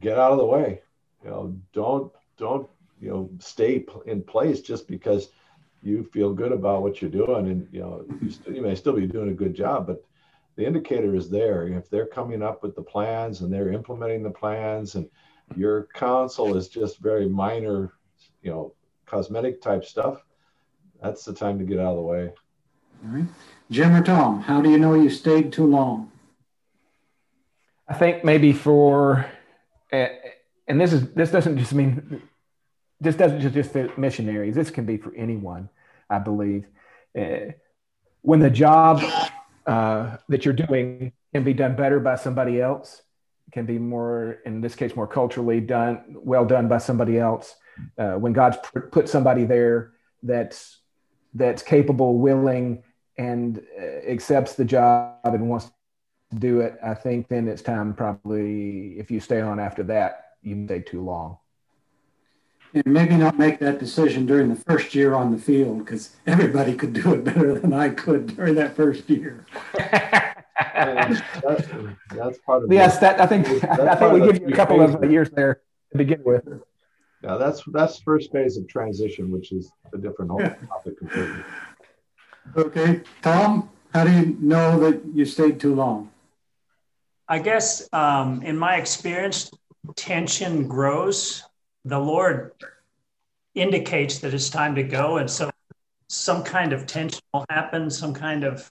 get 0.00 0.18
out 0.18 0.32
of 0.32 0.38
the 0.38 0.44
way. 0.44 0.80
You 1.24 1.30
know, 1.30 1.56
don't 1.72 2.12
don't 2.38 2.68
you 3.00 3.10
know 3.10 3.30
stay 3.38 3.84
in 4.06 4.22
place 4.22 4.60
just 4.60 4.88
because 4.88 5.28
you 5.82 6.04
feel 6.12 6.32
good 6.32 6.52
about 6.52 6.82
what 6.82 7.00
you're 7.00 7.10
doing 7.10 7.48
and 7.48 7.68
you 7.70 7.80
know 7.80 8.04
you, 8.20 8.30
st- 8.30 8.56
you 8.56 8.62
may 8.62 8.74
still 8.74 8.94
be 8.94 9.06
doing 9.06 9.28
a 9.28 9.34
good 9.34 9.54
job 9.54 9.86
but 9.86 10.02
the 10.56 10.66
indicator 10.66 11.14
is 11.14 11.28
there 11.28 11.68
if 11.68 11.90
they're 11.90 12.06
coming 12.06 12.42
up 12.42 12.62
with 12.62 12.74
the 12.74 12.82
plans 12.82 13.42
and 13.42 13.52
they're 13.52 13.70
implementing 13.70 14.22
the 14.22 14.30
plans 14.30 14.94
and 14.94 15.08
your 15.54 15.88
counsel 15.94 16.56
is 16.56 16.68
just 16.68 16.98
very 16.98 17.28
minor 17.28 17.92
you 18.42 18.50
know 18.50 18.72
cosmetic 19.04 19.60
type 19.60 19.84
stuff 19.84 20.24
that's 21.02 21.24
the 21.24 21.32
time 21.32 21.58
to 21.58 21.64
get 21.64 21.78
out 21.78 21.90
of 21.90 21.96
the 21.96 22.02
way. 22.02 22.32
All 23.04 23.10
right. 23.10 23.26
Jim 23.70 23.94
or 23.94 24.02
Tom, 24.02 24.40
how 24.40 24.60
do 24.60 24.70
you 24.70 24.78
know 24.78 24.94
you 24.94 25.10
stayed 25.10 25.52
too 25.52 25.66
long? 25.66 26.10
I 27.88 27.94
think 27.94 28.24
maybe 28.24 28.52
for, 28.52 29.26
and 30.68 30.80
this 30.80 30.92
is 30.92 31.12
this 31.12 31.30
doesn't 31.30 31.58
just 31.58 31.72
mean 31.72 32.22
this 33.00 33.16
doesn't 33.16 33.40
just 33.40 33.54
just 33.54 33.72
the 33.72 33.90
missionaries. 33.96 34.54
This 34.54 34.70
can 34.70 34.84
be 34.84 34.96
for 34.96 35.14
anyone, 35.14 35.68
I 36.08 36.18
believe. 36.18 36.66
Uh, 37.18 37.52
when 38.22 38.40
the 38.40 38.50
job 38.50 39.02
uh, 39.66 40.16
that 40.28 40.44
you're 40.44 40.54
doing 40.54 41.12
can 41.32 41.44
be 41.44 41.52
done 41.52 41.76
better 41.76 42.00
by 42.00 42.16
somebody 42.16 42.60
else, 42.60 43.02
can 43.52 43.66
be 43.66 43.78
more, 43.78 44.38
in 44.44 44.60
this 44.60 44.74
case, 44.74 44.96
more 44.96 45.06
culturally 45.06 45.60
done, 45.60 46.16
well 46.16 46.44
done 46.44 46.68
by 46.68 46.78
somebody 46.78 47.18
else. 47.18 47.54
Uh, 47.98 48.14
when 48.14 48.32
God's 48.32 48.56
put 48.90 49.08
somebody 49.08 49.44
there 49.44 49.92
that's 50.22 50.80
that's 51.34 51.62
capable, 51.62 52.18
willing, 52.18 52.82
and 53.18 53.62
uh, 53.78 53.82
accepts 54.08 54.54
the 54.54 54.64
job 54.64 55.18
and 55.24 55.48
wants 55.48 55.70
do 56.38 56.60
it, 56.60 56.78
I 56.82 56.94
think 56.94 57.28
then 57.28 57.48
it's 57.48 57.62
time 57.62 57.94
probably 57.94 58.98
if 58.98 59.10
you 59.10 59.20
stay 59.20 59.40
on 59.40 59.58
after 59.58 59.82
that, 59.84 60.32
you 60.42 60.64
stay 60.66 60.80
too 60.80 61.02
long. 61.02 61.38
And 62.74 62.86
maybe 62.86 63.16
not 63.16 63.38
make 63.38 63.58
that 63.60 63.78
decision 63.78 64.26
during 64.26 64.48
the 64.48 64.56
first 64.56 64.94
year 64.94 65.14
on 65.14 65.30
the 65.30 65.38
field 65.38 65.78
because 65.78 66.16
everybody 66.26 66.74
could 66.74 66.92
do 66.92 67.14
it 67.14 67.24
better 67.24 67.58
than 67.58 67.72
I 67.72 67.90
could 67.90 68.36
during 68.36 68.54
that 68.56 68.76
first 68.76 69.08
year. 69.08 69.46
that's, 70.74 71.20
that's, 72.14 72.38
part 72.44 72.64
of 72.64 72.72
yes. 72.72 72.98
That 72.98 73.20
I 73.20 73.26
think 73.26 73.46
I 73.64 73.94
think 73.94 74.12
we 74.12 74.32
give 74.32 74.42
you 74.42 74.48
a 74.48 74.56
couple 74.56 74.82
of 74.82 75.10
years 75.10 75.30
there 75.30 75.60
to 75.92 75.98
begin 75.98 76.22
with. 76.24 76.46
Yeah, 77.22 77.36
that's 77.36 77.62
that's 77.72 78.00
first 78.00 78.30
phase 78.32 78.56
of 78.56 78.68
transition, 78.68 79.30
which 79.30 79.52
is 79.52 79.70
a 79.94 79.98
different 79.98 80.30
whole 80.30 80.40
topic 80.68 80.98
completely. 80.98 81.42
Okay, 82.56 83.00
Tom. 83.22 83.70
How 83.94 84.04
do 84.04 84.12
you 84.12 84.36
know 84.40 84.78
that 84.80 85.02
you 85.14 85.24
stayed 85.24 85.58
too 85.58 85.74
long? 85.74 86.10
I 87.28 87.38
guess 87.38 87.88
um, 87.92 88.42
in 88.42 88.56
my 88.56 88.76
experience, 88.76 89.50
tension 89.96 90.68
grows. 90.68 91.42
The 91.84 91.98
Lord 91.98 92.52
indicates 93.54 94.18
that 94.20 94.34
it's 94.34 94.50
time 94.50 94.74
to 94.76 94.82
go. 94.82 95.16
And 95.16 95.30
so 95.30 95.50
some 96.08 96.44
kind 96.44 96.72
of 96.72 96.86
tension 96.86 97.20
will 97.32 97.44
happen, 97.50 97.90
some 97.90 98.14
kind 98.14 98.44
of 98.44 98.70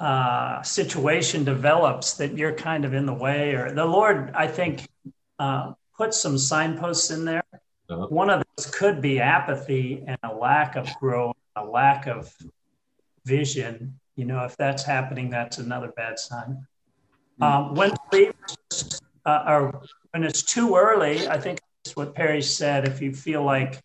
uh, 0.00 0.62
situation 0.62 1.44
develops 1.44 2.14
that 2.14 2.36
you're 2.36 2.54
kind 2.54 2.84
of 2.84 2.94
in 2.94 3.06
the 3.06 3.14
way. 3.14 3.54
Or 3.54 3.70
the 3.70 3.84
Lord, 3.84 4.32
I 4.34 4.46
think, 4.48 4.88
uh, 5.38 5.74
put 5.96 6.12
some 6.12 6.36
signposts 6.36 7.10
in 7.10 7.24
there. 7.24 7.44
Uh-huh. 7.88 8.06
One 8.08 8.30
of 8.30 8.42
those 8.56 8.66
could 8.66 9.00
be 9.00 9.20
apathy 9.20 10.02
and 10.06 10.18
a 10.24 10.34
lack 10.34 10.74
of 10.74 10.88
growth, 10.98 11.36
a 11.54 11.64
lack 11.64 12.06
of 12.06 12.34
vision. 13.24 14.00
You 14.16 14.24
know, 14.24 14.44
if 14.44 14.56
that's 14.56 14.82
happening, 14.82 15.30
that's 15.30 15.58
another 15.58 15.92
bad 15.94 16.18
sign. 16.18 16.66
Um, 17.40 17.74
when 17.74 17.92
uh, 19.26 19.44
or 19.46 19.82
when 20.12 20.22
it's 20.22 20.42
too 20.42 20.76
early, 20.76 21.26
I 21.28 21.38
think 21.38 21.60
it's 21.84 21.96
what 21.96 22.14
Perry 22.14 22.42
said. 22.42 22.86
If 22.86 23.00
you 23.02 23.12
feel 23.12 23.42
like 23.42 23.80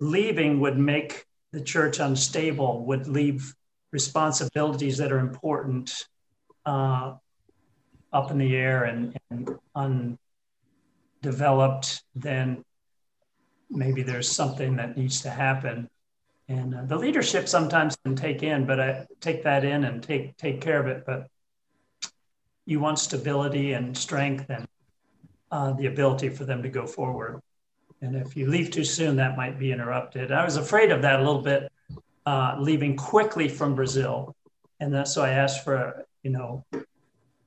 leaving 0.00 0.60
would 0.60 0.78
make 0.78 1.26
the 1.52 1.60
church 1.60 1.98
unstable, 1.98 2.84
would 2.86 3.06
leave 3.06 3.54
responsibilities 3.92 4.98
that 4.98 5.12
are 5.12 5.18
important 5.18 6.06
uh, 6.66 7.14
up 8.12 8.30
in 8.30 8.38
the 8.38 8.56
air 8.56 8.84
and, 8.84 9.16
and 9.30 10.18
undeveloped, 11.22 12.02
then 12.14 12.64
maybe 13.70 14.02
there's 14.02 14.28
something 14.28 14.76
that 14.76 14.96
needs 14.96 15.20
to 15.22 15.30
happen. 15.30 15.88
And 16.48 16.74
uh, 16.74 16.84
the 16.84 16.96
leadership 16.96 17.48
sometimes 17.48 17.96
can 18.04 18.16
take 18.16 18.42
in, 18.42 18.66
but 18.66 18.80
I 18.80 19.06
take 19.20 19.42
that 19.44 19.64
in 19.64 19.84
and 19.84 20.02
take 20.02 20.36
take 20.36 20.60
care 20.60 20.80
of 20.80 20.86
it. 20.86 21.04
But 21.06 21.28
you 22.66 22.80
want 22.80 22.98
stability 22.98 23.72
and 23.72 23.96
strength 23.96 24.46
and 24.48 24.66
uh, 25.50 25.72
the 25.74 25.86
ability 25.86 26.28
for 26.28 26.44
them 26.44 26.62
to 26.62 26.68
go 26.68 26.86
forward. 26.86 27.40
And 28.00 28.16
if 28.16 28.36
you 28.36 28.48
leave 28.48 28.70
too 28.70 28.84
soon, 28.84 29.16
that 29.16 29.36
might 29.36 29.58
be 29.58 29.72
interrupted. 29.72 30.32
I 30.32 30.44
was 30.44 30.56
afraid 30.56 30.90
of 30.90 31.02
that 31.02 31.20
a 31.20 31.24
little 31.24 31.42
bit, 31.42 31.70
uh, 32.26 32.56
leaving 32.58 32.96
quickly 32.96 33.48
from 33.48 33.74
Brazil, 33.74 34.34
and 34.80 35.06
so 35.06 35.22
I 35.22 35.30
asked 35.30 35.64
for 35.64 36.04
you 36.22 36.30
know 36.30 36.64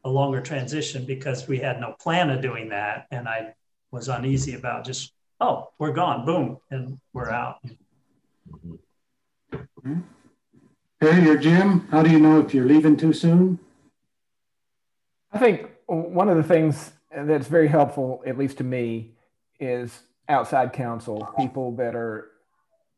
a 0.04 0.10
longer 0.10 0.42
transition 0.42 1.06
because 1.06 1.48
we 1.48 1.60
had 1.60 1.80
no 1.80 1.96
plan 2.00 2.30
of 2.30 2.42
doing 2.42 2.70
that, 2.70 3.08
and 3.12 3.28
I 3.28 3.54
was 3.92 4.08
uneasy 4.08 4.56
about 4.56 4.86
just 4.86 5.14
oh 5.42 5.70
we're 5.78 5.94
gone, 5.94 6.26
boom, 6.26 6.58
and 6.72 7.00
we're 7.14 7.30
out. 7.30 7.58
Mm-hmm. 9.52 10.00
Hey, 11.00 11.28
or 11.28 11.38
Jim, 11.38 11.88
how 11.92 12.02
do 12.02 12.10
you 12.10 12.20
know 12.20 12.40
if 12.40 12.54
you're 12.54 12.66
leaving 12.66 12.98
too 12.98 13.14
soon? 13.14 13.60
I 15.38 15.40
think 15.40 15.70
one 15.86 16.30
of 16.30 16.36
the 16.36 16.42
things 16.42 16.94
that's 17.16 17.46
very 17.46 17.68
helpful, 17.68 18.24
at 18.26 18.40
least 18.40 18.58
to 18.58 18.64
me, 18.64 19.12
is 19.60 20.02
outside 20.28 20.74
counsel, 20.74 21.32
people 21.38 21.76
that 21.76 21.96
are 21.96 22.32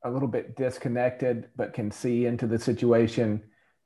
a 0.05 0.09
little 0.09 0.29
bit 0.29 0.55
disconnected 0.55 1.49
but 1.57 1.73
can 1.73 1.91
see 1.91 2.25
into 2.25 2.47
the 2.47 2.57
situation 2.57 3.43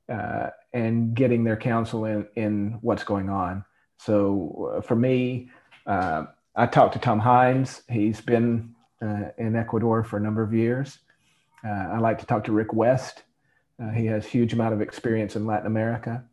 uh, 0.08 0.50
and 0.72 1.16
getting 1.16 1.42
their 1.42 1.56
counsel 1.56 2.04
in, 2.04 2.28
in 2.36 2.78
what's 2.80 3.02
going 3.02 3.28
on. 3.28 3.64
So 3.98 4.74
uh, 4.76 4.80
for 4.82 4.94
me, 4.94 5.50
uh, 5.84 6.26
I 6.54 6.66
talked 6.66 6.92
to 6.92 7.00
Tom 7.00 7.18
Hines. 7.18 7.82
He's 7.90 8.20
been 8.20 8.76
uh, 9.02 9.30
in 9.36 9.56
Ecuador 9.56 10.04
for 10.04 10.18
a 10.18 10.20
number 10.20 10.44
of 10.44 10.54
years. 10.54 11.00
Uh, 11.66 11.70
I 11.70 11.98
like 11.98 12.20
to 12.20 12.26
talk 12.26 12.44
to 12.44 12.52
Rick 12.52 12.72
West. 12.72 13.24
Uh, 13.82 13.90
he 13.90 14.06
has 14.06 14.24
huge 14.24 14.52
amount 14.52 14.74
of 14.74 14.80
experience 14.80 15.34
in 15.34 15.44
Latin 15.44 15.66
America. 15.66 16.24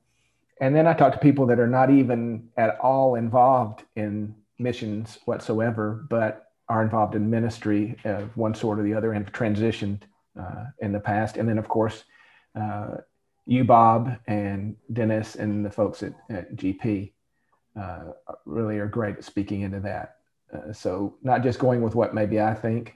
And 0.62 0.76
then 0.76 0.86
I 0.86 0.94
talk 0.94 1.12
to 1.14 1.20
people 1.20 1.48
that 1.48 1.60
are 1.60 1.68
not 1.68 1.90
even 1.90 2.50
at 2.56 2.80
all 2.80 3.16
involved 3.16 3.84
in 3.96 4.36
missions 4.60 5.18
whatsoever, 5.26 6.06
but 6.08 6.52
are 6.70 6.84
involved 6.84 7.16
in 7.16 7.30
ministry 7.30 7.98
of 8.06 8.38
one 8.38 8.54
sort 8.54 8.80
or 8.80 8.84
the 8.84 8.94
other 8.94 9.12
and 9.12 9.26
have 9.26 9.34
transitioned 9.34 10.04
uh, 10.40 10.66
in 10.80 10.92
the 10.92 11.00
past. 11.00 11.36
And 11.36 11.50
then, 11.50 11.58
of 11.58 11.68
course, 11.68 12.04
uh, 12.56 12.98
you, 13.48 13.64
Bob, 13.64 14.16
and 14.28 14.76
Dennis, 14.94 15.36
and 15.36 15.66
the 15.66 15.72
folks 15.72 16.04
at, 16.04 16.14
at 16.30 16.56
GP 16.56 17.12
uh, 17.78 18.12
really 18.46 18.78
are 18.78 18.88
great 18.88 19.18
at 19.18 19.24
speaking 19.24 19.62
into 19.62 19.80
that. 19.80 20.18
Uh, 20.54 20.72
so, 20.72 21.18
not 21.24 21.42
just 21.42 21.58
going 21.58 21.82
with 21.82 21.96
what 21.96 22.14
maybe 22.14 22.40
I 22.40 22.54
think, 22.54 22.96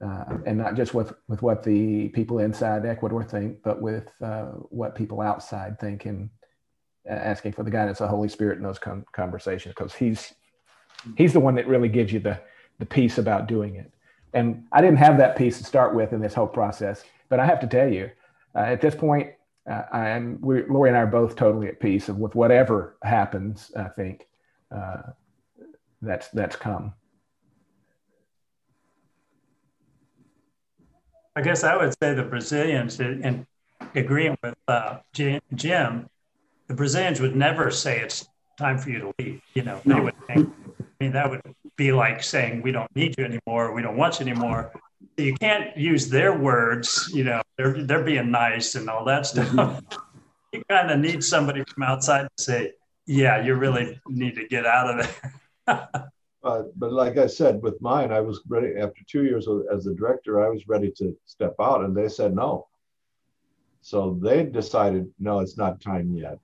uh, 0.00 0.38
and 0.46 0.58
not 0.58 0.76
just 0.76 0.94
with, 0.94 1.12
with 1.28 1.42
what 1.42 1.64
the 1.64 2.08
people 2.10 2.38
inside 2.38 2.86
Ecuador 2.86 3.24
think, 3.24 3.62
but 3.64 3.82
with 3.82 4.10
uh, 4.22 4.44
what 4.70 4.94
people 4.94 5.20
outside 5.20 5.78
think, 5.80 6.06
and 6.06 6.30
asking 7.10 7.52
for 7.52 7.62
the 7.62 7.70
guidance 7.70 8.00
of 8.00 8.04
the 8.04 8.16
Holy 8.16 8.28
Spirit 8.28 8.58
in 8.58 8.64
those 8.64 8.78
com- 8.78 9.04
conversations, 9.12 9.74
because 9.74 9.94
he's 9.94 10.34
he's 11.16 11.32
the 11.32 11.40
one 11.40 11.54
that 11.54 11.66
really 11.66 11.88
gives 11.88 12.12
you 12.12 12.20
the 12.20 12.40
the 12.78 12.86
peace 12.86 13.18
about 13.18 13.46
doing 13.46 13.76
it. 13.76 13.92
And 14.32 14.64
I 14.72 14.80
didn't 14.80 14.98
have 14.98 15.18
that 15.18 15.36
peace 15.36 15.58
to 15.58 15.64
start 15.64 15.94
with 15.94 16.12
in 16.12 16.20
this 16.20 16.34
whole 16.34 16.46
process, 16.46 17.04
but 17.28 17.40
I 17.40 17.46
have 17.46 17.60
to 17.60 17.66
tell 17.66 17.92
you, 17.92 18.10
uh, 18.54 18.60
at 18.60 18.80
this 18.80 18.94
point, 18.94 19.30
uh, 19.68 19.82
I'm 19.92 20.38
we, 20.40 20.64
Lori 20.66 20.88
and 20.88 20.96
I 20.96 21.02
are 21.02 21.06
both 21.06 21.36
totally 21.36 21.68
at 21.68 21.80
peace 21.80 22.08
with 22.08 22.34
whatever 22.34 22.96
happens. 23.02 23.72
I 23.76 23.88
think 23.88 24.26
uh, 24.74 25.02
that's 26.00 26.28
that's 26.28 26.56
come. 26.56 26.94
I 31.36 31.42
guess 31.42 31.62
I 31.64 31.76
would 31.76 31.94
say 32.02 32.14
the 32.14 32.24
Brazilians, 32.24 32.98
in 33.00 33.46
agreeing 33.94 34.36
with 34.42 34.54
uh, 34.68 34.98
Jim, 35.12 35.40
the 36.70 36.76
Brazilians 36.76 37.20
would 37.20 37.34
never 37.34 37.68
say 37.72 37.98
it's 37.98 38.28
time 38.56 38.78
for 38.78 38.90
you 38.90 39.00
to 39.00 39.12
leave. 39.18 39.42
You 39.54 39.64
know, 39.64 39.80
they 39.84 39.98
would 39.98 40.14
think, 40.28 40.48
I 40.78 40.84
mean, 41.00 41.12
that 41.14 41.28
would 41.28 41.42
be 41.74 41.90
like 41.90 42.22
saying 42.22 42.62
we 42.62 42.70
don't 42.70 42.94
need 42.94 43.16
you 43.18 43.24
anymore, 43.24 43.74
we 43.74 43.82
don't 43.82 43.96
want 43.96 44.20
you 44.20 44.26
anymore. 44.28 44.72
You 45.16 45.34
can't 45.34 45.76
use 45.76 46.08
their 46.08 46.38
words, 46.38 47.10
you 47.12 47.24
know, 47.24 47.42
they're 47.56 47.82
they're 47.82 48.04
being 48.04 48.30
nice 48.30 48.76
and 48.76 48.88
all 48.88 49.04
that 49.06 49.26
stuff. 49.26 49.48
Mm-hmm. 49.48 49.96
you 50.52 50.62
kind 50.70 50.92
of 50.92 51.00
need 51.00 51.24
somebody 51.24 51.64
from 51.64 51.82
outside 51.82 52.28
to 52.36 52.44
say, 52.44 52.72
yeah, 53.04 53.42
you 53.42 53.56
really 53.56 54.00
need 54.06 54.36
to 54.36 54.46
get 54.46 54.64
out 54.64 54.90
of 54.90 54.96
there. 55.66 55.88
uh, 56.44 56.62
but 56.76 56.92
like 56.92 57.18
I 57.18 57.26
said, 57.26 57.60
with 57.62 57.82
mine, 57.82 58.12
I 58.12 58.20
was 58.20 58.42
ready 58.46 58.76
after 58.76 59.00
two 59.08 59.24
years 59.24 59.48
as 59.74 59.88
a 59.88 59.94
director, 59.94 60.40
I 60.40 60.48
was 60.48 60.68
ready 60.68 60.92
to 60.98 61.16
step 61.24 61.56
out, 61.60 61.82
and 61.82 61.96
they 61.96 62.08
said 62.08 62.32
no. 62.32 62.68
So 63.80 64.16
they 64.22 64.44
decided, 64.44 65.10
no, 65.18 65.40
it's 65.40 65.58
not 65.58 65.80
time 65.80 66.14
yet. 66.14 66.38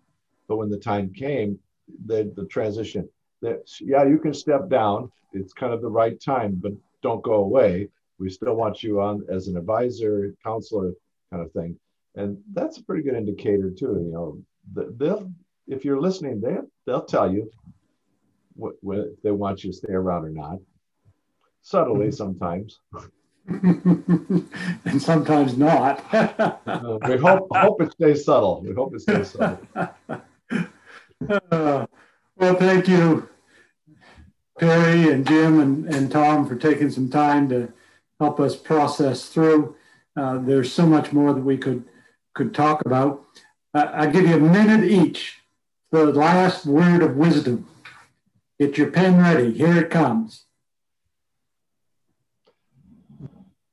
But 0.48 0.56
when 0.56 0.70
the 0.70 0.78
time 0.78 1.12
came, 1.12 1.58
the, 2.06 2.32
the 2.36 2.46
transition, 2.46 3.08
that 3.42 3.68
yeah, 3.80 4.04
you 4.04 4.18
can 4.18 4.34
step 4.34 4.68
down. 4.68 5.10
It's 5.32 5.52
kind 5.52 5.72
of 5.72 5.82
the 5.82 5.88
right 5.88 6.20
time, 6.20 6.58
but 6.62 6.72
don't 7.02 7.22
go 7.22 7.34
away. 7.34 7.88
We 8.18 8.30
still 8.30 8.54
want 8.54 8.82
you 8.82 9.00
on 9.00 9.24
as 9.30 9.48
an 9.48 9.56
advisor, 9.56 10.34
counselor, 10.42 10.92
kind 11.30 11.42
of 11.44 11.52
thing. 11.52 11.78
And 12.14 12.38
that's 12.54 12.78
a 12.78 12.82
pretty 12.82 13.02
good 13.02 13.14
indicator 13.14 13.70
too. 13.70 14.02
You 14.06 14.12
know, 14.12 14.90
they'll 14.98 15.30
if 15.66 15.84
you're 15.84 16.00
listening, 16.00 16.40
they 16.40 16.56
they'll 16.86 17.04
tell 17.04 17.30
you 17.30 17.50
what, 18.54 18.74
what 18.80 18.98
if 18.98 19.22
they 19.22 19.30
want 19.30 19.62
you 19.64 19.70
to 19.70 19.76
stay 19.76 19.92
around 19.92 20.24
or 20.24 20.30
not. 20.30 20.58
Subtly, 21.62 22.10
sometimes. 22.10 22.80
and 23.48 25.00
sometimes 25.00 25.56
not. 25.58 26.02
uh, 26.14 26.98
we 27.08 27.16
hope 27.16 27.48
hope 27.50 27.82
it 27.82 27.92
stays 27.92 28.24
subtle. 28.24 28.62
We 28.62 28.72
hope 28.72 28.94
it 28.94 29.00
stays 29.00 29.30
subtle. 29.30 29.60
Uh, 31.28 31.86
well, 32.36 32.54
thank 32.56 32.88
you, 32.88 33.28
Perry 34.58 35.10
and 35.10 35.26
Jim 35.26 35.60
and, 35.60 35.94
and 35.94 36.10
Tom, 36.10 36.46
for 36.46 36.56
taking 36.56 36.90
some 36.90 37.08
time 37.08 37.48
to 37.48 37.72
help 38.20 38.40
us 38.40 38.56
process 38.56 39.28
through. 39.28 39.76
Uh, 40.16 40.38
there's 40.38 40.72
so 40.72 40.86
much 40.86 41.12
more 41.12 41.32
that 41.32 41.42
we 41.42 41.58
could 41.58 41.84
could 42.34 42.54
talk 42.54 42.84
about. 42.84 43.24
Uh, 43.74 43.88
I'll 43.94 44.10
give 44.10 44.26
you 44.26 44.36
a 44.36 44.40
minute 44.40 44.84
each. 44.84 45.40
The 45.90 46.06
last 46.06 46.66
word 46.66 47.02
of 47.02 47.16
wisdom. 47.16 47.66
Get 48.58 48.76
your 48.76 48.90
pen 48.90 49.18
ready. 49.18 49.52
Here 49.52 49.76
it 49.76 49.90
comes. 49.90 50.44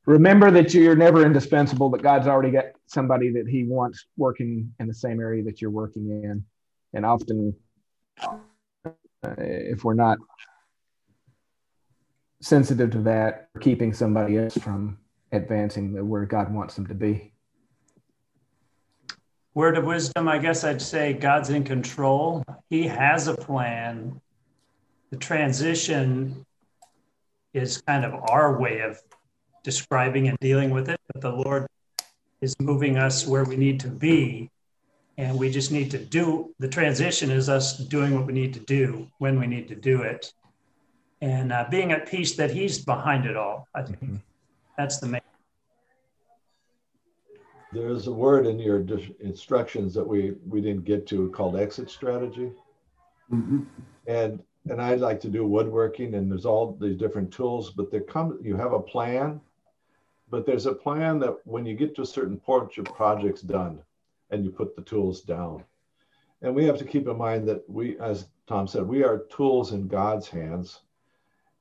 Remember 0.06 0.52
that 0.52 0.74
you're 0.74 0.96
never 0.96 1.26
indispensable, 1.26 1.90
that 1.92 2.02
God's 2.02 2.28
already 2.28 2.52
got 2.52 2.66
somebody 2.88 3.32
that 3.32 3.48
He 3.48 3.64
wants 3.64 4.06
working 4.18 4.74
in 4.80 4.88
the 4.88 4.94
same 4.94 5.22
area 5.22 5.44
that 5.44 5.62
you're 5.62 5.72
working 5.72 6.10
in. 6.10 6.44
And 6.94 7.06
often 7.06 7.56
uh, 8.22 8.38
if 9.38 9.84
we're 9.84 9.94
not 9.94 10.18
sensitive 12.42 12.92
to 12.92 13.00
that, 13.00 13.50
keeping 13.62 13.94
somebody 13.94 14.38
else 14.38 14.58
from 14.58 14.98
advancing 15.32 16.08
where 16.08 16.26
God 16.26 16.54
wants 16.54 16.76
them 16.76 16.88
to 16.88 16.94
be. 16.94 17.34
Word 19.56 19.78
of 19.78 19.86
wisdom, 19.86 20.28
I 20.28 20.40
guess 20.40 20.64
I'd 20.64 20.82
say 20.82 21.14
God's 21.14 21.50
in 21.50 21.64
control. 21.64 22.44
He 22.70 22.88
has 22.88 23.28
a 23.28 23.36
plan. 23.36 24.20
The 25.12 25.18
transition 25.18 26.46
is 27.54 27.82
kind 27.82 28.04
of 28.04 28.14
our 28.30 28.60
way 28.60 28.80
of 28.80 29.00
describing 29.64 30.28
and 30.28 30.38
dealing 30.40 30.72
with 30.72 30.90
it, 30.90 31.00
but 31.14 31.22
the 31.22 31.30
Lord 31.30 31.68
is 32.42 32.56
moving 32.60 32.98
us 32.98 33.26
where 33.26 33.44
we 33.44 33.56
need 33.56 33.80
to 33.82 33.88
be 33.88 34.50
And 35.18 35.38
we 35.38 35.52
just 35.52 35.72
need 35.72 35.92
to 35.92 36.00
do 36.00 36.54
the 36.60 36.68
transition 36.68 37.30
is 37.30 37.48
us 37.48 37.78
doing 37.78 38.16
what 38.16 38.26
we 38.26 38.34
need 38.34 38.54
to 38.56 38.60
do 38.60 39.08
when 39.20 39.40
we 39.40 39.46
need 39.46 39.68
to 39.68 39.76
do 39.76 40.02
it. 40.02 40.34
And 41.22 41.52
uh, 41.52 41.66
being 41.70 41.92
at 41.92 42.08
peace 42.08 42.36
that 42.36 42.52
he's 42.52 42.84
behind 42.84 43.26
it 43.26 43.38
all. 43.38 43.68
I 43.76 43.84
think 43.84 44.04
mm-hmm. 44.04 44.16
that's 44.78 45.00
the 45.00 45.08
main. 45.08 45.22
There's 47.72 48.08
a 48.08 48.12
word 48.12 48.46
in 48.46 48.60
your 48.60 48.86
instructions 49.20 49.94
that 49.94 50.06
we, 50.06 50.34
we 50.48 50.62
didn't 50.62 50.86
get 50.86 51.08
to 51.08 51.30
called 51.30 51.58
exit 51.58 51.90
strategy. 51.90 52.52
Mm-hmm. 53.32 53.62
And 54.08 54.44
and 54.70 54.82
I 54.82 54.96
like 54.96 55.20
to 55.22 55.30
do 55.30 55.46
woodworking 55.46 56.16
and 56.16 56.32
there's 56.32 56.46
all 56.46 56.78
these 56.80 56.98
different 56.98 57.32
tools, 57.34 57.72
but 57.72 57.92
there 57.92 58.02
come 58.02 58.40
you 58.42 58.56
have 58.56 58.74
a 58.74 58.80
plan, 58.80 59.42
but 60.30 60.46
there's 60.46 60.66
a 60.66 60.74
plan 60.74 61.20
that 61.20 61.36
when 61.46 61.66
you 61.66 61.76
get 61.76 61.96
to 61.96 62.02
a 62.02 62.06
certain 62.06 62.38
point, 62.38 62.78
your 62.78 62.86
project's 62.86 63.42
done 63.42 63.80
and 64.34 64.44
you 64.44 64.52
put 64.52 64.76
the 64.76 64.82
tools 64.82 65.22
down. 65.22 65.64
And 66.42 66.56
we 66.56 66.66
have 66.66 66.80
to 66.80 66.86
keep 66.86 67.08
in 67.08 67.18
mind 67.18 67.48
that 67.48 67.64
we, 67.70 67.98
as 68.00 68.28
Tom 68.48 68.68
said, 68.68 68.86
we 68.86 69.04
are 69.04 69.26
tools 69.30 69.72
in 69.72 69.88
God's 69.88 70.28
hands. 70.28 70.82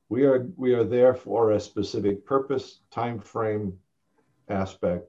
We 0.09 0.25
are 0.25 0.47
we 0.57 0.73
are 0.73 0.83
there 0.83 1.13
for 1.13 1.51
a 1.51 1.59
specific 1.59 2.25
purpose, 2.25 2.81
time 2.91 3.19
frame, 3.19 3.77
aspect. 4.49 5.07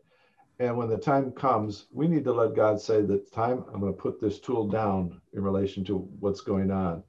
And 0.60 0.76
when 0.76 0.88
the 0.88 0.98
time 0.98 1.32
comes, 1.32 1.86
we 1.90 2.06
need 2.06 2.24
to 2.24 2.32
let 2.32 2.54
God 2.54 2.80
say 2.80 3.02
that 3.02 3.32
time 3.32 3.64
I'm 3.72 3.80
going 3.80 3.92
to 3.92 4.00
put 4.00 4.20
this 4.20 4.38
tool 4.38 4.68
down 4.68 5.20
in 5.32 5.42
relation 5.42 5.84
to 5.86 5.98
what's 6.20 6.40
going 6.40 6.70
on 6.70 7.02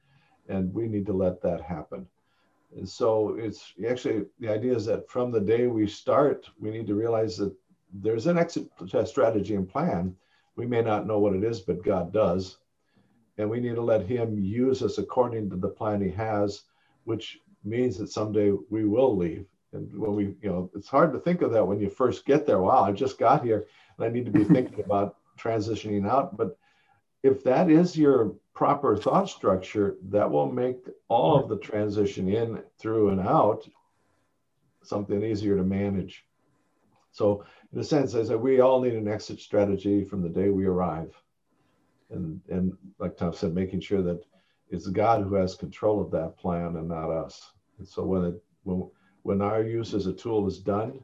and 0.49 0.74
we 0.74 0.88
need 0.88 1.06
to 1.06 1.14
let 1.14 1.41
that 1.41 1.62
happen. 1.62 2.08
And 2.76 2.88
so 2.88 3.36
it's 3.39 3.74
actually 3.88 4.26
the 4.39 4.49
idea 4.49 4.76
is 4.76 4.86
that 4.86 5.10
from 5.10 5.32
the 5.32 5.39
day 5.39 5.68
we 5.68 5.88
start, 5.88 6.49
we 6.60 6.72
need 6.72 6.88
to 6.88 6.95
realize 6.95 7.38
that 7.38 7.53
there's 7.93 8.28
an 8.28 8.38
exit 8.38 8.68
strategy 9.06 9.56
and 9.56 9.70
plan. 9.70 10.16
We 10.56 10.66
may 10.66 10.82
not 10.82 11.08
know 11.08 11.20
what 11.20 11.36
it 11.36 11.43
is, 11.43 11.60
but 11.60 11.84
God 11.84 12.14
does. 12.14 12.58
And 13.38 13.49
we 13.49 13.60
need 13.60 13.76
to 13.76 13.82
let 13.82 14.06
Him 14.06 14.39
use 14.39 14.82
us 14.82 14.97
according 14.97 15.49
to 15.49 15.58
the 15.58 15.68
plan 15.68 16.01
He 16.01 16.12
has, 16.12 16.64
which 17.03 17.39
means 17.64 17.97
that 17.97 18.10
someday 18.10 18.53
we 18.70 18.86
will 18.86 19.16
leave. 19.16 19.45
And 19.74 19.93
when 19.97 20.16
we, 20.16 20.36
you 20.41 20.49
know, 20.49 20.72
it's 20.74 20.88
hard 20.88 21.12
to 21.14 21.20
think 21.20 21.41
of 21.41 21.51
that 21.51 21.66
when 21.68 21.80
you 21.80 21.89
first 21.89 22.26
get 22.26 22.45
there. 22.45 22.60
Wow, 22.60 22.84
I 22.84 22.91
just 22.91 23.18
got 23.18 23.43
here 23.43 23.68
and 23.97 24.06
I 24.06 24.10
need 24.10 24.26
to 24.26 24.32
be 24.32 24.43
thinking 24.53 24.84
about 24.84 25.18
transitioning 25.38 26.08
out. 26.10 26.38
But 26.38 26.58
if 27.24 27.43
that 27.43 27.70
is 27.70 27.97
your 27.97 28.36
proper 28.53 28.95
thought 28.95 29.30
structure, 29.30 29.97
that 30.10 30.30
will 30.30 30.49
make 30.49 30.78
all 31.10 31.36
of 31.36 31.49
the 31.49 31.58
transition 31.58 32.30
in, 32.30 32.64
through, 32.80 33.10
and 33.10 33.20
out 33.20 33.68
something 34.84 35.24
easier 35.24 35.58
to 35.58 35.64
manage. 35.64 36.26
So, 37.16 37.45
in 37.72 37.80
a 37.80 37.84
sense, 37.84 38.13
I 38.13 38.26
said 38.26 38.41
we 38.41 38.59
all 38.59 38.82
need 38.82 38.93
an 38.93 39.07
exit 39.07 39.39
strategy 39.39 40.03
from 40.03 40.22
the 40.22 40.28
day 40.28 40.49
we 40.49 40.66
arrive, 40.66 41.13
and 42.09 42.41
and 42.49 42.74
like 42.99 43.16
Tom 43.16 43.32
said, 43.32 43.53
making 43.53 43.80
sure 43.80 44.01
that 44.01 44.22
it's 44.70 44.88
God 44.88 45.24
who 45.24 45.36
has 45.36 45.55
control 45.55 46.01
of 46.01 46.11
that 46.11 46.38
plan 46.38 46.76
and 46.76 46.89
not 46.89 47.09
us. 47.09 47.53
And 47.80 47.88
so 47.88 48.03
when 48.03 48.26
it 48.26 48.43
when 48.63 48.89
when 49.24 49.41
our 49.41 49.63
use 49.63 49.93
as 49.93 50.07
a 50.07 50.13
tool 50.13 50.45
is 50.45 50.59
done, 50.59 50.99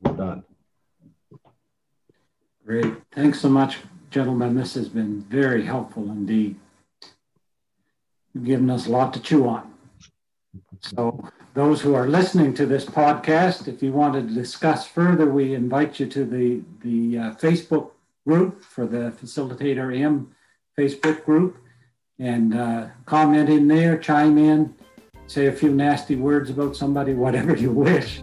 we're 0.00 0.16
done. 0.16 0.42
Great. 2.66 2.92
Thanks 3.12 3.40
so 3.40 3.48
much, 3.48 3.78
Gentlemen, 4.10 4.56
this 4.56 4.74
has 4.74 4.88
been 4.88 5.20
very 5.20 5.64
helpful 5.64 6.02
indeed. 6.10 6.56
You've 8.34 8.44
given 8.44 8.70
us 8.70 8.88
a 8.88 8.90
lot 8.90 9.14
to 9.14 9.20
chew 9.20 9.46
on. 9.46 9.71
So, 10.82 11.28
those 11.54 11.80
who 11.80 11.94
are 11.94 12.08
listening 12.08 12.54
to 12.54 12.66
this 12.66 12.84
podcast, 12.84 13.68
if 13.68 13.82
you 13.82 13.92
want 13.92 14.14
to 14.14 14.22
discuss 14.22 14.86
further, 14.86 15.30
we 15.30 15.54
invite 15.54 16.00
you 16.00 16.06
to 16.06 16.24
the, 16.24 16.62
the 16.80 17.18
uh, 17.18 17.34
Facebook 17.34 17.90
group 18.26 18.62
for 18.64 18.86
the 18.86 19.12
Facilitator 19.20 19.96
M 19.98 20.34
Facebook 20.78 21.24
group 21.24 21.58
and 22.18 22.54
uh, 22.54 22.86
comment 23.04 23.48
in 23.48 23.68
there, 23.68 23.98
chime 23.98 24.38
in, 24.38 24.74
say 25.26 25.46
a 25.46 25.52
few 25.52 25.72
nasty 25.72 26.16
words 26.16 26.50
about 26.50 26.76
somebody, 26.76 27.14
whatever 27.14 27.56
you 27.56 27.70
wish. 27.70 28.22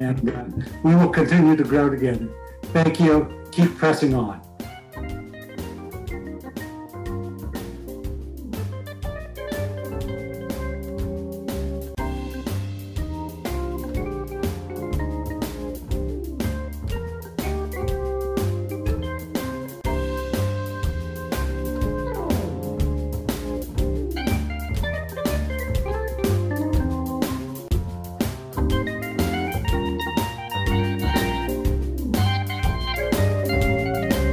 And 0.00 0.30
uh, 0.30 0.44
we 0.82 0.94
will 0.94 1.08
continue 1.08 1.56
to 1.56 1.64
grow 1.64 1.88
together. 1.88 2.28
Thank 2.72 3.00
you. 3.00 3.42
Keep 3.52 3.76
pressing 3.76 4.14
on. 4.14 4.41